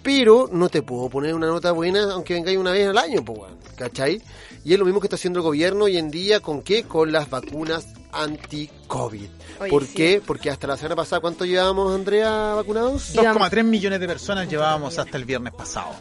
Pero 0.04 0.48
no 0.52 0.70
te 0.70 0.82
puedo 0.84 1.10
poner 1.10 1.34
una 1.34 1.48
nota 1.48 1.72
buena 1.74 2.14
aunque 2.14 2.34
vengáis 2.36 2.58
una 2.58 2.72
vez 2.72 2.88
al 2.88 2.98
año, 2.98 3.26
pues, 3.26 3.42
¿cachai? 3.76 4.22
Y 4.64 4.74
es 4.74 4.80
lo 4.80 4.86
mismo 4.86 5.00
que 5.02 5.08
está 5.08 5.16
haciendo 5.16 5.40
el 5.40 5.44
gobierno 5.44 5.86
hoy 5.86 5.98
en 5.98 6.10
día, 6.12 6.40
¿con 6.40 6.62
qué? 6.62 6.84
Con 6.84 7.12
las 7.12 7.30
vacunas 7.30 7.88
anti-COVID. 8.12 9.30
¿Por 9.70 9.86
sí. 9.86 9.94
qué? 9.94 10.22
Porque 10.26 10.50
hasta 10.50 10.68
la 10.68 10.78
semana 10.78 10.96
pasada, 10.96 11.20
¿cuánto 11.20 11.46
llevábamos, 11.46 11.94
Andrea, 11.94 12.54
vacunados? 12.56 13.16
2,3 13.16 13.64
millones 13.64 14.00
de 14.00 14.08
personas 14.08 14.50
llevábamos 14.50 14.98
hasta 15.00 15.18
el 15.18 15.26
viernes 15.26 15.54
pasado. 15.54 15.92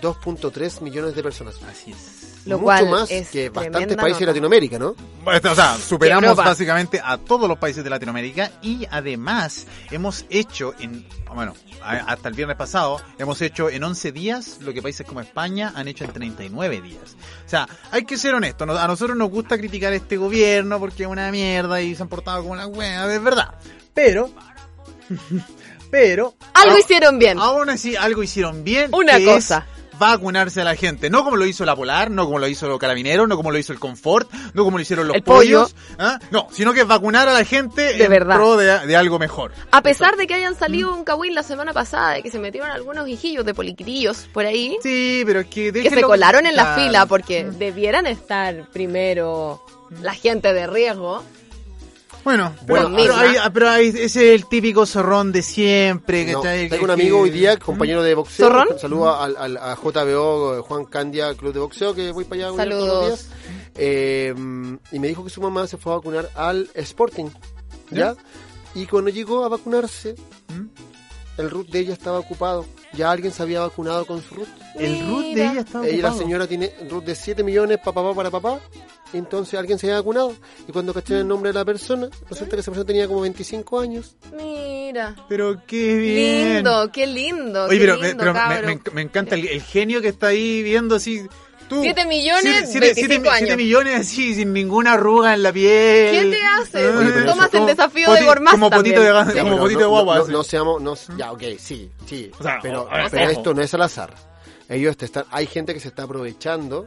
2.3 0.00 0.80
millones 0.80 1.14
de 1.14 1.22
personas. 1.22 1.60
Así 1.62 1.92
es. 1.92 2.21
Lo 2.44 2.58
Mucho 2.58 2.64
cual 2.64 2.90
más 2.90 3.10
es 3.10 3.30
que 3.30 3.50
bastantes 3.50 3.96
países 3.96 4.20
de. 4.20 4.26
Latinoamérica, 4.26 4.78
¿no? 4.78 4.96
O 5.24 5.54
sea, 5.54 5.76
superamos 5.76 6.36
básicamente 6.36 7.00
a 7.02 7.16
todos 7.18 7.48
los 7.48 7.58
países 7.58 7.84
de 7.84 7.90
Latinoamérica 7.90 8.50
y 8.62 8.86
además 8.90 9.66
hemos 9.90 10.24
hecho 10.28 10.74
en, 10.80 11.06
bueno, 11.32 11.54
hasta 11.82 12.28
el 12.28 12.34
viernes 12.34 12.56
pasado, 12.56 13.00
hemos 13.18 13.40
hecho 13.42 13.70
en 13.70 13.84
11 13.84 14.12
días 14.12 14.58
lo 14.60 14.72
que 14.72 14.82
países 14.82 15.06
como 15.06 15.20
España 15.20 15.72
han 15.76 15.86
hecho 15.86 16.04
en 16.04 16.12
39 16.12 16.80
días. 16.80 17.16
O 17.46 17.48
sea, 17.48 17.68
hay 17.92 18.04
que 18.04 18.18
ser 18.18 18.34
honestos, 18.34 18.68
a 18.68 18.86
nosotros 18.88 19.16
nos 19.16 19.30
gusta 19.30 19.56
criticar 19.58 19.92
este 19.92 20.16
gobierno 20.16 20.80
porque 20.80 21.04
es 21.04 21.08
una 21.08 21.30
mierda 21.30 21.80
y 21.80 21.94
se 21.94 22.02
han 22.02 22.08
portado 22.08 22.40
como 22.40 22.54
una 22.54 22.66
wea, 22.66 23.12
es 23.12 23.22
verdad. 23.22 23.54
Pero, 23.94 24.30
pero... 25.90 26.34
Algo 26.54 26.78
hicieron 26.78 27.20
bien. 27.20 27.38
Aún 27.38 27.70
así, 27.70 27.94
algo 27.94 28.22
hicieron 28.22 28.64
bien. 28.64 28.90
Una 28.92 29.18
que 29.18 29.26
cosa. 29.26 29.66
es 29.76 29.81
vacunarse 30.10 30.60
a 30.60 30.64
la 30.64 30.74
gente. 30.76 31.10
No 31.10 31.24
como 31.24 31.36
lo 31.36 31.46
hizo 31.46 31.64
la 31.64 31.74
Polar, 31.76 32.10
no 32.10 32.24
como 32.26 32.38
lo 32.38 32.48
hizo 32.48 32.68
los 32.68 32.78
Carabineros, 32.78 33.28
no 33.28 33.36
como 33.36 33.50
lo 33.50 33.58
hizo 33.58 33.72
el 33.72 33.78
Confort, 33.78 34.30
no 34.54 34.64
como 34.64 34.78
lo 34.78 34.82
hicieron 34.82 35.06
los 35.08 35.16
El 35.16 35.22
pollo. 35.22 35.62
pollos. 35.68 35.74
¿ah? 35.98 36.18
No, 36.30 36.48
sino 36.52 36.72
que 36.72 36.80
es 36.80 36.86
vacunar 36.86 37.28
a 37.28 37.32
la 37.32 37.44
gente 37.44 37.82
De 37.94 38.04
en 38.04 38.10
verdad. 38.10 38.36
pro 38.36 38.56
de, 38.56 38.86
de 38.86 38.96
algo 38.96 39.18
mejor. 39.18 39.52
A 39.70 39.82
pesar 39.82 40.16
de 40.16 40.26
que 40.26 40.34
hayan 40.34 40.54
salido 40.54 40.94
un 40.94 41.04
cagüín 41.04 41.34
la 41.34 41.42
semana 41.42 41.72
pasada, 41.72 42.12
de 42.12 42.22
que 42.22 42.30
se 42.30 42.38
metieron 42.38 42.70
algunos 42.70 43.08
hijillos 43.08 43.44
de 43.44 43.54
poliquitillos 43.54 44.28
por 44.32 44.44
ahí, 44.46 44.76
Sí, 44.82 45.22
pero 45.26 45.40
es 45.40 45.46
que... 45.46 45.72
que 45.72 45.90
se 45.90 46.02
colaron 46.02 46.46
en 46.46 46.56
la 46.56 46.62
Claro. 46.74 46.82
fila 46.82 47.06
porque 47.06 47.44
debieran 47.44 48.06
estar 48.06 48.68
primero 48.72 49.62
la 50.00 50.14
gente 50.14 50.52
de 50.52 50.66
riesgo. 50.66 51.22
Bueno, 52.24 52.54
Bueno, 52.66 52.92
pero, 52.96 53.16
hay- 53.16 53.36
pero 53.52 53.68
hay- 53.70 53.88
ese 53.88 54.04
es 54.04 54.16
el 54.16 54.46
típico 54.46 54.86
zorrón 54.86 55.32
de 55.32 55.42
siempre. 55.42 56.24
No, 56.32 56.40
¿cachai? 56.40 56.68
tengo 56.68 56.82
un 56.84 56.86
Que- 56.88 56.92
amigo 56.92 57.20
hoy 57.20 57.30
día, 57.30 57.54
¿Mm? 57.56 57.58
compañero 57.58 58.02
de 58.02 58.14
boxeo. 58.14 58.46
¿Zorrón? 58.46 58.78
Saludo 58.78 59.14
al, 59.18 59.36
al- 59.36 59.56
a 59.56 59.74
JBO, 59.76 60.62
Juan 60.62 60.84
Candia, 60.84 61.34
Club 61.34 61.52
de 61.52 61.58
Boxeo, 61.60 61.94
que 61.94 62.12
voy 62.12 62.24
para 62.24 62.48
allá 62.48 62.62
ir 62.64 62.70
todos 62.70 62.86
los 62.88 62.88
Saludos. 62.88 63.06
días. 63.08 63.28
Eh, 63.74 64.34
y 64.92 64.98
me 64.98 65.08
dijo 65.08 65.24
que 65.24 65.30
su 65.30 65.40
mamá 65.40 65.66
se 65.66 65.76
fue 65.78 65.92
a 65.92 65.96
vacunar 65.96 66.30
al 66.36 66.70
Sporting. 66.74 67.28
¿Ya? 67.90 68.14
Y 68.74 68.86
cuando 68.86 69.10
llegó 69.10 69.44
a 69.44 69.48
vacunarse, 69.48 70.14
¿Mm? 70.48 71.40
el 71.40 71.50
root 71.50 71.68
de 71.70 71.80
ella 71.80 71.92
estaba 71.92 72.18
ocupado. 72.20 72.64
Ya 72.94 73.10
alguien 73.10 73.32
se 73.32 73.42
había 73.42 73.60
vacunado 73.60 74.06
con 74.06 74.22
su 74.22 74.34
root. 74.34 74.48
El 74.76 75.06
root 75.08 75.24
de 75.34 75.42
ella 75.44 75.60
estaba 75.60 75.86
Ella, 75.86 76.02
la 76.02 76.08
ocupado. 76.08 76.18
señora 76.22 76.46
tiene 76.46 76.72
root 76.88 77.04
de 77.04 77.14
7 77.14 77.42
millones 77.42 77.78
para 77.78 77.92
papá, 77.94 78.14
para 78.14 78.30
papá. 78.30 78.60
Entonces 79.18 79.58
alguien 79.58 79.78
se 79.78 79.86
había 79.86 79.96
vacunado. 79.98 80.34
Y 80.68 80.72
cuando 80.72 80.92
caché 80.94 81.18
el 81.20 81.28
nombre 81.28 81.52
de 81.52 81.58
la 81.58 81.64
persona, 81.64 82.08
resulta 82.30 82.56
que 82.56 82.60
esa 82.60 82.70
persona 82.70 82.86
tenía 82.86 83.06
como 83.08 83.20
25 83.22 83.80
años. 83.80 84.16
Mira. 84.36 85.14
Pero 85.28 85.62
qué 85.66 85.96
bien. 85.96 86.54
Lindo, 86.56 86.90
qué 86.92 87.06
lindo. 87.06 87.64
Oye, 87.64 87.78
qué 87.78 87.84
pero, 87.84 87.98
me- 87.98 88.08
lindo, 88.08 88.24
pero 88.24 88.34
me, 88.34 88.62
me- 88.74 88.80
me 88.94 89.02
encanta 89.02 89.34
el, 89.34 89.46
el 89.48 89.62
genio 89.62 90.00
que 90.00 90.08
está 90.08 90.28
ahí 90.28 90.62
viendo 90.62 90.96
así. 90.96 91.26
Tú, 91.68 91.80
Siete 91.80 92.04
millones, 92.04 92.42
siete- 92.42 92.66
siete- 92.66 92.86
25 92.86 93.06
siete- 93.08 93.28
años. 93.30 93.38
siete 93.38 93.56
millones 93.56 94.00
así, 94.00 94.34
sin 94.34 94.52
ninguna 94.52 94.92
arruga 94.92 95.32
en 95.32 95.42
la 95.42 95.52
piel. 95.52 96.10
¿Quién 96.10 96.30
te 96.30 96.42
hace? 96.42 96.86
Ah, 96.86 96.98
Oye, 96.98 97.10
pero 97.14 97.24
Tomas 97.24 97.36
eso- 97.36 97.44
el 97.44 97.50
como 97.52 97.66
desafío 97.66 98.08
poti- 98.08 98.20
de 98.20 98.26
Gormaz 98.26 98.52
Como 98.52 98.70
potito 98.70 99.00
de, 99.00 99.06
también. 99.08 99.26
ga- 99.26 99.32
Sí. 99.32 99.38
como 99.38 99.50
pero 99.52 99.62
potito 99.62 99.80
no, 99.80 99.84
de 99.86 99.90
guagua. 99.90 100.18
No, 100.18 100.26
no 100.26 100.44
seamos, 100.44 100.82
no, 100.82 100.94
ya, 101.16 101.32
ok, 101.32 101.42
sí, 101.58 101.90
sí. 102.04 102.30
O 102.38 102.42
sea, 102.42 102.58
pero 102.60 102.82
o- 102.82 102.88
pero 103.10 103.30
esto 103.30 103.54
no 103.54 103.62
es 103.62 103.72
al 103.72 103.82
azar. 103.82 104.14
Ellos 104.68 104.96
te 104.98 105.06
están, 105.06 105.24
hay 105.30 105.46
gente 105.46 105.72
que 105.72 105.80
se 105.80 105.88
está 105.88 106.02
aprovechando 106.02 106.86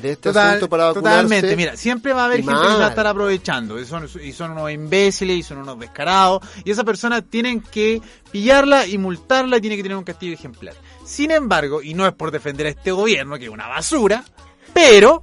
de 0.00 0.12
este 0.12 0.30
Total- 0.30 0.48
asunto 0.50 0.68
para 0.68 0.84
vacunarse. 0.86 1.16
totalmente, 1.18 1.56
mira, 1.56 1.76
siempre 1.76 2.12
va 2.12 2.22
a 2.22 2.24
haber 2.26 2.40
y 2.40 2.42
gente 2.44 2.60
que 2.60 2.66
va 2.74 2.86
a 2.86 2.88
estar 2.90 3.06
aprovechando 3.06 3.78
y 3.80 3.84
son, 3.84 4.08
y 4.22 4.32
son 4.32 4.52
unos 4.52 4.70
imbéciles 4.70 5.36
y 5.36 5.42
son 5.42 5.58
unos 5.58 5.78
descarados 5.78 6.42
y 6.64 6.70
esas 6.70 6.84
personas 6.84 7.22
tienen 7.28 7.60
que 7.60 8.00
pillarla 8.30 8.86
y 8.86 8.98
multarla 8.98 9.56
y 9.58 9.60
tiene 9.60 9.76
que 9.76 9.82
tener 9.82 9.96
un 9.98 10.04
castigo 10.04 10.34
ejemplar. 10.34 10.74
Sin 11.04 11.30
embargo, 11.30 11.82
y 11.82 11.94
no 11.94 12.06
es 12.06 12.12
por 12.12 12.30
defender 12.30 12.66
a 12.66 12.70
este 12.70 12.90
gobierno 12.92 13.38
que 13.38 13.44
es 13.44 13.50
una 13.50 13.66
basura, 13.68 14.24
pero 14.74 15.22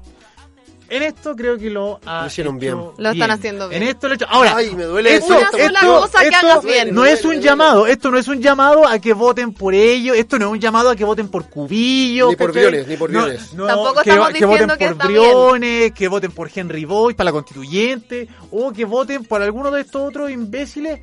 en 0.89 1.03
esto 1.03 1.35
creo 1.35 1.57
que 1.57 1.69
lo, 1.69 1.99
ha 2.05 2.21
Lo 2.21 2.27
hicieron 2.27 2.55
hecho 2.57 2.61
bien. 2.61 2.93
Lo 2.97 3.09
están 3.09 3.31
haciendo 3.31 3.69
bien. 3.69 3.83
En 3.83 3.89
esto 3.89 4.07
lo 4.07 4.13
he 4.13 4.15
hecho. 4.15 4.25
Ahora, 4.29 4.53
Ay, 4.55 4.75
me 4.75 4.83
duele 4.83 5.15
esto. 5.15 5.35
Una 5.37 5.51
sola 5.51 5.63
esto- 5.65 5.99
cosa 6.01 6.19
que 6.21 6.27
esto 6.27 6.47
hagas 6.51 6.63
bien. 6.63 6.93
No 6.95 7.05
es 7.05 7.25
un 7.25 7.41
llamado, 7.41 7.87
esto 7.87 8.11
no 8.11 8.17
es 8.17 8.27
un 8.27 8.41
llamado 8.41 8.87
a 8.87 8.99
que 8.99 9.13
voten 9.13 9.53
por 9.53 9.73
ello, 9.73 10.13
esto 10.13 10.37
no 10.39 10.45
es 10.47 10.51
un 10.51 10.59
llamado 10.59 10.89
a 10.89 10.95
que 10.95 11.03
voten 11.03 11.27
por 11.29 11.49
cubillo. 11.49 12.29
Ni 12.29 12.35
por 12.35 12.47
¿cachai? 12.53 12.67
briones, 12.67 12.87
ni 12.87 12.97
por 12.97 13.09
No, 13.09 13.21
briones. 13.23 13.53
no, 13.53 13.65
Tampoco 13.67 14.01
que, 14.03 14.09
estamos 14.09 14.33
que 14.33 14.45
voten 14.45 14.67
diciendo 14.67 14.77
que 14.77 14.85
por 14.85 14.91
está 14.93 15.07
bien. 15.07 15.21
briones, 15.21 15.91
que 15.93 16.07
voten 16.07 16.31
por 16.31 16.51
Henry 16.53 16.85
Boy 16.85 17.13
para 17.13 17.25
la 17.25 17.31
constituyente, 17.31 18.27
o 18.51 18.71
que 18.71 18.85
voten 18.85 19.23
por 19.25 19.41
alguno 19.41 19.71
de 19.71 19.81
estos 19.81 20.01
otros 20.07 20.29
imbéciles. 20.31 20.99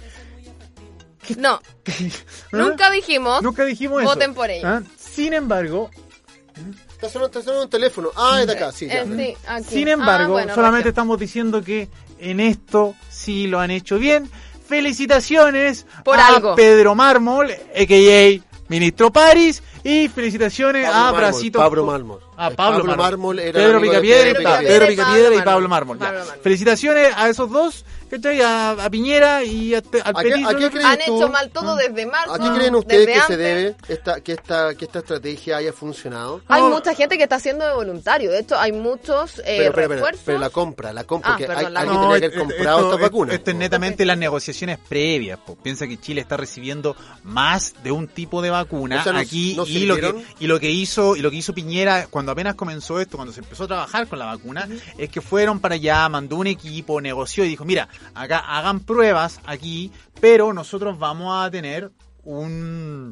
No, 1.38 1.60
nunca 2.52 2.90
dijimos. 2.90 3.42
Nunca 3.42 3.64
dijimos 3.64 4.02
eso. 4.02 4.10
Voten 4.10 4.34
por 4.34 4.50
ellos. 4.50 4.64
¿Ah? 4.64 4.82
Sin 4.98 5.32
embargo, 5.34 5.90
Está 7.02 7.12
sonando, 7.14 7.26
está 7.38 7.42
sonando 7.42 7.64
un 7.64 7.70
teléfono. 7.70 8.10
Ah, 8.14 8.38
es 8.42 8.46
de 8.46 8.52
acá, 8.52 8.70
sí, 8.70 8.86
ya. 8.86 9.02
Eh, 9.02 9.06
sí, 9.16 9.36
aquí. 9.48 9.64
Sin 9.64 9.88
Ah, 9.88 9.92
embargo, 9.92 10.32
bueno, 10.34 10.54
solamente 10.54 10.84
gracias. 10.84 10.92
estamos 10.92 11.18
diciendo 11.18 11.60
que 11.64 11.88
en 12.20 12.38
esto 12.38 12.94
sí 13.10 13.48
lo 13.48 13.58
han 13.58 13.72
hecho 13.72 13.98
bien. 13.98 14.30
Felicitaciones 14.68 15.84
Por 16.04 16.18
a 16.20 16.28
algo. 16.28 16.54
Pedro 16.54 16.94
Mármol, 16.94 17.50
a.k.a. 17.50 18.40
Ministro 18.68 19.12
París, 19.12 19.62
y 19.84 20.06
felicitaciones 20.08 20.84
Pablo 20.86 20.98
a 20.98 21.02
Mármol, 21.12 21.20
Bracito. 21.20 21.58
Pablo 21.58 21.86
Mármol. 21.86 22.20
A 22.36 22.48
Eh, 22.48 22.54
Pablo, 22.54 22.78
Pablo 22.78 22.84
Mármol. 22.84 22.96
Mármol 22.96 23.38
era 23.40 23.52
Pedro 23.52 23.80
Picapiedra, 23.80 24.32
Pedro 24.38 24.62
y. 24.62 24.66
Pedro 24.66 24.86
Picapiedra 24.88 25.34
y 25.36 25.42
Pablo 25.42 25.68
Mármol. 25.68 25.98
Felicitaciones 26.42 27.12
a 27.16 27.28
esos 27.28 27.50
dos, 27.50 27.84
¿cachai? 28.10 28.40
A, 28.40 28.70
a 28.70 28.90
Piñera 28.90 29.44
y 29.44 29.74
a, 29.74 29.78
al 29.78 29.84
¿A 30.16 30.22
qué- 30.22 30.34
a 30.34 30.54
qué 30.56 30.64
Han 30.82 30.98
tú? 31.06 31.18
hecho 31.18 31.28
mal 31.28 31.50
todo 31.50 31.76
desde 31.76 32.06
marzo. 32.06 32.32
¿A 32.34 32.38
qué 32.38 32.50
creen 32.58 32.74
ustedes 32.74 33.06
que 33.08 33.20
se 33.26 33.36
debe 33.36 33.76
esta, 33.88 34.20
que, 34.20 34.32
esta, 34.32 34.74
que 34.74 34.86
esta 34.86 35.00
estrategia 35.00 35.58
haya 35.58 35.72
funcionado? 35.72 36.40
Hay 36.48 36.62
No. 36.62 36.70
mucha 36.70 36.94
gente 36.94 37.16
que 37.16 37.24
está 37.24 37.36
haciendo 37.36 37.66
de 37.66 37.74
voluntario. 37.74 38.30
De 38.30 38.40
hecho, 38.40 38.58
hay 38.58 38.72
muchos 38.72 39.38
eh, 39.40 39.42
pero, 39.58 39.58
pero, 39.58 39.72
pero, 39.74 39.88
refuerzos. 39.94 40.22
pero 40.24 40.38
la 40.38 40.50
compra, 40.50 40.92
la 40.92 41.04
compra, 41.04 41.30
Ah, 41.30 41.34
porque 41.34 41.46
perdón, 41.46 41.66
hay- 41.66 41.72
la 41.72 41.80
alguien 41.80 41.98
compra. 41.98 42.14
tenía 42.14 42.30
que 42.30 42.36
haber 42.36 42.48
comprado 42.48 42.78
esto, 42.78 42.88
estas 42.90 43.00
vacunas. 43.02 43.34
Esto 43.36 43.50
es 43.50 43.56
netamente 43.56 44.04
las 44.04 44.18
negociaciones 44.18 44.78
previas. 44.88 45.38
po. 45.38 45.54
Piensa 45.56 45.86
que 45.86 45.98
Chile 46.00 46.20
está 46.22 46.36
recibiendo 46.36 46.96
más 47.24 47.74
de 47.84 47.92
un 47.92 48.08
tipo 48.08 48.40
de 48.42 48.50
vacuna 48.50 49.00
O 49.00 49.02
sea, 49.04 49.12
nos- 49.12 49.22
aquí 49.22 49.54
nos 49.54 49.68
y 49.68 49.86
lo 49.86 49.96
que 49.96 50.14
y 50.40 50.46
lo 50.46 50.58
que 50.58 50.70
hizo 50.70 51.14
y 51.14 51.20
lo 51.20 51.30
que 51.30 51.36
hizo 51.36 51.52
Piñera 51.54 52.06
cuando 52.10 52.21
apenas 52.30 52.54
comenzó 52.54 53.00
esto, 53.00 53.16
cuando 53.16 53.32
se 53.32 53.40
empezó 53.40 53.64
a 53.64 53.66
trabajar 53.66 54.06
con 54.06 54.20
la 54.20 54.26
vacuna, 54.26 54.68
es 54.96 55.10
que 55.10 55.20
fueron 55.20 55.58
para 55.58 55.74
allá, 55.74 56.08
mandó 56.08 56.36
un 56.36 56.46
equipo, 56.46 57.00
negoció 57.00 57.44
y 57.44 57.48
dijo, 57.48 57.64
mira, 57.64 57.88
acá 58.14 58.38
hagan 58.38 58.78
pruebas 58.78 59.40
aquí, 59.44 59.90
pero 60.20 60.52
nosotros 60.52 60.96
vamos 60.98 61.44
a 61.44 61.50
tener 61.50 61.90
un 62.24 63.08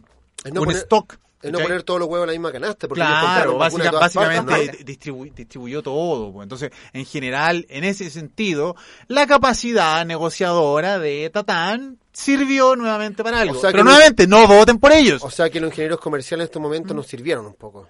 no 0.52 0.61
un 0.61 0.66
poner- 0.68 0.76
stock. 0.76 1.18
Es 1.42 1.50
no 1.50 1.56
¿cachai? 1.56 1.68
poner 1.68 1.82
todos 1.84 2.00
los 2.00 2.08
huevos 2.11 2.24
en 2.24 2.26
la 2.26 2.32
misma 2.32 2.52
canasta. 2.52 2.86
Porque 2.86 3.00
Claro, 3.00 3.56
básica- 3.56 3.90
básicamente 3.92 4.42
partes, 4.52 4.80
¿no? 4.80 4.84
distribu- 4.86 5.32
distribuyó 5.34 5.82
todo. 5.82 6.30
pues. 6.34 6.42
Entonces, 6.44 6.70
en 6.92 7.06
general, 7.06 7.64
en 7.70 7.84
ese 7.84 8.11
sentido, 8.11 8.76
la 9.08 9.26
capacidad 9.26 10.04
negociadora 10.04 10.98
de 10.98 11.30
Tatán 11.32 11.96
sirvió 12.12 12.76
nuevamente 12.76 13.24
para 13.24 13.40
algo. 13.40 13.56
O 13.56 13.61
sea 13.61 13.70
que 13.70 13.76
Pero 13.76 13.84
nuevamente, 13.84 14.26
no 14.26 14.46
voten 14.46 14.78
por 14.78 14.92
ellos. 14.92 15.22
O 15.24 15.30
sea 15.30 15.48
que 15.48 15.61
los 15.61 15.70
ingenieros 15.70 15.98
comerciales 15.98 16.44
en 16.44 16.48
estos 16.50 16.61
momentos 16.61 16.94
nos 16.94 17.06
sirvieron 17.06 17.46
un 17.46 17.54
poco. 17.54 17.88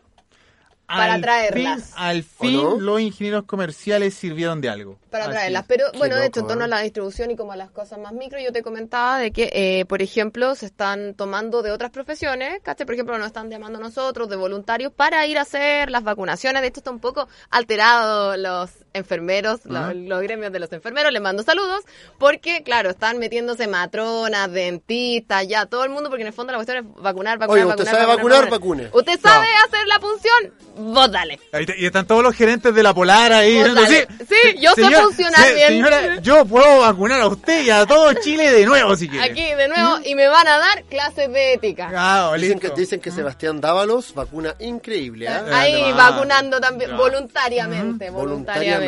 Para 0.96 1.14
Al 1.14 1.20
traerlas. 1.22 1.82
fin- 1.84 1.92
al 1.96 2.22
fin, 2.24 2.56
no? 2.56 2.80
los 2.80 3.00
ingenieros 3.00 3.44
comerciales 3.44 4.14
sirvieron 4.14 4.60
de 4.60 4.68
algo. 4.70 4.98
para 5.10 5.24
Así 5.24 5.32
traerlas. 5.32 5.62
es. 5.62 5.68
Pero 5.68 5.84
bueno, 5.98 6.16
de 6.16 6.26
hecho, 6.26 6.40
en 6.40 6.46
torno 6.46 6.62
¿eh? 6.62 6.66
a 6.66 6.68
la 6.68 6.80
distribución 6.80 7.30
y 7.32 7.36
como 7.36 7.52
a 7.52 7.56
las 7.56 7.70
cosas 7.70 7.98
más 7.98 8.12
micro, 8.12 8.38
yo 8.40 8.52
te 8.52 8.62
comentaba 8.62 9.18
de 9.18 9.32
que, 9.32 9.50
eh, 9.52 9.84
por 9.86 10.02
ejemplo, 10.02 10.54
se 10.54 10.66
están 10.66 11.14
tomando 11.14 11.62
de 11.62 11.72
otras 11.72 11.90
profesiones, 11.90 12.60
¿cachai? 12.62 12.86
Por 12.86 12.94
ejemplo, 12.94 13.16
nos 13.18 13.26
están 13.28 13.50
llamando 13.50 13.78
a 13.78 13.82
nosotros 13.82 14.28
de 14.28 14.36
voluntarios 14.36 14.92
para 14.92 15.26
ir 15.26 15.38
a 15.38 15.42
hacer 15.42 15.90
las 15.90 16.04
vacunaciones. 16.04 16.62
De 16.62 16.68
hecho, 16.68 16.80
está 16.80 16.90
un 16.92 17.00
poco 17.00 17.28
alterado 17.50 18.36
los 18.36 18.70
enfermeros, 18.92 19.60
los, 19.64 20.20
gremios 20.22 20.52
de 20.52 20.58
los 20.58 20.72
enfermeros. 20.72 21.12
Les 21.12 21.22
mando 21.22 21.42
saludos 21.42 21.84
porque, 22.18 22.62
claro, 22.62 22.90
están 22.90 23.18
metiéndose 23.18 23.66
matronas, 23.66 24.50
dentistas, 24.52 25.46
ya 25.48 25.66
todo 25.66 25.84
el 25.84 25.90
mundo, 25.90 26.08
porque 26.10 26.22
en 26.22 26.28
el 26.28 26.32
fondo 26.32 26.52
la 26.52 26.58
cuestión 26.58 26.78
es 26.78 27.02
vacunar, 27.02 27.38
vacunar, 27.38 27.64
Oye, 27.64 27.64
¿usted 27.64 27.84
vacunar, 27.84 27.94
sabe 27.94 28.06
vacunar? 28.06 28.50
vacunar. 28.50 28.50
Vacune. 28.50 28.90
¿Usted 28.92 29.20
sabe 29.20 29.46
hacer 29.66 29.86
la 29.86 29.98
punción? 30.00 30.54
Vos 30.76 31.10
dale. 31.10 31.38
Ahí 31.52 31.66
te- 31.66 31.78
y 31.78 31.86
están 31.86 32.06
todos 32.06 32.22
los 32.22 32.34
gerentes 32.34 32.74
de 32.74 32.82
la 32.82 32.94
Polar 32.94 33.32
ahí. 33.32 33.54
Diciendo, 33.54 33.80
dale. 33.82 34.06
Sí, 34.28 34.58
yo 34.60 34.72
sé 34.74 34.82
funcionar 34.90 35.42
se- 35.44 35.54
bien. 35.54 35.68
Señora, 35.68 36.16
yo 36.20 36.44
puedo 36.44 36.80
vacunar 36.80 37.20
a 37.20 37.26
usted 37.28 37.62
y 37.64 37.70
a 37.70 37.86
todo 37.86 38.12
Chile 38.14 38.50
de 38.50 38.66
nuevo 38.66 38.96
si 38.96 39.08
quiere. 39.08 39.24
Aquí 39.24 39.54
de 39.54 39.68
nuevo 39.68 39.98
y 40.04 40.14
me 40.14 40.28
van 40.28 40.46
a 40.48 40.58
dar 40.58 40.82
clases 40.84 41.30
de 41.32 41.54
ética. 41.54 41.90
Ah, 41.94 42.32
Dicen 42.36 42.58
que, 42.58 42.70
dicen 42.70 43.00
que 43.00 43.10
Sebastián 43.10 43.60
Dávalos 43.60 44.14
vacuna 44.14 44.54
increíble, 44.58 45.28
¿ah? 45.28 45.44
Ahí 45.52 45.92
vacunando 45.92 46.60
también 46.60 46.96
voluntariamente, 46.96 48.10
voluntariamente. 48.10 48.79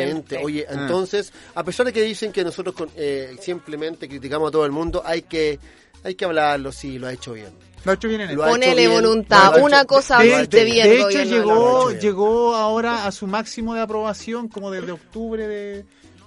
Oye, 0.43 0.65
entonces, 0.69 1.31
a 1.55 1.63
pesar 1.63 1.85
de 1.85 1.93
que 1.93 2.01
dicen 2.01 2.31
que 2.31 2.43
nosotros 2.43 2.75
con- 2.75 2.89
eh, 2.95 3.35
simplemente 3.41 4.07
criticamos 4.07 4.49
a 4.49 4.51
todo 4.51 4.65
el 4.65 4.71
mundo, 4.71 5.01
hay 5.05 5.23
que 5.23 5.59
hay 6.03 6.15
que 6.15 6.25
hablarlo 6.25 6.71
si 6.71 6.99
lo 6.99 7.07
ha 7.07 7.13
hecho 7.13 7.33
bien. 7.33 7.47
Lo 7.85 7.91
ha 7.91 7.95
hecho 7.95 8.07
bien 8.07 8.21
en 8.21 8.29
hecho 8.31 8.51
Ponele 8.51 8.87
bien, 8.87 8.91
voluntad, 8.91 9.55
hecho- 9.55 9.65
una 9.65 9.85
cosa 9.85 10.17
hecho 10.43 10.57
bien. 10.65 10.83
De 10.87 10.91
el 10.91 10.97
hecho, 10.97 11.03
gobierno 11.05 11.31
de 11.31 11.37
llegó, 11.37 11.91
llegó 12.01 12.55
ahora 12.55 13.05
a 13.05 13.11
su 13.11 13.27
máximo 13.27 13.73
de 13.73 13.81
aprobación 13.81 14.47
como 14.47 14.71
desde 14.71 14.91
octubre 14.93 15.47
de, 15.47 15.85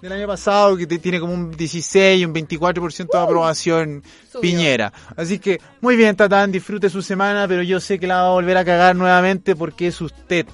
del 0.09 0.20
año 0.20 0.28
pasado, 0.28 0.76
que 0.76 0.86
tiene 0.86 1.18
como 1.18 1.34
un 1.34 1.50
16 1.50 2.20
y 2.20 2.24
un 2.24 2.32
24% 2.32 3.09
de 3.12 3.18
aprobación 3.18 4.02
subió. 4.30 4.40
Piñera. 4.40 4.92
Así 5.16 5.38
que, 5.38 5.61
muy 5.80 5.96
bien, 5.96 6.14
Tatán, 6.14 6.52
disfrute 6.52 6.88
su 6.88 7.02
semana, 7.02 7.48
pero 7.48 7.62
yo 7.62 7.80
sé 7.80 7.98
que 7.98 8.07
la 8.07 8.22
va 8.22 8.28
a 8.28 8.32
volver 8.32 8.57
a 8.57 8.64
cagar 8.64 8.94
nuevamente 8.94 9.57
porque 9.57 9.88
es 9.88 10.00
usted. 10.00 10.46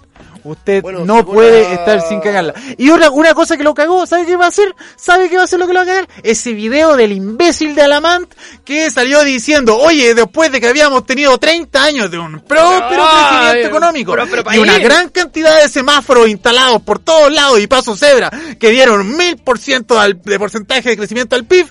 Usted 0.44 0.82
Bueno, 0.82 1.04
no 1.04 1.24
puede 1.24 1.72
estar 1.72 2.00
sin 2.00 2.20
cagarla. 2.20 2.54
Y 2.76 2.90
otra, 2.90 3.10
una 3.10 3.32
cosa 3.34 3.56
que 3.56 3.62
lo 3.62 3.74
cagó, 3.74 4.06
¿sabe 4.06 4.26
qué 4.26 4.36
va 4.36 4.46
a 4.46 4.48
hacer? 4.48 4.74
¿Sabe 4.96 5.28
qué 5.28 5.36
va 5.36 5.44
a 5.44 5.46
ser 5.46 5.60
lo 5.60 5.66
que 5.66 5.72
lo 5.72 5.80
va 5.80 5.84
a 5.84 5.86
cagar? 5.86 6.08
Ese 6.22 6.52
video 6.52 6.96
del 6.96 7.12
imbécil 7.12 7.74
de 7.74 7.82
Alamant 7.82 8.32
que 8.64 8.90
salió 8.90 9.22
diciendo, 9.22 9.76
oye, 9.78 10.14
después 10.14 10.50
de 10.50 10.60
que 10.60 10.68
habíamos 10.68 11.06
tenido 11.06 11.38
30 11.38 11.82
años 11.82 12.10
de 12.10 12.18
un 12.18 12.40
próspero 12.40 13.04
crecimiento 13.04 13.68
económico 13.68 14.16
y 14.52 14.58
una 14.58 14.78
gran 14.78 15.10
cantidad 15.10 15.62
de 15.62 15.68
semáforos 15.68 16.28
instalados 16.28 16.82
por 16.82 16.98
todos 16.98 17.32
lados 17.32 17.60
y 17.60 17.66
paso 17.68 17.96
cebra 17.96 18.30
que 18.58 18.70
dieron 18.70 19.16
mil 19.16 19.36
por 19.44 19.58
ciento 19.58 19.98
al- 19.98 20.20
de 20.22 20.38
porcentaje 20.38 20.90
de 20.90 20.96
crecimiento 20.96 21.36
al 21.36 21.44
PIB, 21.44 21.66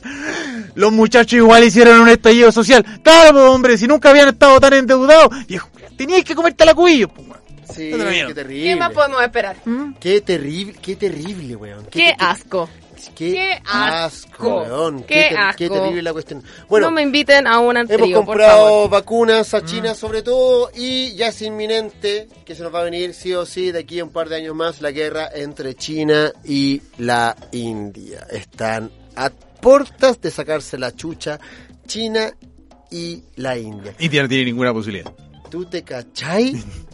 los 0.75 0.91
muchachos 0.91 1.33
igual 1.33 1.63
hicieron 1.63 1.99
un 2.01 2.09
estallido 2.09 2.51
social. 2.51 2.83
Claro, 3.03 3.31
pues, 3.33 3.43
hombre, 3.45 3.77
si 3.77 3.87
nunca 3.87 4.09
habían 4.09 4.29
estado 4.29 4.59
tan 4.59 4.73
endeudados, 4.73 5.29
viejo, 5.47 5.69
teníais 5.97 6.23
que 6.23 6.35
comerte 6.35 6.65
la 6.65 6.73
cubillo. 6.73 7.07
pues. 7.09 7.27
Sí, 7.73 7.89
qué 7.89 8.05
niego. 8.05 8.27
¿Qué 8.29 8.33
terrible. 8.35 8.75
más 8.75 8.91
podemos 8.91 9.21
esperar? 9.21 9.55
Qué 9.99 10.19
terrible, 10.19 10.73
qué 10.81 10.95
terrible, 10.97 11.55
weón. 11.55 11.85
Qué 11.89 12.13
asco. 12.19 12.69
Qué, 13.15 13.31
qué 13.33 13.61
asco, 13.65 14.05
asco. 14.05 14.57
weón. 14.61 15.03
Qué 15.03 15.15
ter- 15.15 15.29
qué 15.57 15.65
asco. 15.65 15.75
terrible 15.75 16.01
la 16.01 16.13
cuestión. 16.13 16.43
Bueno, 16.69 16.87
no 16.87 16.91
me 16.91 17.01
inviten 17.01 17.47
a 17.47 17.59
un 17.59 17.77
hemos 17.77 17.89
trío, 17.89 18.17
por 18.17 18.25
comprado 18.25 18.65
favor. 18.65 18.89
vacunas 18.89 19.53
a 19.53 19.63
China 19.65 19.93
sobre 19.95 20.21
todo 20.21 20.69
y 20.75 21.13
ya 21.15 21.27
es 21.29 21.41
inminente 21.41 22.27
que 22.45 22.55
se 22.55 22.63
nos 22.63 22.73
va 22.73 22.81
a 22.81 22.83
venir 22.83 23.13
sí 23.13 23.33
o 23.33 23.45
sí 23.45 23.71
de 23.71 23.79
aquí 23.79 23.99
a 23.99 24.03
un 24.03 24.11
par 24.11 24.29
de 24.29 24.35
años 24.37 24.55
más 24.55 24.81
la 24.81 24.91
guerra 24.91 25.29
entre 25.33 25.75
China 25.75 26.31
y 26.43 26.81
la 26.97 27.35
India. 27.51 28.25
Están 28.31 28.91
a 29.15 29.29
puertas 29.29 30.19
de 30.21 30.31
sacarse 30.31 30.77
la 30.77 30.95
chucha 30.95 31.39
China 31.87 32.31
y 32.89 33.23
la 33.35 33.57
India. 33.57 33.93
India 33.99 34.21
no 34.23 34.27
tiene 34.29 34.45
ninguna 34.45 34.73
posibilidad. 34.73 35.13
¿Tú 35.49 35.65
te 35.65 35.83
cachai? 35.83 36.61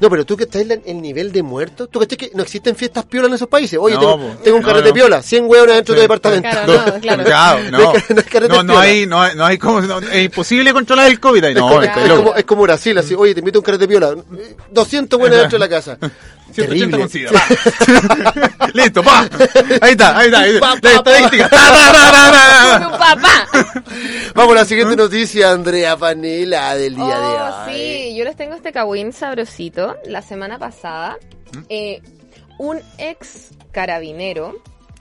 No, 0.00 0.08
pero 0.08 0.24
tú 0.24 0.36
que 0.36 0.44
estás 0.44 0.62
en 0.62 0.80
el 0.86 1.02
nivel 1.02 1.32
de 1.32 1.42
muertos, 1.42 1.88
¿tú 1.90 1.98
cachai 1.98 2.16
que 2.16 2.30
no 2.34 2.42
existen 2.44 2.76
fiestas 2.76 3.04
piola 3.04 3.26
en 3.28 3.34
esos 3.34 3.48
países? 3.48 3.78
Oye, 3.82 3.94
No, 3.96 4.00
tengo, 4.00 4.18
po. 4.18 4.36
tengo 4.44 4.56
un 4.58 4.62
No, 4.62 4.68
carrete 4.68 4.88
no. 4.88 4.94
piola, 4.94 5.22
100 5.22 5.44
hueones 5.50 5.74
dentro 5.76 5.94
Sí. 5.94 6.00
de 6.00 6.06
tu 6.06 6.12
departamento. 6.12 6.48
Claro, 6.50 6.86
no, 6.86 7.00
claro. 7.00 7.24
Claro, 7.24 8.48
No 8.48 8.62
no. 8.62 8.78
hay 8.78 9.06
no 9.06 9.20
hay 9.20 9.34
No, 9.34 9.44
hay, 9.44 9.56
no, 9.56 9.60
como, 9.64 9.80
no- 9.80 9.98
es 9.98 10.24
imposible 10.24 10.72
controlar 10.72 11.06
el 11.08 11.18
COVID 11.18 11.44
ahí. 11.44 11.52
Es, 11.52 11.58
No, 11.58 11.82
es 11.82 11.90
como- 11.90 12.34
es 12.34 12.44
como 12.44 12.62
Brasil, 12.62 12.96
así, 12.98 13.14
oye, 13.14 13.34
te 13.34 13.40
invito 13.40 13.58
a 13.58 13.60
un 13.60 13.64
carrete 13.64 13.88
piola, 13.88 14.14
200 14.70 15.18
buenas 15.18 15.40
dentro 15.40 15.58
de 15.58 15.64
la 15.64 15.68
casa. 15.68 15.98
180 16.52 16.54
Terrible. 16.54 16.98
con 16.98 17.08
SIDA, 17.08 17.30
va. 17.32 17.42
Listo, 18.74 19.02
pa. 19.02 19.20
Ahí 19.80 19.92
está, 19.92 20.18
ahí 20.18 20.26
está. 20.26 20.40
Ahí 20.40 20.50
está. 20.54 20.60
Pa, 20.60 20.76
La 20.82 20.92
estadística. 20.96 21.48
Vamos 24.34 24.52
a 24.52 24.54
la 24.60 24.64
siguiente 24.64 24.96
noticia, 24.96 25.50
Andrea 25.52 25.96
Panela, 25.96 26.74
del 26.76 26.94
día 26.96 27.04
Oh, 27.04 27.66
de 27.68 27.72
hoy. 27.72 27.78
sí, 27.78 28.16
yo 28.16 28.24
les 28.24 28.36
tengo 28.36 28.54
este 28.54 28.72
cagüín 28.72 29.12
sabrosito. 29.12 29.96
La 30.06 30.22
semana 30.22 30.58
pasada, 30.58 31.16
eh, 31.68 32.00
un 32.58 32.80
ex 32.98 33.50
carabinero, 33.72 34.56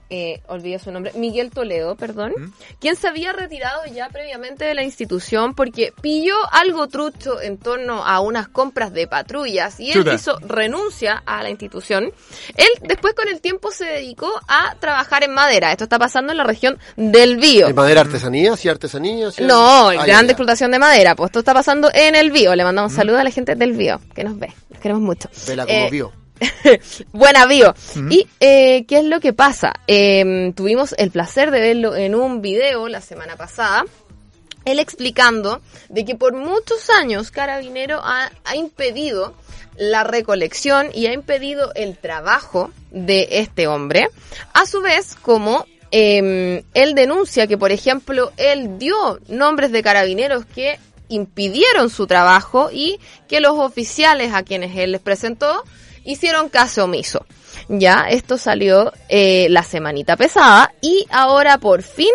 eh, 0.09 0.41
olvidé 0.47 0.79
su 0.79 0.91
nombre, 0.91 1.11
Miguel 1.15 1.51
Toledo, 1.51 1.95
perdón, 1.95 2.33
quien 2.79 2.95
se 2.95 3.07
había 3.07 3.33
retirado 3.33 3.81
ya 3.93 4.09
previamente 4.09 4.63
de 4.65 4.73
la 4.73 4.83
institución 4.83 5.53
porque 5.55 5.93
pilló 6.01 6.35
algo 6.51 6.87
trucho 6.87 7.41
en 7.41 7.57
torno 7.57 8.05
a 8.05 8.19
unas 8.21 8.47
compras 8.47 8.93
de 8.93 9.07
patrullas 9.07 9.79
y 9.79 9.87
él 9.91 9.99
Chuta. 9.99 10.13
hizo 10.13 10.37
renuncia 10.39 11.21
a 11.25 11.43
la 11.43 11.49
institución. 11.49 12.11
Él 12.55 12.67
después 12.81 13.13
con 13.15 13.27
el 13.27 13.41
tiempo 13.41 13.71
se 13.71 13.85
dedicó 13.85 14.31
a 14.47 14.75
trabajar 14.79 15.23
en 15.23 15.33
madera. 15.33 15.71
Esto 15.71 15.85
está 15.85 15.99
pasando 15.99 16.31
en 16.31 16.37
la 16.37 16.43
región 16.43 16.77
del 16.95 17.37
Bío. 17.37 17.67
¿Es 17.67 17.75
madera 17.75 18.01
artesanía? 18.01 18.55
¿Sí 18.55 18.69
artesanía? 18.69 19.31
¿Sí? 19.31 19.43
No, 19.43 19.89
Ah, 19.89 20.05
ya. 20.05 20.19
explotación 20.21 20.71
de 20.71 20.79
madera. 20.79 21.15
Pues 21.15 21.29
esto 21.29 21.39
está 21.39 21.53
pasando 21.53 21.89
en 21.93 22.15
el 22.15 22.31
Bío. 22.31 22.55
Le 22.55 22.63
mandamos 22.63 22.93
saludos 22.93 23.19
a 23.19 23.23
la 23.23 23.31
gente 23.31 23.55
del 23.55 23.73
Bío, 23.73 23.99
que 24.15 24.23
nos 24.23 24.37
ve. 24.37 24.53
Los 24.69 24.79
queremos 24.79 25.01
mucho. 25.01 25.29
Vela 25.47 25.65
como 25.65 25.77
Eh, 25.77 25.89
vio. 25.91 26.11
Buena 27.11 27.45
Bío. 27.45 27.73
Y, 28.09 28.27
eh, 28.39 28.85
¿qué 28.87 28.99
es 28.99 29.05
lo 29.05 29.19
que 29.19 29.33
pasa? 29.33 29.73
Eh, 29.87 30.53
tuvimos 30.55 30.93
el 30.97 31.11
placer 31.11 31.51
de 31.51 31.59
verlo 31.59 31.95
en 31.95 32.15
un 32.15 32.41
video 32.41 32.87
la 32.87 33.01
semana 33.01 33.35
pasada. 33.35 33.85
Él 34.65 34.79
explicando 34.79 35.61
de 35.89 36.03
que 36.03 36.15
por 36.15 36.33
muchos 36.33 36.89
años 36.89 37.31
Carabinero 37.31 38.01
ha, 38.03 38.31
ha 38.43 38.55
impedido 38.55 39.33
la 39.77 40.03
recolección 40.03 40.89
y 40.93 41.05
ha 41.05 41.13
impedido 41.13 41.71
el 41.75 41.97
trabajo 41.97 42.71
de 42.91 43.27
este 43.31 43.67
hombre. 43.67 44.09
A 44.53 44.65
su 44.65 44.81
vez, 44.81 45.15
como 45.15 45.65
eh, 45.91 46.63
él 46.73 46.95
denuncia 46.95 47.47
que, 47.47 47.57
por 47.57 47.71
ejemplo, 47.71 48.31
él 48.37 48.77
dio 48.77 49.19
nombres 49.27 49.71
de 49.71 49.83
carabineros 49.83 50.45
que 50.45 50.79
impidieron 51.09 51.89
su 51.89 52.07
trabajo 52.07 52.69
y 52.71 52.99
que 53.27 53.39
los 53.39 53.57
oficiales 53.57 54.33
a 54.33 54.43
quienes 54.43 54.75
él 54.75 54.91
les 54.91 55.01
presentó 55.01 55.63
hicieron 56.07 56.49
caso 56.49 56.85
omiso. 56.85 57.25
Ya, 57.67 58.07
esto 58.09 58.37
salió 58.37 58.93
eh, 59.09 59.47
la 59.49 59.61
semanita 59.63 60.15
pesada 60.15 60.73
y 60.81 61.05
ahora 61.11 61.57
por 61.57 61.83
fin 61.83 62.11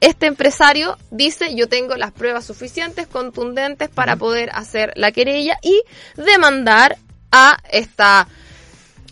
este 0.00 0.26
empresario 0.26 0.98
dice 1.10 1.54
yo 1.54 1.68
tengo 1.68 1.96
las 1.96 2.12
pruebas 2.12 2.44
suficientes, 2.44 3.06
contundentes 3.06 3.88
para 3.88 4.16
poder 4.16 4.50
hacer 4.52 4.92
la 4.96 5.12
querella 5.12 5.58
y 5.62 5.82
demandar 6.16 6.96
a 7.30 7.58
esta 7.70 8.28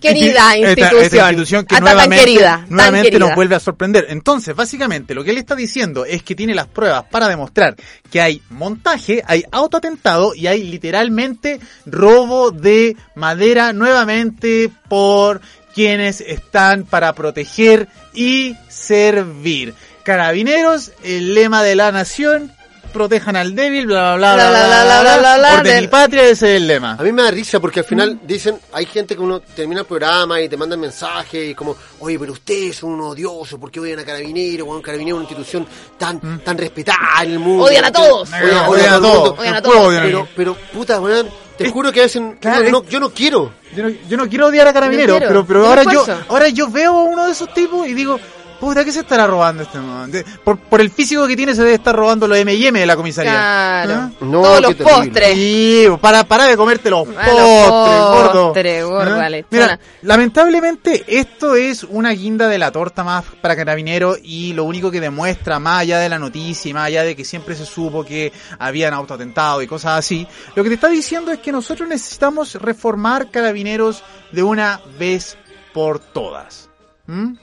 querida 0.03 0.57
institución, 0.57 1.03
esta 1.03 1.31
institución 1.31 1.65
que 1.65 1.75
a 1.75 1.79
esta 1.79 1.91
tan 1.91 1.97
nuevamente, 1.97 2.41
tan 2.41 2.69
nuevamente 2.69 3.11
querida. 3.11 3.27
nos 3.27 3.35
vuelve 3.35 3.55
a 3.55 3.61
sorprender. 3.61 4.07
Entonces, 4.11 4.55
básicamente, 4.55 5.15
lo 5.15 5.25
que 5.25 5.31
él 5.31 5.39
está 5.39 5.55
diciendo 5.55 6.05
es 6.05 6.23
que 6.23 6.35
tiene 6.35 6.55
las 6.55 6.67
pruebas 6.67 7.05
para 7.11 7.29
demostrar 7.29 7.77
que 8.11 8.21
hay 8.21 8.43
montaje, 8.51 9.23
hay 9.27 9.45
autoatentado 9.51 10.35
y 10.35 10.47
hay 10.47 10.65
literalmente 10.65 11.61
robo 11.87 12.51
de 12.51 12.97
madera 13.15 13.73
nuevamente 13.73 14.71
por 14.89 15.41
quienes 15.75 16.21
están 16.21 16.85
para 16.85 17.15
proteger 17.15 17.89
y 18.13 18.57
servir. 18.69 19.75
Carabineros, 20.03 20.93
el 21.05 21.35
lema 21.35 21.63
de 21.63 21.77
la 21.77 21.93
nación, 21.93 22.53
protejan 22.93 23.35
al 23.37 23.55
débil, 23.55 23.87
bla 23.87 24.17
bla 24.17 24.35
bla 24.35 24.49
bla 24.51 24.59
bla 24.85 25.03
bla, 25.03 25.19
bla, 25.19 25.39
bla, 25.39 25.63
del- 25.63 25.85
y 25.85 25.89
patria, 25.89 26.23
ese 26.29 26.55
es 26.55 26.61
el 26.61 26.67
lema. 26.69 26.97
A 26.99 27.03
mí 27.03 27.11
me 27.13 27.23
da 27.23 27.31
risa 27.31 27.59
porque 27.61 27.81
al 27.81 27.87
final 27.87 28.21
dicen, 28.23 28.59
hay 28.73 28.87
gente 28.87 29.15
que 29.17 29.21
uno 29.23 29.41
termina 29.41 29.81
el 29.81 29.87
programa 29.87 30.41
y 30.41 30.49
te 30.49 30.57
mandan 30.57 30.79
mensajes 30.81 31.51
y 31.51 31.55
como, 31.55 31.75
oye, 32.01 32.19
pero 32.19 32.33
ustedes 32.33 32.77
son 32.77 32.91
unos 32.93 33.13
odiosos, 33.13 33.59
¿por 33.59 33.71
qué 33.71 33.81
odian 33.81 33.99
a 33.99 34.05
Carabinero? 34.05 34.67
Bueno, 34.67 34.83
Carabinero 34.83 35.17
es 35.17 35.21
una 35.21 35.29
institución 35.31 35.67
tan, 35.99 36.41
tan 36.45 36.57
respetada 36.59 37.23
en 37.25 37.33
el 37.33 37.39
mundo. 37.39 37.65
Odian 37.65 37.85
a 37.87 37.93
todos. 37.93 38.29
Odian, 38.31 38.95
a 38.95 39.01
todos. 39.01 39.39
Odian 39.39 39.55
a 39.55 39.63
todos. 39.63 39.95
Pero, 40.03 40.29
pero, 40.37 40.57
puta, 40.73 41.01
weón, 41.01 41.29
te 41.57 41.71
juro 41.71 41.91
que 41.93 42.01
a 42.01 42.03
veces 42.05 42.23
Claro, 42.41 42.69
no, 42.71 42.85
yo 42.85 43.01
no 43.01 43.11
quiero. 43.11 43.53
Yo 43.75 43.85
no, 43.85 43.89
yo 44.09 44.17
no 44.17 44.29
quiero 44.29 44.47
odiar 44.49 44.69
a 44.69 44.73
Carabineros, 44.73 45.21
No 45.21 45.27
pero, 45.29 45.47
pero 45.47 45.67
ahora 45.67 45.85
yo 45.85 46.05
ahora 46.29 46.49
yo 46.49 46.69
veo 46.71 46.91
a 46.99 47.03
uno 47.05 47.27
de 47.27 47.33
esos 47.33 47.53
tipos 47.55 47.87
y 47.89 47.95
digo, 47.95 48.19
puta, 48.63 48.85
¿qué 48.85 48.93
se 48.93 49.01
estará 49.01 49.27
robando 49.27 49.65
este 49.65 49.79
man? 49.81 50.09
De- 50.11 50.25
por, 50.45 50.57
por 50.57 50.81
el 50.81 50.89
físico 50.91 51.27
que 51.27 51.35
tiene 51.37 51.53
se 51.55 51.63
debe 51.63 51.75
estar 51.75 51.95
robando 51.97 52.29
los 52.29 52.39
M&M 52.39 52.79
de 52.79 52.87
la 52.87 52.95
comisaría. 52.95 53.33
Claro. 53.33 53.93
¿Ah? 53.95 54.11
No, 54.21 54.43
Todos 54.43 54.61
los 54.63 54.77
terrible. 54.77 54.95
postres. 54.95 55.35
Sí, 55.35 55.87
para, 56.01 56.23
para 56.25 56.45
de 56.47 56.57
comerte 56.57 56.89
los 56.89 57.01
Ah, 57.09 57.13
postres, 57.13 57.37
los 57.37 58.15
gordo. 58.15 58.45
postres, 58.47 58.85
gordo, 58.85 59.21
¿Ah? 59.21 59.29
lechona. 59.29 59.49
Mira, 59.51 59.81
lamentablemente 60.03 61.05
esto 61.09 61.57
es 61.57 61.83
una 61.85 62.11
guinda 62.13 62.47
de 62.49 62.59
la 62.59 62.71
torta 62.71 63.03
más 63.05 63.25
para 63.41 63.57
Carabineros 63.57 64.19
y 64.23 64.53
lo 64.53 64.65
único 64.65 64.91
que 64.91 65.01
demuestra, 65.01 65.59
más 65.59 65.81
allá 65.81 65.99
de 65.99 66.09
la 66.09 66.19
noticia 66.21 66.69
y 66.71 66.73
más 66.75 66.87
allá 66.87 67.03
de 67.03 67.17
que 67.17 67.25
siempre 67.25 67.57
se 67.57 67.67
supo 67.67 68.05
que 68.05 68.33
habían 68.59 68.95
autoatentado 68.95 69.61
y 69.63 69.67
cosas 69.67 69.99
así, 69.99 70.27
lo 70.55 70.63
que 70.63 70.69
te 70.69 70.77
está 70.77 70.89
diciendo 70.89 71.33
es 71.33 71.41
que 71.41 71.51
nosotros 71.53 71.89
necesitamos 71.89 72.55
reformar 72.55 73.31
Carabineros 73.31 74.05
de 74.31 74.43
una 74.45 74.81
vez 74.99 75.37
por 75.75 75.99
todas. 75.99 76.69
¿Mm? 77.07 77.35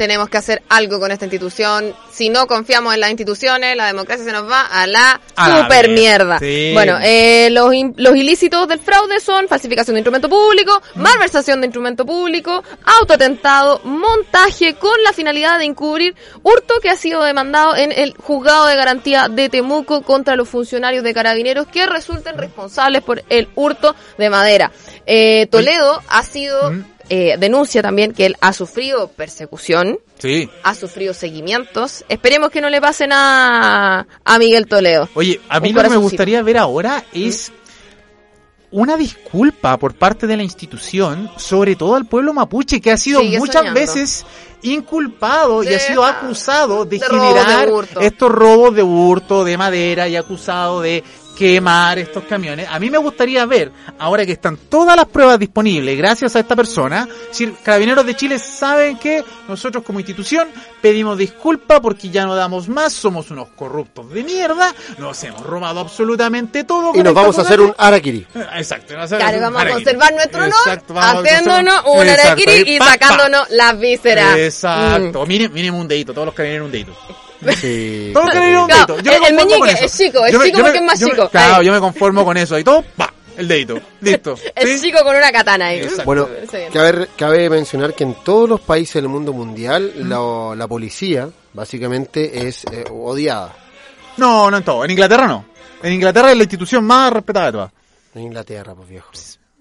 Tenemos 0.00 0.30
que 0.30 0.38
hacer 0.38 0.62
algo 0.70 0.98
con 0.98 1.10
esta 1.10 1.26
institución. 1.26 1.94
Si 2.10 2.30
no 2.30 2.46
confiamos 2.46 2.94
en 2.94 3.00
las 3.00 3.10
instituciones, 3.10 3.76
la 3.76 3.84
democracia 3.86 4.24
se 4.24 4.32
nos 4.32 4.50
va 4.50 4.62
a 4.62 4.86
la 4.86 5.20
A 5.36 5.60
super 5.60 5.90
mierda. 5.90 5.90
mierda. 5.90 6.38
Sí. 6.38 6.70
Bueno, 6.72 6.98
eh, 7.02 7.50
los 7.50 8.16
ilícitos 8.16 8.66
del 8.66 8.78
fraude 8.78 9.20
son 9.20 9.46
falsificación 9.46 9.96
de 9.96 10.00
instrumento 10.00 10.30
público, 10.30 10.80
Mm. 10.94 11.02
malversación 11.02 11.60
de 11.60 11.66
instrumento 11.66 12.06
público, 12.06 12.64
autoatentado, 12.98 13.82
montaje 13.84 14.74
con 14.76 15.02
la 15.04 15.12
finalidad 15.12 15.58
de 15.58 15.66
encubrir 15.66 16.14
hurto 16.42 16.74
que 16.80 16.88
ha 16.88 16.96
sido 16.96 17.22
demandado 17.22 17.76
en 17.76 17.92
el 17.92 18.14
juzgado 18.14 18.64
de 18.66 18.76
garantía 18.76 19.28
de 19.28 19.50
Temuco 19.50 20.00
contra 20.00 20.34
los 20.34 20.48
funcionarios 20.48 21.04
de 21.04 21.12
carabineros 21.12 21.66
que 21.66 21.84
resulten 21.84 22.38
responsables 22.38 23.02
por 23.02 23.22
el 23.28 23.48
hurto 23.54 23.94
de 24.16 24.30
madera. 24.30 24.70
Eh, 25.04 25.46
Toledo 25.50 26.00
ha 26.08 26.22
sido 26.22 26.70
Mm. 26.72 26.84
Eh, 27.10 27.36
denuncia 27.38 27.82
también 27.82 28.12
que 28.12 28.24
él 28.24 28.36
ha 28.40 28.52
sufrido 28.52 29.08
persecución, 29.08 29.98
Sí. 30.18 30.48
ha 30.62 30.74
sufrido 30.74 31.12
seguimientos. 31.12 32.04
Esperemos 32.08 32.50
que 32.50 32.60
no 32.60 32.70
le 32.70 32.80
pase 32.80 33.06
nada 33.06 34.06
a 34.24 34.38
Miguel 34.38 34.66
Toledo. 34.66 35.08
Oye, 35.14 35.40
a 35.48 35.58
mí 35.60 35.72
lo 35.72 35.82
que 35.82 35.90
me 35.90 35.96
gustaría 35.96 36.40
ver 36.42 36.56
ahora 36.56 37.04
es 37.12 37.52
una 38.70 38.96
disculpa 38.96 39.76
por 39.76 39.94
parte 39.94 40.28
de 40.28 40.36
la 40.36 40.44
institución, 40.44 41.28
sobre 41.36 41.74
todo 41.74 41.96
al 41.96 42.06
pueblo 42.06 42.32
mapuche, 42.32 42.80
que 42.80 42.92
ha 42.92 42.96
sido 42.96 43.20
Sigue 43.20 43.38
muchas 43.38 43.56
soñando. 43.56 43.80
veces 43.80 44.24
inculpado 44.62 45.64
y 45.64 45.74
ha 45.74 45.80
sido 45.80 46.04
acusado 46.04 46.84
de, 46.84 47.00
generar 47.00 47.68
de 47.68 48.06
estos 48.06 48.30
robos 48.30 48.74
de 48.74 48.82
hurto, 48.82 49.44
de 49.44 49.56
madera 49.56 50.06
y 50.06 50.16
acusado 50.16 50.80
de 50.80 51.02
quemar 51.40 51.98
estos 51.98 52.24
camiones. 52.24 52.68
A 52.70 52.78
mí 52.78 52.90
me 52.90 52.98
gustaría 52.98 53.46
ver, 53.46 53.72
ahora 53.98 54.26
que 54.26 54.32
están 54.32 54.58
todas 54.58 54.94
las 54.94 55.06
pruebas 55.06 55.38
disponibles 55.38 55.96
gracias 55.96 56.36
a 56.36 56.40
esta 56.40 56.54
persona, 56.54 57.08
si 57.30 57.46
Carabineros 57.46 58.04
de 58.04 58.14
Chile 58.14 58.38
saben 58.38 58.98
que 58.98 59.24
nosotros 59.48 59.82
como 59.82 60.00
institución 60.00 60.48
pedimos 60.82 61.16
disculpa 61.16 61.80
porque 61.80 62.10
ya 62.10 62.26
no 62.26 62.36
damos 62.36 62.68
más, 62.68 62.92
somos 62.92 63.30
unos 63.30 63.48
corruptos 63.56 64.10
de 64.10 64.22
mierda, 64.22 64.74
nos 64.98 65.24
hemos 65.24 65.40
robado 65.40 65.80
absolutamente 65.80 66.64
todo. 66.64 66.92
Y 66.94 67.02
nos 67.02 67.14
vamos 67.14 67.38
a 67.38 67.40
hacer 67.40 67.58
un 67.62 67.70
cosa. 67.72 67.86
araquiri. 67.88 68.26
Exacto, 68.56 68.92
vamos 68.92 69.12
a 69.12 69.16
hacer 69.16 69.18
Claro, 69.18 69.36
un 69.38 69.42
vamos 69.44 69.56
a 69.58 69.60
harakiri. 69.62 69.84
conservar 69.84 70.12
nuestro 70.12 70.40
honor 70.44 70.52
Exacto, 70.66 70.94
haciéndonos 70.98 71.82
un 71.86 72.06
araquiri 72.06 72.74
y 72.74 72.78
pa, 72.78 72.84
pa. 72.84 72.90
sacándonos 72.92 73.48
las 73.48 73.80
vísceras. 73.80 74.36
Exacto, 74.36 75.24
mínimo, 75.24 75.54
mínimo 75.54 75.78
un 75.78 75.88
dedito, 75.88 76.12
todos 76.12 76.26
los 76.26 76.34
carabineros 76.34 76.66
un 76.66 76.72
dedito. 76.72 76.92
Sí. 77.60 78.10
Todos 78.14 78.26
los 78.26 78.34
carabineros 78.34 78.62
un 78.62 78.68
Claro, 78.68 78.94
dedito. 78.96 79.10
Yo 79.10 79.20
me 79.20 79.28
el- 79.28 79.36
con 79.36 79.46
meñique 79.48 79.70
eso. 79.72 79.84
es 79.84 79.96
chico, 79.96 80.24
es 80.26 80.32
Yo 80.32 80.38
me- 80.38 80.44
chico 80.46 80.58
me- 80.58 80.62
porque 80.64 80.78
es 80.78 80.84
más 80.84 81.00
me- 81.00 81.10
chico. 81.10 81.28
Claro, 81.30 81.62
yo 81.62 81.72
me 81.72 81.80
conformo 81.80 82.24
con 82.24 82.36
eso. 82.36 82.58
Y 82.58 82.64
todo, 82.64 82.82
pa, 82.96 83.12
el 83.36 83.48
dedito. 83.48 83.78
Listo. 84.00 84.34
El 84.54 84.68
¿Sí? 84.68 84.80
chico 84.88 85.02
con 85.04 85.16
una 85.16 85.32
katana 85.32 85.66
ahí. 85.66 85.78
Exacto. 85.80 86.04
Bueno, 86.04 86.28
cabe, 86.72 87.08
cabe 87.16 87.48
mencionar 87.50 87.94
que 87.94 88.04
en 88.04 88.14
todos 88.22 88.48
los 88.48 88.60
países 88.60 88.94
del 88.94 89.08
mundo 89.08 89.32
mundial 89.32 89.92
la, 90.08 90.54
la 90.56 90.68
policía 90.68 91.28
básicamente 91.52 92.46
es 92.46 92.64
eh, 92.64 92.84
odiada. 92.90 93.54
No, 94.16 94.50
no 94.50 94.56
en 94.58 94.62
todo. 94.64 94.84
En 94.84 94.90
Inglaterra 94.90 95.26
no. 95.26 95.46
En 95.82 95.92
Inglaterra 95.94 96.30
es 96.30 96.36
la 96.36 96.42
institución 96.42 96.84
más 96.84 97.10
respetada 97.12 97.46
de 97.46 97.52
todas. 97.52 97.72
En 98.14 98.22
Inglaterra, 98.22 98.74
pues 98.74 98.88
viejo. 98.88 99.08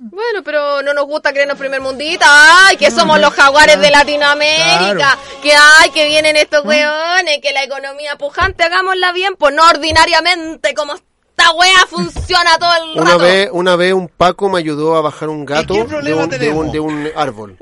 Bueno, 0.02 0.42
pero 0.44 0.82
no 0.82 0.94
nos 0.94 1.06
gusta 1.06 1.32
creernos 1.32 1.58
primer 1.58 1.82
mundita. 1.82 2.26
Ay, 2.68 2.78
que 2.78 2.90
somos 2.90 3.20
los 3.20 3.34
jaguares 3.34 3.80
de 3.82 3.92
Latinoamérica. 3.92 4.96
Claro. 4.96 5.20
Que 5.42 5.54
ay, 5.54 5.90
que 5.92 6.06
vienen 6.08 6.36
estos 6.36 6.66
weones, 6.66 7.40
que 7.42 7.54
la 7.54 7.64
economía 7.64 8.18
pujante, 8.18 8.64
hagámosla 8.64 9.12
bien, 9.14 9.36
pues 9.38 9.54
no 9.56 9.64
ordinariamente, 9.70 10.74
como 10.74 10.94
esta 10.96 11.52
wea 11.52 11.86
funciona 11.90 12.58
todo 12.60 12.72
el 12.84 13.00
Una 13.00 13.12
rato. 13.12 13.24
vez, 13.24 13.50
una 13.54 13.76
vez 13.78 13.94
un 13.94 14.10
Paco 14.10 14.50
me 14.50 14.60
ayudó 14.60 14.96
a 14.98 15.02
bajar 15.02 15.30
un 15.30 15.46
gato 15.46 15.74
de 15.74 16.14
un, 16.14 16.30
de, 16.30 16.50
un, 16.52 16.72
de 16.72 16.80
un 16.82 17.10
árbol. 17.16 17.58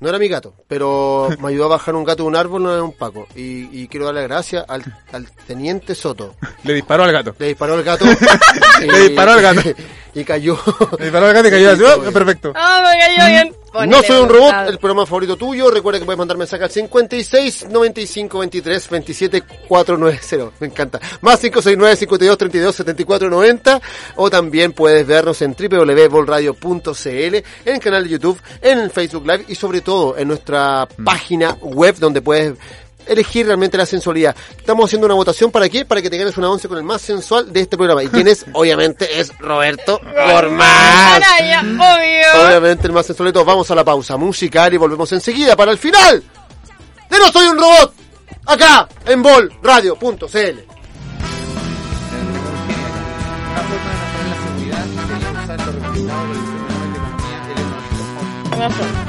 No 0.00 0.08
era 0.08 0.18
mi 0.18 0.28
gato, 0.28 0.54
pero 0.68 1.28
me 1.40 1.48
ayudó 1.48 1.64
a 1.64 1.68
bajar 1.68 1.94
un 1.96 2.04
gato 2.04 2.22
de 2.24 2.28
un 2.28 2.36
árbol, 2.36 2.62
no 2.62 2.72
era 2.72 2.82
un 2.82 2.92
Paco. 2.92 3.26
Y, 3.36 3.82
y 3.82 3.88
quiero 3.88 4.06
darle 4.06 4.22
gracias 4.24 4.64
al, 4.68 4.84
al 5.12 5.30
teniente 5.46 5.94
Soto. 5.94 6.34
Le 6.64 6.72
disparó 6.74 7.04
al 7.04 7.12
gato. 7.12 7.34
Le 7.38 7.48
disparó 7.48 7.74
el 7.74 7.82
gato. 7.84 8.04
Le 8.80 8.98
disparó 9.08 9.32
al 9.32 9.42
gato. 9.42 9.60
Y 10.14 10.24
cayó. 10.24 10.54
Así. 11.72 11.82
oh, 11.82 12.12
perfecto. 12.12 12.52
Ah, 12.54 12.82
me 12.82 12.98
cayó 12.98 13.26
bien. 13.26 13.54
No 13.68 13.80
Ponele 13.80 14.06
soy 14.06 14.22
un 14.22 14.28
robot, 14.30 14.54
el 14.68 14.78
programa 14.78 15.04
favorito 15.04 15.36
tuyo. 15.36 15.70
Recuerda 15.70 15.98
que 15.98 16.06
puedes 16.06 16.18
mandar 16.18 16.38
mensaje 16.38 16.64
al 16.64 16.70
56 16.70 17.68
95 17.68 18.38
23 18.38 18.88
27 18.88 19.42
490. 19.68 20.56
Me 20.60 20.68
encanta. 20.68 20.98
Más 21.20 21.38
569 21.38 21.96
52 21.96 22.38
32 22.38 22.74
74 22.74 23.30
90. 23.30 23.80
O 24.16 24.30
también 24.30 24.72
puedes 24.72 25.06
vernos 25.06 25.42
en 25.42 25.54
www.volradio.cl, 25.54 27.08
en 27.08 27.44
el 27.66 27.80
canal 27.80 28.04
de 28.04 28.08
YouTube, 28.08 28.40
en 28.62 28.78
el 28.78 28.90
Facebook 28.90 29.26
Live 29.26 29.44
y 29.48 29.54
sobre 29.54 29.82
todo 29.82 30.16
en 30.16 30.28
nuestra 30.28 30.88
página 31.04 31.56
web 31.60 31.96
donde 31.98 32.22
puedes 32.22 32.54
elegir 33.08 33.46
realmente 33.46 33.76
la 33.76 33.86
sensualidad. 33.86 34.36
Estamos 34.56 34.84
haciendo 34.86 35.06
una 35.06 35.14
votación 35.14 35.50
para 35.50 35.68
qué? 35.68 35.84
Para 35.84 36.02
que 36.02 36.10
te 36.10 36.18
ganes 36.18 36.36
una 36.36 36.50
once 36.50 36.68
con 36.68 36.78
el 36.78 36.84
más 36.84 37.02
sensual 37.02 37.52
de 37.52 37.60
este 37.60 37.76
programa. 37.76 38.02
¿Y 38.04 38.08
quién 38.08 38.28
es? 38.28 38.46
Obviamente 38.52 39.20
es 39.20 39.36
Roberto 39.38 40.00
Gormaz. 40.02 41.22
Obviamente 42.36 42.86
el 42.86 42.92
más 42.92 43.06
sensual 43.06 43.28
de 43.28 43.32
todos. 43.32 43.46
Vamos 43.46 43.70
a 43.70 43.74
la 43.74 43.84
pausa 43.84 44.16
musical 44.16 44.72
y 44.72 44.76
volvemos 44.76 45.10
enseguida 45.12 45.56
para 45.56 45.72
el 45.72 45.78
final 45.78 46.22
de 47.10 47.18
No 47.18 47.32
Soy 47.32 47.48
un 47.48 47.58
Robot. 47.58 47.94
Acá 48.46 48.88
en 49.06 49.22
bolradio.cl. 49.22 50.78
sobre 58.58 59.07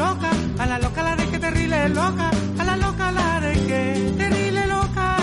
a 0.00 0.66
la 0.66 0.78
loca 0.78 1.02
la 1.02 1.16
de 1.16 1.26
que 1.26 1.38
terrible 1.40 1.88
loca, 1.88 2.30
a 2.58 2.64
la 2.64 2.76
loca 2.76 3.10
la 3.10 3.40
de 3.40 3.52
que 3.66 4.14
terrible 4.16 4.66
loca. 4.66 5.16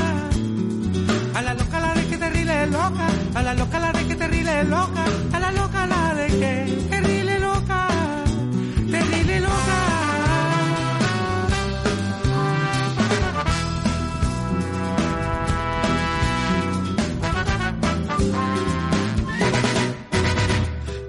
A 1.34 1.42
la 1.42 1.54
loca 1.54 1.80
la 1.80 1.94
de 1.94 2.06
que 2.08 2.18
terrible 2.18 2.68
loca, 2.68 3.08
a 3.36 3.42
la 3.42 3.54
loca 3.54 3.80
la 3.80 3.94
de 3.94 4.06
que 4.06 4.16
terrible 4.16 4.64
loca, 4.66 5.06
a 5.32 5.40
la 5.40 5.52
loca 5.52 5.88
la 5.88 6.14
de 6.16 6.28
que 6.28 6.75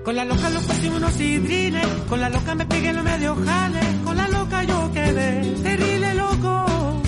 Con 0.06 0.14
la 0.14 0.24
loca 0.24 0.48
lo 0.50 0.60
pusimos 0.60 0.98
unos 0.98 1.12
sidrines, 1.14 1.84
con 2.08 2.20
la 2.20 2.28
loca 2.28 2.54
me 2.54 2.64
pegué 2.64 2.92
los 2.92 3.02
medio 3.02 3.34
jales, 3.44 3.84
con 4.04 4.16
la 4.16 4.28
loca 4.28 4.62
yo 4.62 4.92
quedé 4.92 5.40
terrible 5.64 6.14
loco. 6.14 7.02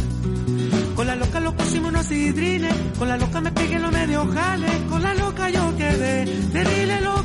Con 0.96 1.06
la 1.06 1.14
loca 1.14 1.38
lo 1.38 1.54
pusimos 1.54 1.90
unos 1.90 2.06
sidrines, 2.06 2.74
con 2.98 3.06
la 3.06 3.16
loca 3.16 3.40
me 3.40 3.52
pegué 3.52 3.78
los 3.78 3.92
medio 3.92 4.26
jales, 4.26 4.72
con 4.90 5.00
la 5.00 5.14
loca 5.14 5.48
yo 5.48 5.76
quedé 5.76 6.24
terrible 6.52 7.00
loco, 7.02 7.17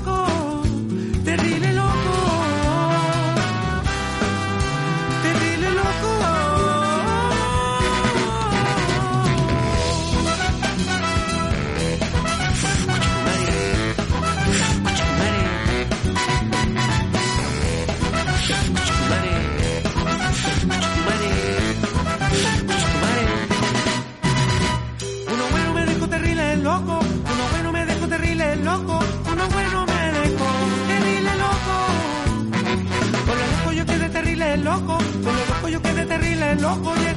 quedé 36.57 36.75
terrible 36.83 37.12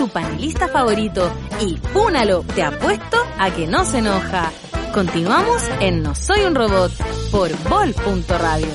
tu 0.00 0.08
panelista 0.08 0.66
favorito 0.66 1.30
y 1.60 1.74
púnalo, 1.92 2.42
te 2.54 2.62
apuesto 2.62 3.18
a 3.38 3.50
que 3.50 3.66
no 3.66 3.84
se 3.84 3.98
enoja. 3.98 4.50
Continuamos 4.94 5.62
en 5.80 6.02
No 6.02 6.14
Soy 6.14 6.40
un 6.40 6.54
Robot 6.54 6.90
por 7.30 7.50
Vol.radio. 7.68 8.68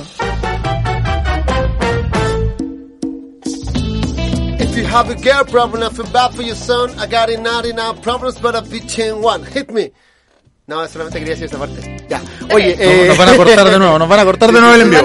If 4.60 4.76
you 4.76 4.86
have 4.86 5.10
a 5.10 5.16
girl 5.16 5.44
problem, 5.50 5.82
I 5.82 5.92
feel 5.92 6.06
bad 6.12 6.30
for 6.30 6.44
your 6.44 6.54
son. 6.54 6.90
I 6.90 7.08
got 7.08 7.28
it 7.28 7.40
99 7.40 8.02
problems, 8.02 8.40
but 8.40 8.54
a 8.54 8.62
bitch 8.62 9.00
in 9.00 9.20
one. 9.20 9.44
Hit 9.46 9.72
me. 9.72 9.90
No, 10.68 10.86
solamente 10.86 11.18
quería 11.18 11.34
decir 11.34 11.46
esa 11.46 11.58
parte. 11.58 12.06
Ya. 12.08 12.22
Oye, 12.54 12.76
eh, 12.78 13.08
Nos 13.08 13.18
van 13.18 13.30
a 13.30 13.36
cortar 13.36 13.68
de 13.68 13.78
nuevo, 13.80 13.98
nos 13.98 14.08
van 14.08 14.20
a 14.20 14.24
cortar 14.24 14.52
de 14.52 14.60
nuevo 14.60 14.76
el 14.76 14.82
envío. 14.82 15.00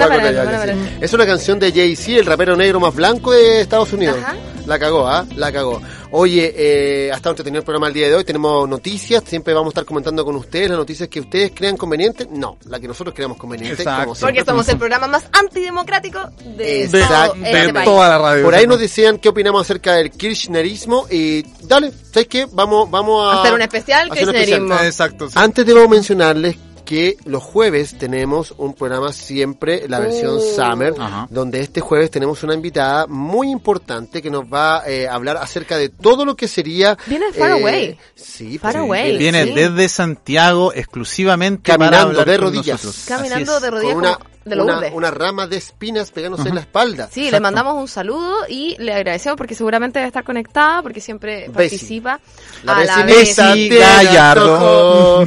Es 1.00 1.12
una 1.12 1.26
canción 1.26 1.58
de 1.58 1.72
Jay-Z, 1.72 2.20
el 2.20 2.26
rapero 2.26 2.54
negro 2.54 2.78
más 2.78 2.94
blanco 2.94 3.32
de 3.32 3.62
Estados 3.62 3.92
Unidos. 3.92 4.18
Ajá. 4.22 4.36
La 4.66 4.78
cagó, 4.78 5.08
¿ah? 5.08 5.26
La 5.36 5.52
cagó. 5.52 5.80
Oye, 6.12 6.52
eh, 6.56 7.10
hasta 7.12 7.30
donde 7.30 7.42
terminó 7.42 7.58
el 7.58 7.64
programa 7.64 7.88
el 7.88 7.94
día 7.94 8.08
de 8.08 8.14
hoy. 8.14 8.24
Tenemos 8.24 8.68
noticias. 8.68 9.22
Siempre 9.26 9.54
vamos 9.54 9.68
a 9.68 9.70
estar 9.70 9.84
comentando 9.84 10.24
con 10.24 10.36
ustedes 10.36 10.68
las 10.68 10.78
noticias 10.78 11.08
que 11.08 11.20
ustedes 11.20 11.52
crean 11.54 11.76
convenientes. 11.76 12.28
No, 12.30 12.58
la 12.66 12.78
que 12.78 12.86
nosotros 12.86 13.14
creamos 13.14 13.38
conveniente. 13.38 13.82
Exacto. 13.82 14.04
como 14.04 14.14
siempre. 14.14 14.34
Porque 14.40 14.50
somos 14.50 14.68
el 14.68 14.78
programa 14.78 15.08
más 15.08 15.24
antidemocrático 15.32 16.20
de, 16.56 16.84
Exacto. 16.84 17.34
todo 17.34 17.44
este 17.44 17.66
de 17.66 17.72
país. 17.72 17.84
toda 17.84 18.08
la 18.08 18.18
radio. 18.18 18.44
Por 18.44 18.54
ahí 18.54 18.66
nos 18.66 18.78
decían 18.78 19.18
qué 19.18 19.30
opinamos 19.30 19.62
acerca 19.62 19.94
del 19.94 20.10
kirchnerismo. 20.10 21.06
Y 21.10 21.42
dale, 21.62 21.90
¿sabes 21.90 22.28
qué? 22.28 22.46
Vamos, 22.52 22.90
vamos 22.90 23.26
a. 23.26 23.40
Hacer 23.40 23.54
un 23.54 23.62
especial 23.62 24.10
hacer 24.10 24.28
un 24.28 24.34
especial. 24.34 24.60
kirchnerismo. 24.60 24.86
Exacto. 24.86 25.28
sí. 25.28 25.34
Antes 25.36 25.66
debo 25.66 25.88
mencionarles 25.88 26.56
que 26.92 27.16
los 27.24 27.42
jueves 27.42 27.96
tenemos 27.96 28.52
un 28.58 28.74
programa 28.74 29.14
siempre, 29.14 29.88
la 29.88 29.98
versión 29.98 30.36
Uh. 30.36 30.40
Summer, 30.40 30.92
Ajá. 30.98 31.26
donde 31.30 31.60
este 31.60 31.80
jueves 31.80 32.10
tenemos 32.10 32.42
una 32.42 32.52
invitada 32.52 33.06
muy 33.06 33.50
importante 33.50 34.20
que 34.20 34.28
nos 34.30 34.44
va 34.44 34.82
eh, 34.86 35.08
a 35.08 35.14
hablar 35.14 35.38
acerca 35.38 35.78
de 35.78 35.88
todo 35.88 36.26
lo 36.26 36.36
que 36.36 36.46
sería... 36.48 36.98
Viene 37.06 37.32
far 37.32 37.48
eh, 37.48 37.52
away. 37.54 37.98
Sí, 38.14 38.58
Far 38.58 38.72
pues, 38.74 38.82
away. 38.84 39.16
Viene 39.16 39.44
Sí. 39.44 39.52
desde 39.54 39.88
Santiago 39.88 40.74
exclusivamente 40.74 41.72
Caminando 41.72 42.18
para 42.18 42.30
de 42.30 42.36
rodillas. 42.36 43.04
Caminando 43.08 43.58
de 43.58 43.70
rodillas 43.70 43.94
con 43.94 44.04
una, 44.04 44.14
como 44.16 44.26
de 44.44 44.56
lo 44.56 44.64
una, 44.64 44.80
una 44.92 45.10
rama 45.10 45.46
de 45.46 45.56
espinas 45.56 46.10
pegándose 46.10 46.48
en 46.48 46.54
la 46.56 46.62
espalda. 46.62 47.08
Sí, 47.10 47.30
le 47.30 47.40
mandamos 47.40 47.74
un 47.74 47.88
saludo 47.88 48.38
y 48.48 48.76
le 48.78 48.92
agradecemos 48.94 49.36
porque 49.36 49.54
seguramente 49.54 49.98
debe 49.98 50.08
estar 50.08 50.24
conectada 50.24 50.82
porque 50.82 51.00
siempre 51.00 51.48
Bessie. 51.48 51.78
participa 51.78 52.20
La 52.64 52.76
a 52.76 52.84
la. 52.84 53.02
Bessie 53.04 53.68
Gallardo. 53.68 55.26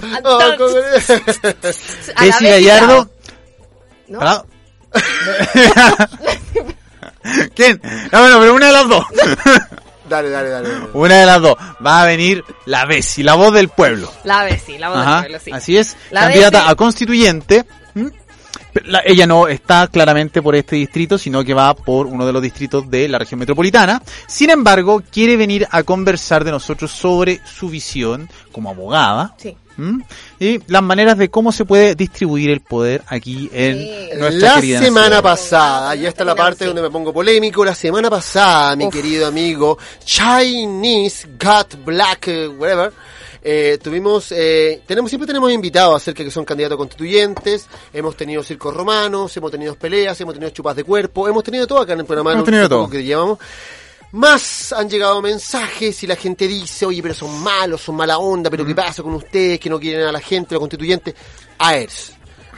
Bessie 2.20 2.49
Gallardo. 2.49 3.09
¿no? 4.07 4.20
Parado. 4.20 4.45
¿Quién? 7.55 7.82
No, 8.11 8.20
bueno, 8.22 8.39
pero 8.39 8.53
una 8.53 8.68
de 8.68 8.72
las 8.72 8.88
dos. 8.88 9.05
dale, 10.09 10.30
dale, 10.30 10.49
dale. 10.49 10.70
dale. 10.70 10.88
Una 10.93 11.20
de 11.20 11.26
las 11.26 11.41
dos. 11.41 11.55
Va 11.86 12.03
a 12.03 12.05
venir 12.05 12.43
la 12.66 12.86
Bessie, 12.86 13.24
la 13.24 13.34
voz 13.36 13.53
del 13.53 13.70
pueblo. 13.70 14.11
La 14.24 14.43
Bessie, 14.43 14.78
la 14.78 14.89
voz 14.89 14.99
del 15.05 15.20
pueblo, 15.22 15.39
sí. 15.43 15.51
Así 15.51 15.78
es, 15.78 15.97
La 16.11 16.22
candidata 16.22 16.59
Bessie. 16.59 16.72
a 16.72 16.76
constituyente. 16.76 17.66
Ella 19.05 19.26
no 19.28 19.47
está 19.47 19.88
claramente 19.88 20.41
por 20.41 20.55
este 20.55 20.76
distrito, 20.76 21.17
sino 21.17 21.43
que 21.43 21.53
va 21.53 21.73
por 21.76 22.07
uno 22.07 22.26
de 22.26 22.34
los 22.34 22.41
distritos 22.41 22.89
de 22.89 23.07
la 23.07 23.17
región 23.19 23.39
metropolitana. 23.39 24.01
Sin 24.28 24.49
embargo, 24.49 25.01
quiere 25.11 25.38
venir 25.38 25.67
a 25.71 25.84
conversar 25.84 26.43
de 26.43 26.51
nosotros 26.51 26.91
sobre 26.91 27.39
su 27.45 27.69
visión 27.69 28.30
como 28.51 28.69
abogada. 28.69 29.36
Sí. 29.38 29.55
Y 30.39 30.59
las 30.71 30.82
maneras 30.82 31.17
de 31.17 31.30
cómo 31.30 31.51
se 31.51 31.65
puede 31.65 31.95
distribuir 31.95 32.49
el 32.49 32.61
poder 32.61 33.03
aquí 33.07 33.49
en 33.51 33.78
Sí. 33.78 34.09
nuestra 34.17 34.49
La 34.49 34.55
querida 34.55 34.80
semana 34.80 35.07
nación. 35.09 35.23
pasada, 35.23 35.95
y 35.97 36.05
esta 36.05 36.23
es 36.23 36.28
la 36.28 36.36
parte 36.36 36.63
donde 36.65 36.82
me 36.82 36.89
pongo 36.89 37.11
polémico, 37.13 37.65
la 37.65 37.76
semana 37.76 38.09
pasada, 38.09 38.73
mi 38.78 38.86
Uf. 38.86 38.93
querido 38.93 39.28
amigo, 39.28 39.78
Chinese 40.05 41.28
Got 41.38 41.84
Black, 41.84 42.28
eh, 42.30 42.47
whatever, 42.47 42.93
eh, 43.48 43.78
tuvimos, 43.78 44.32
eh, 44.32 44.82
tenemos, 44.88 45.12
siempre 45.12 45.28
tenemos 45.28 45.52
invitados 45.54 45.96
acerca 45.96 46.24
que 46.24 46.32
son 46.32 46.43
candidatos 46.43 46.80
constituyentes, 46.80 47.68
hemos 47.93 48.18
tenido 48.18 48.41
circos 48.41 48.74
romanos, 48.74 49.38
hemos 49.38 49.52
tenido 49.52 49.76
peleas, 49.76 50.20
hemos 50.20 50.34
tenido 50.34 50.50
chupas 50.50 50.76
de 50.76 50.84
cuerpo, 50.84 51.28
hemos 51.28 51.43
tenido 51.43 51.68
todo 51.68 51.78
acá 51.78 51.93
en 51.93 52.00
el 52.00 52.06
programa. 52.08 52.32
Hemos 52.32 52.41
en 52.41 52.46
tenido 52.46 52.68
todo. 52.68 52.89
que 52.89 53.04
llevamos. 53.04 53.38
Más 54.14 54.74
han 54.74 54.89
llegado 54.89 55.22
mensajes 55.22 56.02
y 56.02 56.08
la 56.08 56.16
gente 56.16 56.48
dice, 56.48 56.88
oye, 56.88 57.04
pero 57.04 57.14
son 57.14 57.39
malos, 57.43 57.82
son 57.82 57.96
mala 57.96 58.18
onda, 58.18 58.50
pero 58.50 58.66
¿qué 58.66 58.74
pasa 58.74 59.04
con 59.04 59.14
ustedes 59.14 59.60
que 59.60 59.70
no 59.70 59.80
quieren 59.80 60.08
a 60.08 60.12
la 60.12 60.22
gente, 60.22 60.56
los 60.56 60.62
constituyentes? 60.62 61.14
AERS. 61.60 62.14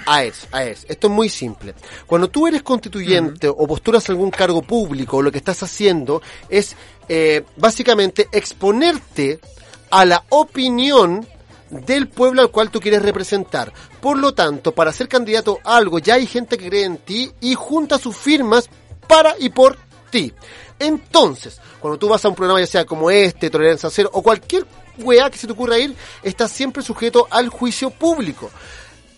AERS, 0.06 0.48
AERS. 0.54 0.86
Esto 0.88 1.08
es 1.08 1.14
muy 1.14 1.28
simple. 1.28 1.76
Cuando 2.06 2.30
tú 2.30 2.48
eres 2.48 2.64
constituyente 2.64 3.50
o 3.50 3.68
postulas 3.68 4.10
algún 4.10 4.32
cargo 4.32 4.62
público, 4.62 5.22
lo 5.22 5.34
que 5.34 5.40
estás 5.40 5.62
haciendo 5.64 6.22
es 6.48 6.78
eh, 7.10 7.44
básicamente 7.58 8.30
exponerte 8.32 9.42
a 9.90 10.06
la 10.06 10.24
opinión 10.30 11.26
del 11.70 12.08
pueblo 12.08 12.42
al 12.42 12.52
cual 12.52 12.70
tú 12.70 12.80
quieres 12.80 13.02
representar. 13.02 13.74
Por 14.02 14.18
lo 14.18 14.34
tanto, 14.34 14.72
para 14.72 14.94
ser 14.94 15.08
candidato 15.08 15.60
a 15.64 15.78
algo, 15.78 16.00
ya 16.00 16.16
hay 16.16 16.26
gente 16.26 16.58
que 16.58 16.70
cree 16.70 16.86
en 16.86 16.98
ti 16.98 17.32
y 17.42 17.56
junta 17.56 17.98
sus 17.98 18.16
firmas 18.16 18.70
para 19.08 19.36
y 19.40 19.50
por 19.50 19.78
ti. 20.10 20.34
Entonces, 20.80 21.60
cuando 21.80 21.98
tú 21.98 22.08
vas 22.08 22.24
a 22.24 22.30
un 22.30 22.36
programa 22.36 22.60
ya 22.60 22.68
sea 22.68 22.86
como 22.86 23.10
este, 23.10 23.50
Tolerancia 23.50 23.90
Cero, 23.90 24.10
o 24.14 24.22
cualquier 24.22 24.66
weá 25.00 25.30
que 25.30 25.38
se 25.38 25.48
te 25.48 25.54
ocurra 25.54 25.78
ir, 25.78 25.96
estás 26.24 26.52
siempre 26.52 26.84
sujeto 26.84 27.28
al 27.30 27.50
juicio 27.50 27.90
público. 27.90 28.50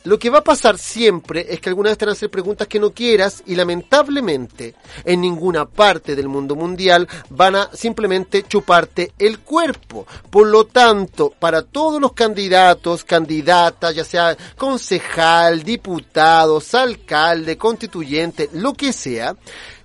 Lo 0.06 0.18
que 0.18 0.30
va 0.30 0.40
a 0.40 0.44
pasar 0.44 0.78
siempre 0.78 1.46
es 1.50 1.60
que 1.60 1.70
alguna 1.70 1.90
vez 1.90 1.98
te 1.98 2.06
van 2.06 2.12
a 2.12 2.14
hacer 2.14 2.30
preguntas 2.30 2.68
que 2.68 2.80
no 2.80 2.92
quieras 2.92 3.44
y 3.46 3.56
lamentablemente 3.56 4.76
en 5.04 5.20
ninguna 5.20 5.66
parte 5.66 6.16
del 6.16 6.30
mundo 6.30 6.56
mundial 6.56 7.08
van 7.30 7.58
a 7.58 7.70
simplemente 7.74 8.44
chuparte 8.44 9.12
el 9.20 9.40
cuerpo. 9.40 10.08
Por 10.30 10.48
lo 10.48 10.66
tanto, 10.66 11.34
para 11.38 11.64
todos 11.64 12.00
los 12.00 12.14
candidatos, 12.14 13.04
candidatas, 13.04 13.94
ya 13.94 14.06
sea 14.06 14.38
concejal, 14.56 15.64
diputados, 15.64 16.74
alcalde, 16.76 17.58
constituyente, 17.58 18.50
lo 18.54 18.74
que 18.74 18.94
sea, 18.94 19.36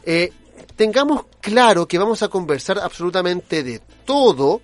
eh, 0.04 0.32
tengamos 0.76 1.24
claro 1.40 1.86
que 1.86 1.98
vamos 1.98 2.22
a 2.22 2.28
conversar 2.28 2.78
absolutamente 2.78 3.64
de 3.64 3.80
todo, 4.04 4.60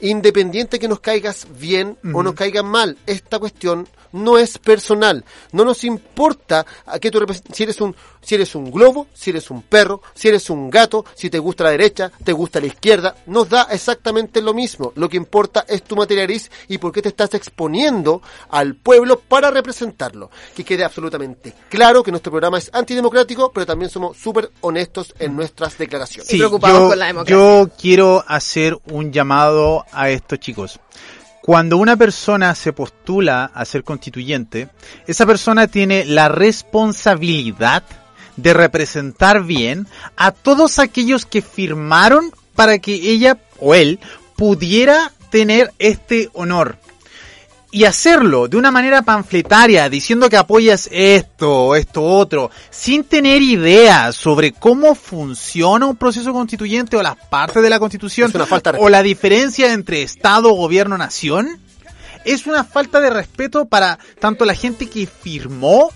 independiente 0.00 0.78
que 0.78 0.88
nos 0.88 1.00
caigas 1.00 1.46
bien 1.58 1.96
o 2.12 2.22
nos 2.22 2.34
caigan 2.34 2.66
mal. 2.66 2.98
Esta 3.06 3.38
cuestión 3.38 3.88
no 4.12 4.38
es 4.38 4.58
personal. 4.58 5.24
No 5.52 5.64
nos 5.64 5.84
importa 5.84 6.66
a 6.86 6.98
qué 6.98 7.10
tú 7.10 7.20
si 7.52 7.62
eres 7.62 7.80
un 7.80 7.94
si 8.22 8.34
eres 8.34 8.54
un 8.54 8.70
globo, 8.70 9.06
si 9.14 9.30
eres 9.30 9.50
un 9.50 9.62
perro, 9.62 10.02
si 10.14 10.28
eres 10.28 10.50
un 10.50 10.70
gato, 10.70 11.04
si 11.14 11.30
te 11.30 11.38
gusta 11.38 11.64
la 11.64 11.70
derecha, 11.70 12.10
te 12.22 12.32
gusta 12.32 12.60
la 12.60 12.66
izquierda, 12.66 13.16
nos 13.26 13.48
da 13.48 13.66
exactamente 13.70 14.42
lo 14.42 14.52
mismo. 14.52 14.92
Lo 14.96 15.08
que 15.08 15.16
importa 15.16 15.64
es 15.66 15.82
tu 15.82 15.96
materializ 15.96 16.50
y 16.68 16.78
por 16.78 16.92
qué 16.92 17.02
te 17.02 17.08
estás 17.08 17.32
exponiendo 17.34 18.22
al 18.50 18.74
pueblo 18.74 19.20
para 19.20 19.50
representarlo. 19.50 20.30
Que 20.54 20.64
quede 20.64 20.84
absolutamente 20.84 21.54
claro 21.68 22.02
que 22.02 22.10
nuestro 22.10 22.30
programa 22.30 22.58
es 22.58 22.70
antidemocrático, 22.72 23.52
pero 23.52 23.66
también 23.66 23.90
somos 23.90 24.16
súper 24.16 24.50
honestos 24.60 25.14
en 25.18 25.34
nuestras 25.34 25.78
declaraciones. 25.78 26.32
Y 26.32 26.38
preocupados 26.38 26.80
yo, 26.80 26.88
con 26.88 26.98
la 26.98 27.06
democracia. 27.06 27.36
yo 27.36 27.70
quiero 27.80 28.24
hacer 28.26 28.78
un 28.86 29.12
llamado 29.12 29.84
a 29.92 30.10
estos 30.10 30.38
chicos. 30.40 30.80
Cuando 31.42 31.78
una 31.78 31.96
persona 31.96 32.54
se 32.54 32.72
postula 32.72 33.50
a 33.54 33.64
ser 33.64 33.82
constituyente, 33.82 34.68
esa 35.06 35.26
persona 35.26 35.66
tiene 35.66 36.04
la 36.04 36.28
responsabilidad 36.28 37.82
de 38.36 38.54
representar 38.54 39.44
bien 39.44 39.86
a 40.16 40.32
todos 40.32 40.78
aquellos 40.78 41.26
que 41.26 41.42
firmaron 41.42 42.30
para 42.54 42.78
que 42.78 42.94
ella 42.94 43.38
o 43.58 43.74
él 43.74 44.00
pudiera 44.36 45.12
tener 45.30 45.72
este 45.78 46.28
honor 46.32 46.78
y 47.72 47.84
hacerlo 47.84 48.48
de 48.48 48.56
una 48.56 48.70
manera 48.70 49.02
panfletaria, 49.02 49.88
diciendo 49.88 50.28
que 50.28 50.36
apoyas 50.36 50.88
esto, 50.92 51.76
esto 51.76 52.02
otro, 52.02 52.50
sin 52.70 53.04
tener 53.04 53.42
idea 53.42 54.12
sobre 54.12 54.52
cómo 54.52 54.94
funciona 54.94 55.86
un 55.86 55.96
proceso 55.96 56.32
constituyente 56.32 56.96
o 56.96 57.02
las 57.02 57.16
partes 57.16 57.62
de 57.62 57.70
la 57.70 57.78
constitución, 57.78 58.32
falta 58.32 58.72
de 58.72 58.78
o 58.80 58.88
la 58.88 59.02
diferencia 59.02 59.72
entre 59.72 60.02
Estado, 60.02 60.50
gobierno, 60.52 60.98
nación, 60.98 61.60
es 62.24 62.46
una 62.46 62.64
falta 62.64 63.00
de 63.00 63.10
respeto 63.10 63.66
para 63.66 63.98
tanto 64.18 64.44
la 64.44 64.54
gente 64.54 64.88
que 64.88 65.06
firmó 65.06 65.90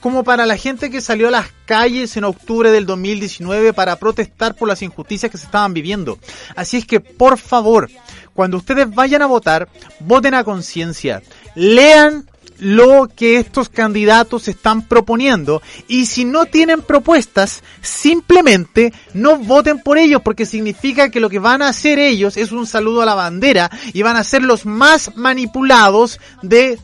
como 0.00 0.22
para 0.22 0.46
la 0.46 0.56
gente 0.56 0.90
que 0.90 1.00
salió 1.00 1.28
a 1.28 1.32
las 1.32 1.48
calles 1.64 2.16
en 2.16 2.22
octubre 2.22 2.70
del 2.70 2.86
2019 2.86 3.72
para 3.72 3.96
protestar 3.96 4.54
por 4.54 4.68
las 4.68 4.82
injusticias 4.82 5.32
que 5.32 5.38
se 5.38 5.46
estaban 5.46 5.74
viviendo. 5.74 6.18
Así 6.54 6.76
es 6.76 6.86
que, 6.86 7.00
por 7.00 7.38
favor, 7.38 7.90
cuando 8.36 8.58
ustedes 8.58 8.94
vayan 8.94 9.22
a 9.22 9.26
votar, 9.26 9.68
voten 9.98 10.34
a 10.34 10.44
conciencia. 10.44 11.22
Lean 11.56 12.26
lo 12.58 13.08
que 13.08 13.38
estos 13.38 13.68
candidatos 13.68 14.48
están 14.48 14.82
proponiendo 14.82 15.62
y 15.88 16.06
si 16.06 16.24
no 16.24 16.46
tienen 16.46 16.82
propuestas, 16.82 17.62
simplemente 17.82 18.92
no 19.14 19.38
voten 19.38 19.82
por 19.82 19.98
ellos 19.98 20.22
porque 20.22 20.46
significa 20.46 21.10
que 21.10 21.20
lo 21.20 21.28
que 21.28 21.38
van 21.38 21.62
a 21.62 21.68
hacer 21.68 21.98
ellos 21.98 22.36
es 22.36 22.52
un 22.52 22.66
saludo 22.66 23.02
a 23.02 23.06
la 23.06 23.14
bandera 23.14 23.70
y 23.92 24.02
van 24.02 24.16
a 24.16 24.24
ser 24.24 24.42
los 24.42 24.64
más 24.64 25.16
manipulados 25.16 26.20
de 26.42 26.78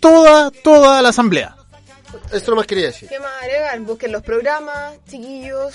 toda, 0.00 0.50
toda 0.50 1.02
la 1.02 1.10
asamblea. 1.10 1.56
Esto 2.32 2.50
nomás 2.52 2.66
quería 2.66 2.86
decir. 2.86 3.08
¿Qué 3.08 3.18
más 3.18 3.30
agregar? 3.42 3.80
Busquen 3.80 4.12
los 4.12 4.22
programas, 4.22 4.94
chiquillos. 5.08 5.74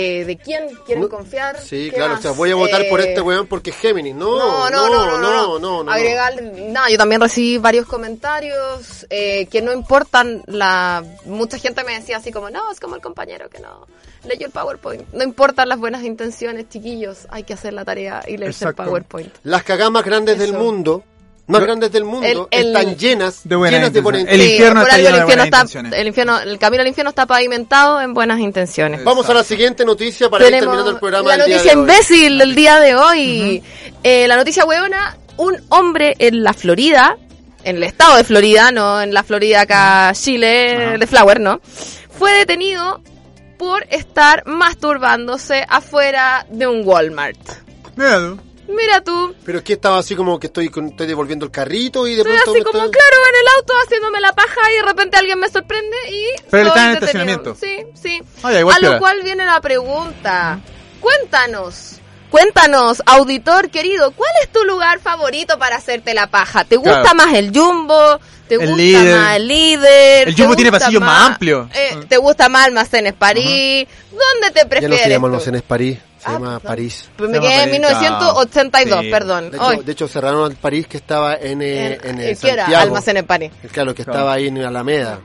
Eh, 0.00 0.24
¿De 0.24 0.36
quién 0.36 0.68
quieren 0.86 1.02
No, 1.02 1.08
confiar? 1.08 1.60
Sí, 1.60 1.88
¿Qué 1.90 1.96
claro, 1.96 2.10
más? 2.12 2.20
o 2.20 2.22
sea, 2.22 2.30
voy 2.32 2.50
a 2.50 2.54
votar 2.54 2.88
por 2.88 3.00
Eh, 3.00 3.08
este 3.08 3.20
weón 3.20 3.46
porque 3.46 3.70
es 3.70 3.76
Géminis. 3.76 4.14
No, 4.14 4.38
No, 4.38 4.70
no, 4.70 4.88
no, 4.88 5.18
no, 5.18 5.58
no, 5.58 5.82
no, 5.82 5.90
Agregar, 5.92 6.40
nada, 6.42 6.88
yo 6.88 6.96
también 6.96 7.20
recibí 7.20 7.58
varios 7.58 7.86
comentarios 7.86 9.06
eh, 9.10 9.46
que 9.46 9.62
no 9.62 9.72
importan 9.72 10.42
la... 10.46 11.04
Mucha 11.24 11.58
gente 11.58 11.82
me 11.84 11.94
decía 11.98 12.18
así 12.18 12.30
como, 12.30 12.50
no, 12.50 12.70
es 12.70 12.78
como 12.80 12.94
el 12.94 13.00
compañero 13.00 13.48
que 13.48 13.58
no 13.58 13.86
leyó 14.24 14.46
el 14.46 14.52
PowerPoint. 14.52 15.12
No 15.12 15.24
importan 15.24 15.68
las 15.68 15.78
buenas 15.78 16.02
intenciones, 16.04 16.68
chiquillos, 16.68 17.26
hay 17.30 17.42
que 17.44 17.54
hacer 17.54 17.72
la 17.72 17.84
tarea 17.84 18.22
y 18.26 18.36
leerse 18.36 18.66
el. 18.66 18.74
PowerPoint. 18.74 19.32
Las 19.42 19.62
cagadas 19.62 19.92
más 19.92 20.04
grandes 20.04 20.38
del 20.38 20.52
mundo 20.52 21.02
más 21.48 21.60
grandes 21.62 21.90
del 21.90 22.04
mundo 22.04 22.48
El- 22.50 22.60
el- 22.60 22.66
están 22.76 22.96
llenas 22.96 23.40
De 23.44 23.56
buenas 23.56 23.78
llenas 23.78 23.92
de 23.92 24.00
buenas 24.00 24.20
intenciones. 24.22 24.46
El 24.46 24.52
infierno 24.52 24.82
está 24.82 24.96
lleno 24.96 25.08
el 25.08 25.14
de 25.14 25.18
infierno 25.20 25.26
buenas 25.26 25.46
está, 25.46 25.56
intenciones. 25.58 25.92
el 26.00 26.06
infierno, 26.06 26.40
el 26.40 26.58
camino 26.58 26.80
al 26.82 26.88
infierno 26.88 27.08
está 27.10 27.26
pavimentado 27.26 28.00
en 28.00 28.14
buenas 28.14 28.38
intenciones. 28.40 29.02
Vamos 29.04 29.28
a 29.28 29.34
la 29.34 29.42
siguiente 29.44 29.84
noticia 29.84 30.28
para 30.30 30.44
ir 30.46 30.52
terminando 30.52 30.90
el 30.90 30.98
programa 30.98 31.28
la 31.30 31.36
del 31.38 31.46
día 31.46 31.56
noticia 31.56 31.72
de 31.72 31.76
hoy. 31.76 31.82
imbécil 31.82 32.38
del 32.38 32.54
día 32.54 32.80
de 32.80 32.94
hoy. 32.94 33.62
Eh, 34.02 34.28
la 34.28 34.36
noticia 34.36 34.64
huevona, 34.64 35.16
un 35.36 35.56
hombre 35.70 36.14
en 36.18 36.42
la 36.44 36.52
Florida, 36.52 37.16
en 37.64 37.76
el 37.76 37.82
estado 37.82 38.16
de 38.16 38.24
Florida, 38.24 38.70
no 38.70 39.00
en 39.02 39.12
la 39.14 39.22
Florida 39.22 39.62
acá, 39.62 40.12
Chile, 40.14 40.96
de 40.98 41.06
Flower, 41.06 41.40
¿no? 41.40 41.60
Fue 42.18 42.32
detenido 42.32 43.00
por 43.58 43.84
estar 43.90 44.44
masturbándose 44.46 45.64
afuera 45.68 46.46
de 46.50 46.66
un 46.66 46.82
Walmart. 46.86 47.38
Mira 48.68 49.00
tú, 49.02 49.34
Pero 49.44 49.58
es 49.58 49.64
que 49.64 49.72
estaba 49.72 49.98
así 49.98 50.14
como 50.14 50.38
que 50.38 50.48
estoy, 50.48 50.68
con- 50.68 50.88
estoy 50.88 51.06
devolviendo 51.06 51.46
el 51.46 51.50
carrito 51.50 52.06
y 52.06 52.14
de 52.14 52.18
estoy 52.20 52.34
pronto 52.34 52.50
así 52.52 52.60
como, 52.62 52.84
estoy- 52.84 52.90
claro, 52.90 53.16
en 53.28 53.34
el 53.40 53.48
auto 53.56 53.72
haciéndome 53.84 54.20
la 54.20 54.32
paja 54.34 54.72
y 54.72 54.76
de 54.76 54.82
repente 54.82 55.16
alguien 55.16 55.38
me 55.40 55.48
sorprende 55.48 55.96
y... 56.10 56.24
Pero 56.50 56.62
él 56.62 56.68
está 56.68 56.84
en 56.84 56.90
el 56.90 56.94
estacionamiento. 56.96 57.56
Sí, 57.58 57.86
sí. 58.00 58.22
Ah, 58.42 58.52
ya, 58.52 58.60
igual 58.60 58.76
A 58.84 58.88
lo 58.90 58.98
cual 58.98 59.22
viene 59.22 59.46
la 59.46 59.60
pregunta. 59.60 60.60
Cuéntanos. 61.00 61.94
Cuéntanos, 62.30 63.02
auditor 63.06 63.70
querido, 63.70 64.10
¿cuál 64.10 64.30
es 64.42 64.50
tu 64.52 64.62
lugar 64.64 65.00
favorito 65.00 65.58
para 65.58 65.76
hacerte 65.76 66.12
la 66.12 66.26
paja? 66.26 66.64
¿Te 66.64 66.76
gusta 66.76 67.00
Claro. 67.00 67.16
más 67.16 67.32
el 67.34 67.50
jumbo? 67.56 68.20
¿Te 68.48 68.56
El 68.56 68.60
gusta 68.60 68.76
líder. 68.76 69.16
más 69.18 69.36
el 69.36 69.48
líder? 69.48 70.28
El 70.28 70.34
¿Te 70.34 70.42
Jumbo 70.42 70.54
tiene 70.56 70.70
pasillos 70.72 71.00
más 71.02 71.26
amplios. 71.30 71.68
eh, 71.74 71.96
¿Te 72.06 72.18
gusta 72.18 72.50
más 72.50 72.66
Almacenes 72.66 73.14
París? 73.14 73.86
¿Dónde 74.10 74.50
te 74.52 74.60
Ya 74.60 74.68
prefieres? 74.68 74.98
no 74.98 75.04
se 75.04 75.10
llama? 75.10 75.28
Almacenes 75.28 75.62
París, 75.62 75.98
se 76.18 76.28
Ah, 76.28 76.32
llama 76.32 76.46
perdón. 76.58 76.62
París. 76.62 77.10
Pues 77.16 77.30
me 77.30 77.40
quedé 77.40 77.52
en 77.54 77.58
París, 77.58 77.72
1982, 77.80 79.00
sí. 79.04 79.10
perdón. 79.10 79.50
De 79.50 79.56
hecho, 79.56 79.82
de 79.82 79.92
hecho, 79.92 80.08
cerraron 80.08 80.50
el 80.50 80.56
París 80.56 80.86
que 80.86 80.96
estaba 80.96 81.34
en, 81.36 81.62
eh, 81.62 81.98
en, 82.02 82.20
eh, 82.20 82.32
¿y 82.32 82.36
¿Qué 82.36 82.50
era? 82.50 82.62
Santiago. 82.64 82.82
Almacenes 82.84 83.22
París. 83.24 83.50
Claro, 83.72 83.94
que 83.94 84.04
Claro. 84.04 84.18
estaba 84.18 84.32
ahí 84.34 84.48
en 84.48 84.58
Alameda. 84.62 85.20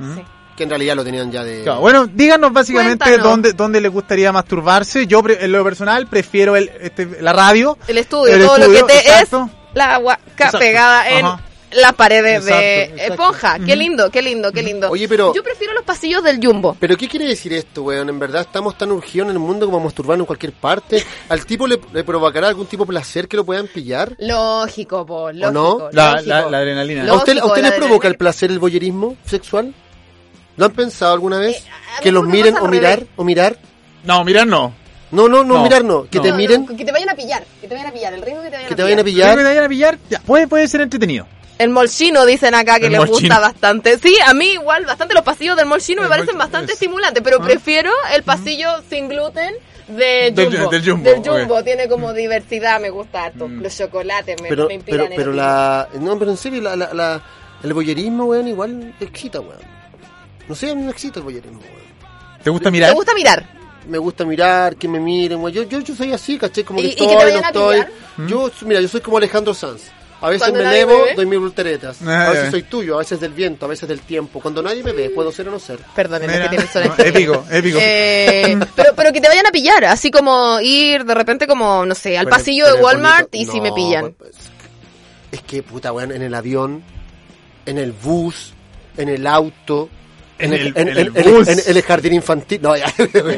Que 0.55 0.63
en 0.65 0.69
realidad 0.69 0.95
lo 0.95 1.03
tenían 1.03 1.31
ya 1.31 1.43
de... 1.43 1.63
Claro, 1.63 1.79
bueno, 1.79 2.05
díganos 2.05 2.53
básicamente 2.53 3.03
Cuéntanos. 3.03 3.23
dónde, 3.31 3.53
dónde 3.53 3.81
les 3.81 3.91
gustaría 3.91 4.31
masturbarse. 4.31 5.07
Yo, 5.07 5.23
pre- 5.23 5.43
en 5.43 5.51
lo 5.51 5.63
personal, 5.63 6.05
prefiero 6.05 6.55
el, 6.55 6.69
este, 6.79 7.07
la 7.21 7.33
radio. 7.33 7.75
El 7.87 7.97
estudio, 7.97 8.35
El 8.35 8.45
todo 8.45 8.57
estudio, 8.57 8.81
lo 8.81 8.85
que 8.87 8.93
te 8.93 8.99
exacto. 8.99 9.49
es 9.51 9.75
la 9.75 9.97
guaca 9.97 10.21
Exacto. 10.35 10.59
pegada 10.59 11.09
en 11.09 11.25
Ajá. 11.25 11.39
Las 11.75 11.93
paredes 11.93 12.45
de 12.45 12.83
Exacto, 12.83 13.13
esponja. 13.13 13.57
Qué 13.65 13.75
lindo, 13.75 14.09
qué 14.11 14.21
lindo, 14.21 14.51
qué 14.51 14.61
lindo. 14.63 14.89
Oye, 14.89 15.07
pero- 15.07 15.33
Yo 15.33 15.43
prefiero 15.43 15.73
los 15.73 15.83
pasillos 15.83 16.23
del 16.23 16.39
jumbo. 16.45 16.75
Pero 16.79 16.95
¿qué 16.97 17.07
quiere 17.07 17.25
decir 17.27 17.53
esto, 17.53 17.83
weón? 17.83 18.09
En 18.09 18.19
verdad 18.19 18.41
estamos 18.41 18.77
tan 18.77 18.91
urgidos 18.91 19.27
en 19.29 19.33
el 19.33 19.39
mundo 19.39 19.65
como 19.65 19.77
a 19.77 19.83
masturbarnos 19.83 20.23
en 20.23 20.27
cualquier 20.27 20.53
parte. 20.53 21.03
¿Al 21.29 21.45
tipo 21.45 21.67
le, 21.67 21.79
le 21.93 22.03
provocará 22.03 22.47
algún 22.47 22.65
tipo 22.67 22.83
de 22.85 22.89
placer 22.89 23.27
que 23.27 23.37
lo 23.37 23.45
puedan 23.45 23.67
pillar? 23.67 24.15
Lógico, 24.19 25.05
po, 25.05 25.31
lógico. 25.31 25.51
no? 25.51 25.89
La, 25.91 26.13
lógico. 26.13 26.29
la, 26.29 26.49
la 26.49 26.57
adrenalina. 26.59 27.11
¿A 27.11 27.15
usted, 27.15 27.37
a 27.37 27.45
usted 27.45 27.61
la 27.61 27.69
le 27.69 27.75
provoca 27.75 28.07
adrenalina. 28.07 28.07
el 28.09 28.15
placer 28.17 28.51
el 28.51 28.59
voyerismo 28.59 29.15
sexual? 29.25 29.73
¿Lo 30.55 30.65
han 30.65 30.71
pensado 30.73 31.13
alguna 31.13 31.39
vez? 31.39 31.57
Eh, 31.57 31.63
¿Que 32.03 32.11
los 32.11 32.25
miren 32.25 32.57
o 32.57 32.67
mirar? 32.67 32.99
revés. 32.99 33.09
¿O 33.15 33.23
mirar? 33.23 33.57
No, 34.03 34.23
mirar 34.23 34.45
no. 34.45 34.73
No, 35.11 35.27
no, 35.27 35.43
no, 35.43 35.55
No, 35.57 35.63
mirar 35.63 35.83
no. 35.83 36.07
Que 36.09 36.17
no. 36.17 36.23
te 36.23 36.31
miren, 36.33 36.65
no, 36.67 36.75
que 36.75 36.83
te 36.85 36.91
vayan 36.91 37.09
a 37.09 37.15
pillar, 37.15 37.43
que 37.61 37.67
te 37.67 37.73
vayan 37.75 37.89
a 37.89 37.93
pillar, 37.93 38.13
el 38.13 38.21
ritmo 38.23 38.41
que 38.41 38.49
te 38.49 38.55
vayan 38.55 38.67
que 38.67 38.73
a 38.73 38.77
te 38.77 38.83
vayan 38.83 38.99
a 38.99 39.03
pillar. 39.03 39.25
¿Creo 39.25 39.35
pillar. 39.35 39.37
que 39.37 39.43
te 39.43 39.47
vayan 39.49 39.63
a 39.63 39.69
pillar? 39.69 39.97
Ya, 40.09 40.19
puede, 40.21 40.47
puede 40.47 40.67
ser 40.67 40.81
entretenido. 40.81 41.27
El 41.59 41.69
molchino 41.69 42.25
dicen 42.25 42.55
acá 42.55 42.79
que 42.79 42.87
El 42.87 42.93
les 42.93 42.99
molchino. 42.99 43.19
gusta 43.35 43.39
bastante. 43.39 43.97
Sí, 43.99 44.15
a 44.25 44.33
mí 44.33 44.53
igual, 44.53 44.85
bastante 44.85 45.13
los 45.13 45.23
pasillos 45.23 45.55
del 45.55 45.65
molchino 45.67 46.01
me 46.01 46.07
parecen 46.09 46.35
molchino, 46.35 46.43
bastante 46.43 46.71
es- 46.73 46.77
estimulantes, 46.81 47.21
pero 47.23 47.37
Ah. 47.39 47.43
prefiero 47.45 47.91
el 48.13 48.23
pasillo 48.23 48.69
sin 48.89 49.07
gluten 49.07 49.53
de 49.87 50.31
Del- 50.33 50.51
Jumbo. 50.57 50.69
del 50.71 50.83
Jumbo, 50.89 51.09
ok. 51.11 51.25
Jumbo, 51.27 51.63
tiene 51.63 51.87
como 51.87 52.11
diversidad, 52.13 52.79
me 52.79 52.89
gusta 52.89 53.25
harto. 53.25 53.47
Mm. 53.47 53.61
Los 53.61 53.77
chocolates 53.77 54.41
me, 54.41 54.49
Pero, 54.49 54.67
me 54.67 54.73
inspiran 54.75 55.09
pero, 55.15 55.31
la... 55.33 55.87
No, 55.99 56.17
pero 56.17 56.31
en 56.31 56.37
serio, 56.37 56.61
la, 56.61 56.75
la, 56.75 56.93
la- 56.93 57.21
el 57.63 57.73
voyerismo, 57.73 58.25
weón, 58.25 58.47
igual 58.47 58.93
excita, 58.99 59.39
weón. 59.39 59.59
No 60.47 60.55
sé, 60.55 60.71
a 60.71 60.75
mí 60.75 60.81
me 60.83 60.91
excita 60.91 61.19
el 61.19 61.23
voyerismo, 61.25 61.59
weón. 61.59 62.41
¿Te 62.43 62.49
gusta 62.49 62.71
mirar? 62.71 62.89
¿Te 62.89 62.95
gusta 62.95 63.13
mirar? 63.13 63.45
me 63.87 63.97
gusta 63.97 64.23
mirar, 64.23 64.77
que 64.77 64.87
me 64.87 64.97
miren, 64.97 65.39
güey. 65.41 65.53
Yo, 65.53 65.63
yo, 65.63 65.81
yo 65.81 65.93
soy 65.93 66.13
así, 66.13 66.37
caché, 66.37 66.63
como 66.63 66.79
que 66.79 66.85
¿Y- 66.87 66.89
y 66.91 66.95
que 66.95 67.03
estoy, 67.03 67.17
te 67.17 67.31
no 67.33 67.37
a 67.37 67.41
estoy. 67.49 67.75
pillar? 67.81 68.27
Yo, 68.29 68.51
mira, 68.65 68.79
yo 68.81 68.87
soy 68.87 69.01
como 69.01 69.17
Alejandro 69.17 69.53
Sanz. 69.53 69.91
A 70.25 70.29
veces 70.29 70.47
Cuando 70.47 70.59
me 70.63 70.69
elevo, 70.75 71.05
me 71.05 71.13
doy 71.15 71.25
mis 71.25 71.39
volteretas. 71.39 71.97
Ah, 72.07 72.27
A 72.27 72.29
veces 72.29 72.51
soy 72.51 72.63
tuyo, 72.63 72.95
a 72.95 72.99
veces 72.99 73.19
del 73.19 73.33
viento, 73.33 73.65
a 73.65 73.69
veces 73.69 73.89
del 73.89 73.99
tiempo. 73.99 74.39
Cuando 74.39 74.61
nadie 74.63 74.81
me 74.81 74.93
ve, 74.93 75.09
puedo 75.09 75.31
ser 75.33 75.49
o 75.49 75.51
no 75.51 75.59
ser. 75.59 75.79
Perdón, 75.93 76.21
es 76.23 76.27
Mira, 76.29 76.49
que 76.49 76.57
tiene 76.57 76.87
no, 76.87 77.03
épico, 77.03 77.45
épico. 77.51 77.77
Eh, 77.81 78.57
pero, 78.75 78.93
pero 78.95 79.11
que 79.11 79.19
te 79.19 79.27
vayan 79.27 79.45
a 79.47 79.51
pillar, 79.51 79.83
así 79.85 80.09
como 80.11 80.59
ir 80.61 81.03
de 81.03 81.13
repente 81.13 81.45
como, 81.45 81.85
no 81.85 81.93
sé, 81.93 82.17
al 82.17 82.25
Pero- 82.25 82.37
pasillo 82.37 82.63
pero 82.65 82.77
de 82.77 82.83
Walmart 82.83 83.29
bonito. 83.31 83.37
y 83.37 83.45
si 83.51 83.57
No, 83.57 83.63
me 83.63 83.71
pillan. 83.73 84.13
pues, 84.17 84.31
Es 85.31 85.41
que, 85.41 85.61
puta, 85.61 85.91
weón, 85.91 86.11
en 86.13 86.21
el 86.21 86.33
avión, 86.35 86.81
en 87.65 87.77
el 87.77 87.91
bus, 87.91 88.53
en 88.97 89.09
el 89.09 89.27
auto. 89.27 89.89
En 90.39 90.51
En, 90.53 90.59
el, 90.61 90.73
en- 90.77 90.87
el 90.87 90.97
en- 91.15 91.33
bus. 91.35 91.47
el 91.47 91.81
jardín 91.83 92.13
infantil. 92.13 92.59
No, 92.61 92.75
ya. 92.77 92.85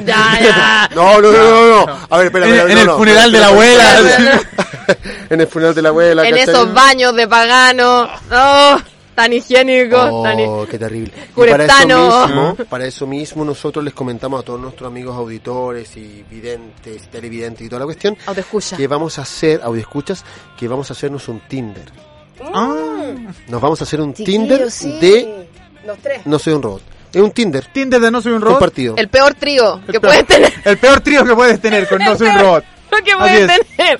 Ya, 0.05 0.39
ya. 0.39 0.89
No, 0.95 1.19
no, 1.21 1.31
no, 1.31 1.41
no, 1.41 1.85
no. 1.87 1.99
A 2.09 2.17
ver, 2.17 2.27
espera, 2.27 2.45
En- 2.47 2.53
espera, 2.53 2.69
en 2.69 2.75
no, 2.75 2.81
el 2.81 2.87
no. 2.87 2.97
funeral 2.97 3.31
de 3.31 3.39
la 3.39 3.47
abuela. 3.47 4.41
en 5.29 5.41
el 5.41 5.47
funeral 5.47 5.73
de 5.75 5.81
la 5.81 5.89
abuela. 5.89 6.27
En 6.27 6.35
¿cachai? 6.35 6.49
esos 6.53 6.73
baños 6.73 7.15
de 7.15 7.27
pagano. 7.27 8.07
Oh, 8.31 8.77
tan 9.15 9.31
higiénico. 9.33 10.23
tan 10.23 10.39
hi- 10.39 10.45
Oh, 10.47 10.67
qué 10.69 10.77
terrible. 10.77 11.11
Y 11.35 11.49
para 11.49 11.65
eso, 11.65 11.87
mismo, 11.87 12.55
para 12.69 12.85
eso 12.85 13.07
mismo 13.07 13.45
nosotros 13.45 13.83
les 13.85 13.93
comentamos 13.93 14.41
a 14.41 14.43
todos 14.43 14.59
nuestros 14.59 14.87
amigos 14.87 15.15
auditores 15.15 15.95
y 15.97 16.23
videntes, 16.29 17.03
y 17.03 17.07
televidentes 17.07 17.65
y 17.65 17.69
toda 17.69 17.79
la 17.81 17.85
cuestión 17.85 18.17
Autoescucha. 18.25 18.75
que 18.77 18.87
vamos 18.87 19.17
a 19.19 19.21
hacer, 19.23 19.61
escuchas 19.77 20.23
que 20.57 20.67
vamos 20.67 20.89
a 20.89 20.93
hacernos 20.93 21.27
un 21.29 21.39
Tinder. 21.41 21.85
Ah, 22.53 22.75
Nos 23.47 23.61
vamos 23.61 23.79
a 23.79 23.83
hacer 23.85 24.01
un 24.01 24.13
Tinder 24.13 24.69
sí. 24.69 24.91
de 24.99 25.47
Los 25.85 25.97
tres. 25.99 26.21
No 26.25 26.37
soy 26.39 26.53
un 26.53 26.61
robot. 26.61 26.81
Es 27.13 27.21
un 27.21 27.31
Tinder 27.31 27.65
Tinder 27.71 28.01
de 28.01 28.11
No 28.11 28.21
Soy 28.21 28.33
un 28.33 28.41
Robot. 28.41 28.55
compartido. 28.57 28.95
El 28.97 29.07
peor 29.07 29.35
trío 29.35 29.79
que 29.85 30.01
peor- 30.01 30.01
puedes 30.01 30.27
tener. 30.27 30.53
El 30.65 30.77
peor 30.77 30.99
trío 30.99 31.23
que 31.23 31.33
puedes 31.33 31.61
tener 31.61 31.87
con 31.87 31.99
No 32.03 32.17
Soy 32.17 32.27
un 32.27 32.39
Robot. 32.41 32.63
Lo 32.91 32.97
que 33.05 33.15
puedes 33.15 33.49
es. 33.51 33.67
tener. 33.77 33.99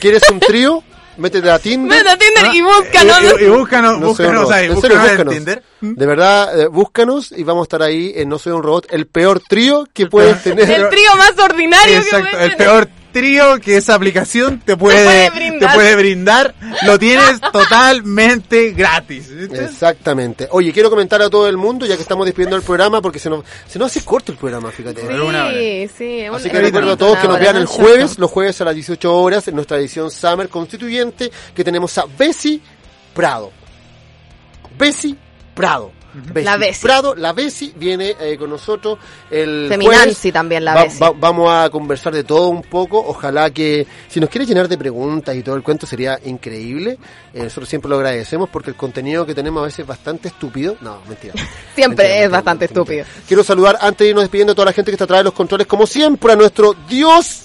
¿Quieres 0.00 0.22
un 0.30 0.40
trío? 0.40 0.82
Métete 1.16 1.50
a 1.50 1.58
Tinder. 1.58 1.98
Vete 1.98 2.10
a 2.10 2.16
Tinder 2.16 2.44
Ah, 2.46 2.54
y 2.54 2.60
búscanos. 2.62 3.16
Y, 3.40 3.42
y- 3.42 3.46
y 3.46 3.48
búscanos, 3.50 3.98
No 3.98 4.06
búscanos 4.08 4.50
ahí, 4.52 4.66
En 4.66 4.80
serio, 4.80 4.96
búscanos 4.96 5.02
en 5.04 5.10
búscanos. 5.10 5.34
Tinder. 5.34 5.62
De 5.80 6.06
verdad, 6.06 6.60
eh, 6.60 6.66
búscanos 6.68 7.32
y 7.32 7.42
vamos 7.42 7.62
a 7.62 7.64
estar 7.64 7.82
ahí 7.82 8.12
en 8.14 8.28
No 8.28 8.38
Soy 8.38 8.52
un 8.52 8.62
Robot, 8.62 8.86
el 8.90 9.06
peor 9.08 9.40
trío 9.40 9.84
que 9.92 10.06
puedes 10.06 10.40
tener. 10.44 10.70
El 10.70 10.88
trío 10.90 11.10
más 11.16 11.32
ordinario 11.38 11.94
que 12.02 12.06
Exacto, 12.06 12.28
puedes 12.30 12.50
el 12.52 12.56
tener. 12.56 12.68
peor 12.68 12.88
trío 13.12 13.58
que 13.60 13.76
esa 13.76 13.94
aplicación 13.94 14.60
te 14.60 14.76
puede, 14.76 15.04
puede 15.04 15.30
brindar. 15.30 15.68
te 15.70 15.74
puede 15.74 15.96
brindar, 15.96 16.54
lo 16.86 16.98
tienes 16.98 17.40
totalmente 17.52 18.70
gratis. 18.72 19.34
¿viste? 19.34 19.64
Exactamente. 19.64 20.48
Oye, 20.50 20.72
quiero 20.72 20.90
comentar 20.90 21.20
a 21.22 21.28
todo 21.30 21.48
el 21.48 21.56
mundo, 21.56 21.86
ya 21.86 21.96
que 21.96 22.02
estamos 22.02 22.26
despidiendo 22.26 22.56
el 22.56 22.62
programa, 22.62 23.00
porque 23.02 23.18
se 23.18 23.28
nos, 23.30 23.44
se 23.66 23.78
nos 23.78 23.90
hace 23.90 24.04
corto 24.04 24.32
el 24.32 24.38
programa, 24.38 24.70
fíjate. 24.70 25.02
Sí, 25.58 25.88
sí. 25.96 26.28
un- 26.28 26.36
Así 26.36 26.50
que 26.50 26.60
recuerdo 26.60 26.92
a 26.92 26.96
todos 26.96 27.18
que 27.18 27.28
nos 27.28 27.38
vean 27.40 27.56
el 27.56 27.66
jueves, 27.66 28.18
los 28.18 28.30
jueves 28.30 28.60
a 28.60 28.64
las 28.64 28.74
18 28.74 29.14
horas, 29.14 29.46
en 29.48 29.54
nuestra 29.54 29.76
edición 29.78 30.10
Summer 30.10 30.48
Constituyente, 30.48 31.30
que 31.54 31.64
tenemos 31.64 31.96
a 31.98 32.04
Bessie 32.18 32.60
Prado. 33.14 33.50
Bessie 34.78 35.16
Prado. 35.54 35.92
Bessie 36.14 36.44
La. 36.44 36.56
Prado, 36.82 37.14
la 37.14 37.32
viene 37.76 38.14
eh, 38.20 38.36
con 38.38 38.50
nosotros 38.50 38.98
el 39.30 39.68
jueves. 39.68 40.32
también 40.32 40.64
la 40.64 40.74
Va- 40.74 40.82
Bessie. 40.84 41.00
va- 41.00 41.12
vamos 41.18 41.50
a 41.52 41.68
conversar 41.70 42.14
de 42.14 42.24
todo 42.24 42.48
un 42.48 42.62
poco. 42.62 42.98
Ojalá 43.06 43.50
que, 43.50 43.86
si 44.08 44.18
nos 44.20 44.28
quiere 44.30 44.46
llenar 44.46 44.68
de 44.68 44.78
preguntas 44.78 45.36
y 45.36 45.42
todo 45.42 45.54
el 45.56 45.62
cuento, 45.62 45.86
sería 45.86 46.18
increíble. 46.24 46.98
Eh, 47.34 47.42
nosotros 47.44 47.68
siempre 47.68 47.88
lo 47.88 47.96
agradecemos 47.96 48.48
porque 48.48 48.70
el 48.70 48.76
contenido 48.76 49.26
que 49.26 49.34
tenemos 49.34 49.60
a 49.60 49.64
veces 49.66 49.80
es 49.80 49.86
bastante 49.86 50.28
estúpido. 50.28 50.76
No, 50.80 51.00
mentira. 51.08 51.34
Siempre 51.74 52.04
Mentira, 52.04 52.04
es 52.06 52.10
mentira, 52.14 52.28
bastante 52.28 52.64
mentira. 52.74 53.02
estúpido. 53.04 53.24
Quiero 53.28 53.44
saludar, 53.44 53.78
antes 53.80 53.98
de 53.98 54.08
irnos 54.08 54.22
despidiendo, 54.24 54.52
a 54.52 54.56
toda 54.56 54.66
la 54.66 54.72
gente 54.72 54.90
que 54.90 54.94
está 54.96 55.04
atrás 55.04 55.20
de 55.20 55.24
los 55.24 55.32
controles, 55.34 55.66
como 55.66 55.86
siempre, 55.86 56.32
a 56.32 56.36
nuestro 56.36 56.74
Dios 56.88 57.42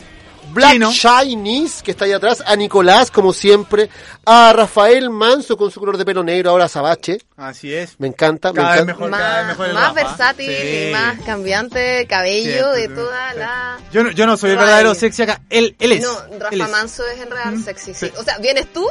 Black 0.54 0.74
Chino. 0.74 0.92
Chinese, 0.92 1.84
que 1.84 1.92
está 1.92 2.06
ahí 2.06 2.12
atrás, 2.14 2.44
a 2.46 2.56
Nicolás, 2.56 3.10
como 3.12 3.34
siempre, 3.34 3.90
a 4.26 4.54
Rafael 4.54 5.10
Manso 5.10 5.58
con 5.58 5.72
su 5.72 5.80
color 5.80 5.98
de 5.98 6.06
pelo 6.06 6.24
negro, 6.24 6.52
ahora 6.52 6.68
Sabache. 6.68 7.20
Así 7.38 7.74
es. 7.74 8.00
Me 8.00 8.08
encanta, 8.08 8.54
me 8.54 8.58
Cada 8.62 8.72
vez 8.72 8.82
encanta. 8.84 8.94
mejor, 8.94 9.12
cada 9.12 9.38
vez 9.38 9.46
Más, 9.46 9.48
mejor 9.48 9.68
el 9.68 9.74
más 9.74 9.94
versátil 9.94 10.46
Sí. 10.56 10.88
y 10.90 10.92
más 10.92 11.20
cambiante 11.22 12.08
cabello 12.08 12.74
Sí, 12.76 12.82
de 12.82 12.88
sí, 12.88 12.94
toda 12.94 13.32
sí. 13.34 13.40
la... 13.40 13.80
Yo 13.92 14.04
no, 14.04 14.12
yo 14.12 14.26
no 14.28 14.38
soy 14.38 14.52
el 14.52 14.58
verdadero 14.58 14.94
sexy 14.96 15.24
acá. 15.24 15.42
Él, 15.50 15.76
él 15.80 15.92
es. 15.94 16.02
No, 16.04 16.14
Rafa 16.40 16.54
él 16.56 16.62
es. 16.62 16.70
Manso 16.70 17.04
es 17.08 17.20
en 17.22 17.32
real 17.32 17.64
sexy, 17.64 17.94
sí. 17.94 18.08
sí. 18.08 18.14
O 18.18 18.24
sea, 18.24 18.38
vienes 18.38 18.72
tú 18.72 18.88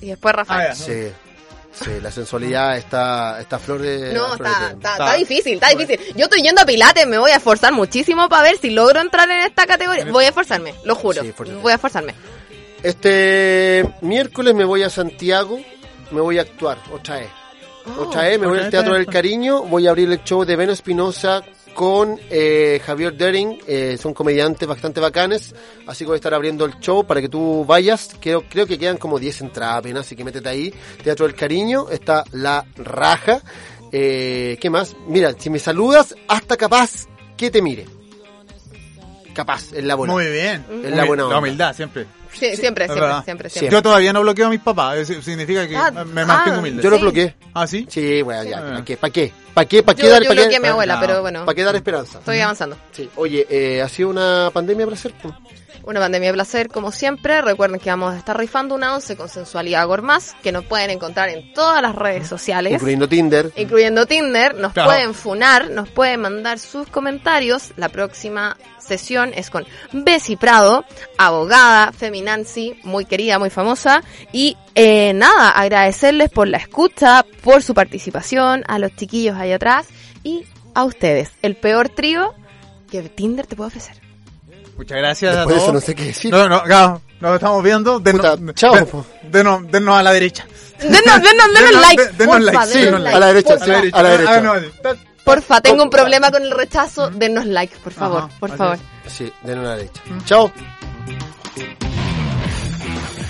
y 0.00 0.08
después 0.08 0.34
Rafa. 0.34 0.54
Ah, 0.58 0.64
ya. 0.68 0.74
Sí, 0.74 1.12
sí, 1.82 1.90
la 2.02 2.10
sensualidad 2.10 2.76
está, 2.76 3.40
está 3.40 3.58
flor 3.58 3.80
de... 3.82 4.12
No, 4.12 4.36
flor 4.36 4.48
está, 4.48 4.66
está, 4.70 4.70
Está- 4.72 4.92
está 4.92 5.14
difícil, 5.14 5.54
está 5.54 5.68
difícil. 5.70 6.00
Yo 6.16 6.24
estoy 6.24 6.42
yendo 6.42 6.60
a 6.62 6.64
Pilates, 6.66 7.06
me 7.06 7.18
voy 7.18 7.30
a 7.30 7.36
esforzar 7.36 7.72
muchísimo 7.72 8.28
para 8.28 8.42
ver 8.44 8.58
si 8.58 8.70
logro 8.70 9.00
entrar 9.00 9.30
en 9.30 9.40
esta 9.40 9.66
categoría. 9.66 10.04
Voy 10.06 10.24
a 10.24 10.28
esforzarme, 10.28 10.74
lo 10.84 10.94
juro. 10.94 11.22
Sí, 11.22 11.32
voy 11.62 11.72
a 11.72 11.74
esforzarme. 11.76 12.14
Este 12.82 13.84
miércoles 14.02 14.54
me 14.54 14.64
voy 14.64 14.82
a 14.82 14.90
Santiago, 14.90 15.58
me 16.10 16.20
voy 16.20 16.38
a 16.38 16.42
actuar 16.42 16.78
otra 16.92 17.16
vez. 17.16 17.28
Oh, 17.86 18.02
otra 18.02 18.22
vez 18.22 18.38
me 18.38 18.46
voy 18.46 18.58
al 18.58 18.70
Teatro 18.70 18.94
del. 18.94 19.06
Cariño, 19.06 19.62
voy 19.62 19.86
a 19.86 19.90
abrir 19.90 20.10
el 20.10 20.22
show 20.22 20.44
de 20.44 20.54
Beno 20.56 20.72
Espinosa 20.72 21.42
con 21.74 22.18
eh, 22.30 22.80
Javier 22.84 23.14
Dering, 23.14 23.58
eh, 23.66 23.98
son 24.00 24.14
comediantes 24.14 24.66
bastante 24.66 25.00
bacanes, 25.00 25.54
así 25.86 26.04
que 26.04 26.06
voy 26.06 26.14
a 26.14 26.16
estar 26.16 26.32
abriendo 26.32 26.64
el 26.64 26.78
show 26.80 27.04
para 27.04 27.20
que 27.20 27.28
tú 27.28 27.64
vayas, 27.66 28.16
creo, 28.20 28.44
creo 28.48 28.66
que 28.66 28.78
quedan 28.78 28.96
como 28.96 29.18
10 29.18 29.42
entradas 29.42 29.78
apenas, 29.78 30.06
así 30.06 30.16
que 30.16 30.24
métete 30.24 30.48
ahí, 30.48 30.74
Teatro 31.02 31.26
del 31.26 31.34
Cariño, 31.34 31.90
está 31.90 32.24
La 32.32 32.64
Raja, 32.76 33.42
eh, 33.92 34.56
¿qué 34.60 34.70
más? 34.70 34.96
Mira, 35.06 35.34
si 35.38 35.50
me 35.50 35.58
saludas, 35.58 36.14
hasta 36.28 36.56
capaz 36.56 37.06
que 37.36 37.50
te 37.50 37.60
mire. 37.60 37.86
Capaz, 39.34 39.72
es 39.72 39.84
la 39.84 39.96
buena. 39.96 40.14
Muy 40.14 40.26
bien. 40.26 40.64
Es 40.84 40.92
la 40.94 41.04
buena 41.04 41.22
La 41.24 41.26
onda. 41.26 41.38
humildad, 41.40 41.74
siempre. 41.74 42.06
Sí, 42.32 42.56
siempre, 42.56 42.86
siempre, 42.86 43.22
siempre, 43.24 43.48
siempre. 43.50 43.72
Yo 43.72 43.82
todavía 43.82 44.12
no 44.12 44.22
bloqueo 44.22 44.46
a 44.46 44.50
mis 44.50 44.60
papás, 44.60 44.98
eso 44.98 45.20
significa 45.22 45.66
que 45.68 45.76
Ah, 45.76 45.90
me 45.90 46.24
mantengo 46.24 46.56
ah, 46.56 46.60
humilde. 46.60 46.82
Yo 46.82 46.90
lo 46.90 46.98
bloqueé. 46.98 47.34
¿Ah, 47.52 47.66
sí? 47.66 47.86
Sí, 47.88 48.22
bueno, 48.22 48.44
ya. 48.44 48.60
¿para 48.60 48.84
qué? 48.84 48.96
¿Para 48.96 49.12
qué? 49.12 49.32
¿Para 49.54 49.66
qué? 49.68 49.82
¿Para 49.82 49.96
qué 49.96 50.02
Yo, 50.02 50.10
dar, 50.10 50.22
yo 50.22 50.28
pa' 50.28 50.34
qué- 50.34 50.40
bloqueé 50.40 50.56
a 50.56 50.60
mi 50.60 50.68
abuela, 50.68 50.94
no. 50.96 51.00
pero 51.00 51.20
bueno, 51.22 51.44
¿Para 51.44 51.54
qué 51.54 51.62
dar 51.62 51.76
esperanza? 51.76 52.18
estoy 52.18 52.40
avanzando. 52.40 52.76
Sí. 52.92 53.08
Oye, 53.16 53.46
eh, 53.48 53.80
ha 53.82 53.88
sido 53.88 54.08
una 54.10 54.50
pandemia 54.52 54.84
para 54.86 54.96
hacer. 54.96 55.14
Una 55.86 56.00
pandemia 56.00 56.30
de 56.30 56.32
placer, 56.32 56.68
como 56.68 56.90
siempre. 56.92 57.42
Recuerden 57.42 57.78
que 57.78 57.90
vamos 57.90 58.14
a 58.14 58.16
estar 58.16 58.38
rifando 58.38 58.74
una 58.74 58.94
once 58.94 59.16
con 59.16 59.28
sensualidad 59.28 59.86
Gormaz, 59.86 60.32
que 60.42 60.50
nos 60.50 60.64
pueden 60.64 60.88
encontrar 60.88 61.28
en 61.28 61.52
todas 61.52 61.82
las 61.82 61.94
redes 61.94 62.26
sociales. 62.26 62.72
Incluyendo 62.72 63.06
Tinder. 63.06 63.52
incluyendo 63.54 64.06
Tinder, 64.06 64.54
nos 64.54 64.72
Claro. 64.72 64.88
pueden 64.90 65.12
funar, 65.14 65.68
nos 65.70 65.90
pueden 65.90 66.22
mandar 66.22 66.58
sus 66.58 66.88
comentarios. 66.88 67.72
La 67.76 67.90
próxima 67.90 68.56
sesión 68.78 69.32
es 69.34 69.50
con 69.50 69.66
Bessie 69.92 70.38
Prado, 70.38 70.86
abogada, 71.18 71.92
feminancy, 71.92 72.78
muy 72.82 73.04
querida, 73.04 73.38
muy 73.38 73.50
famosa. 73.50 74.02
Y 74.32 74.56
eh, 74.74 75.12
nada, 75.14 75.50
agradecerles 75.50 76.30
por 76.30 76.48
la 76.48 76.58
escucha, 76.58 77.24
por 77.42 77.62
su 77.62 77.74
participación, 77.74 78.64
a 78.68 78.78
los 78.78 78.94
chiquillos 78.96 79.36
ahí 79.36 79.52
atrás 79.52 79.86
y 80.22 80.44
a 80.74 80.84
ustedes. 80.84 81.30
El 81.42 81.56
peor 81.56 81.88
trío 81.88 82.34
que 82.90 83.02
Tinder 83.02 83.46
te 83.46 83.56
puede 83.56 83.68
ofrecer. 83.68 83.96
Muchas 84.76 84.98
gracias 84.98 85.34
Después 85.36 85.48
de 85.48 85.54
a 85.54 85.56
eso 85.56 85.66
todos. 85.66 85.74
no 85.82 85.86
sé 85.86 85.94
qué 85.94 86.04
decir. 86.06 86.30
No, 86.32 86.48
no, 86.48 86.62
claro, 86.64 87.00
nos 87.20 87.34
estamos 87.34 87.62
viendo. 87.62 88.00
Denos, 88.00 88.20
Puta, 88.38 88.52
chao, 88.54 88.74
den- 88.74 88.86
po. 88.86 89.06
denos, 89.22 89.70
denos 89.70 89.96
a 89.96 90.02
la 90.02 90.12
derecha. 90.12 90.46
Denos, 90.80 91.00
denos, 91.04 91.22
denos 91.22 91.70
Denos- 91.70 91.80
like. 91.80 92.02
de- 92.04 92.12
denos 92.12 92.40
like, 92.42 92.66
sí, 92.66 92.78
denos 92.78 92.84
denos 92.84 93.00
like. 93.02 93.16
a 93.16 93.20
la 93.20 93.26
derecha, 93.28 93.48
Porfa, 93.50 93.64
sí, 93.64 93.90
a 93.92 94.02
la 94.02 94.08
derecha. 94.10 94.34
Ah, 94.34 94.40
no, 94.40 94.54
Porfa, 95.24 95.60
tengo 95.60 95.82
un 95.84 95.90
problema 95.90 96.30
con 96.32 96.42
el 96.42 96.50
rechazo. 96.50 97.08
Denos 97.10 97.46
like, 97.46 97.76
por 97.78 97.92
favor, 97.92 98.18
Ajá, 98.24 98.28
por 98.40 98.56
favor. 98.56 98.78
Sí, 99.06 99.32
den 99.42 99.60
una 99.60 99.76
derecha. 99.76 100.02
Chao. 100.24 100.50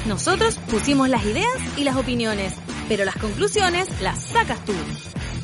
Nosotros 0.06 0.58
pusimos 0.70 1.08
las 1.08 1.24
ideas 1.24 1.56
y 1.76 1.84
las 1.84 1.96
opiniones, 1.96 2.52
pero 2.88 3.04
las 3.04 3.16
conclusiones 3.16 3.88
las 4.00 4.22
sacas 4.22 4.62
tú. 4.64 4.74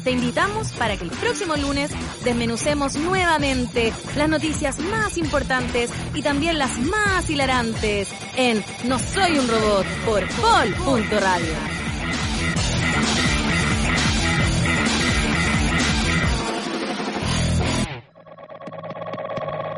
Te 0.05 0.11
invitamos 0.11 0.69
para 0.73 0.97
que 0.97 1.05
el 1.05 1.11
próximo 1.11 1.57
lunes 1.57 1.91
desmenucemos 2.25 2.97
nuevamente 2.97 3.93
las 4.17 4.29
noticias 4.29 4.79
más 4.79 5.19
importantes 5.19 5.91
y 6.15 6.23
también 6.23 6.59
las 6.59 6.79
más 6.79 7.29
hilarantes 7.29 8.09
en 8.37 8.65
No 8.85 8.99
Soy 8.99 9.39
un 9.39 9.49
Robot 9.49 9.87
por 10.07 10.27
Pol.radio. 10.29 11.55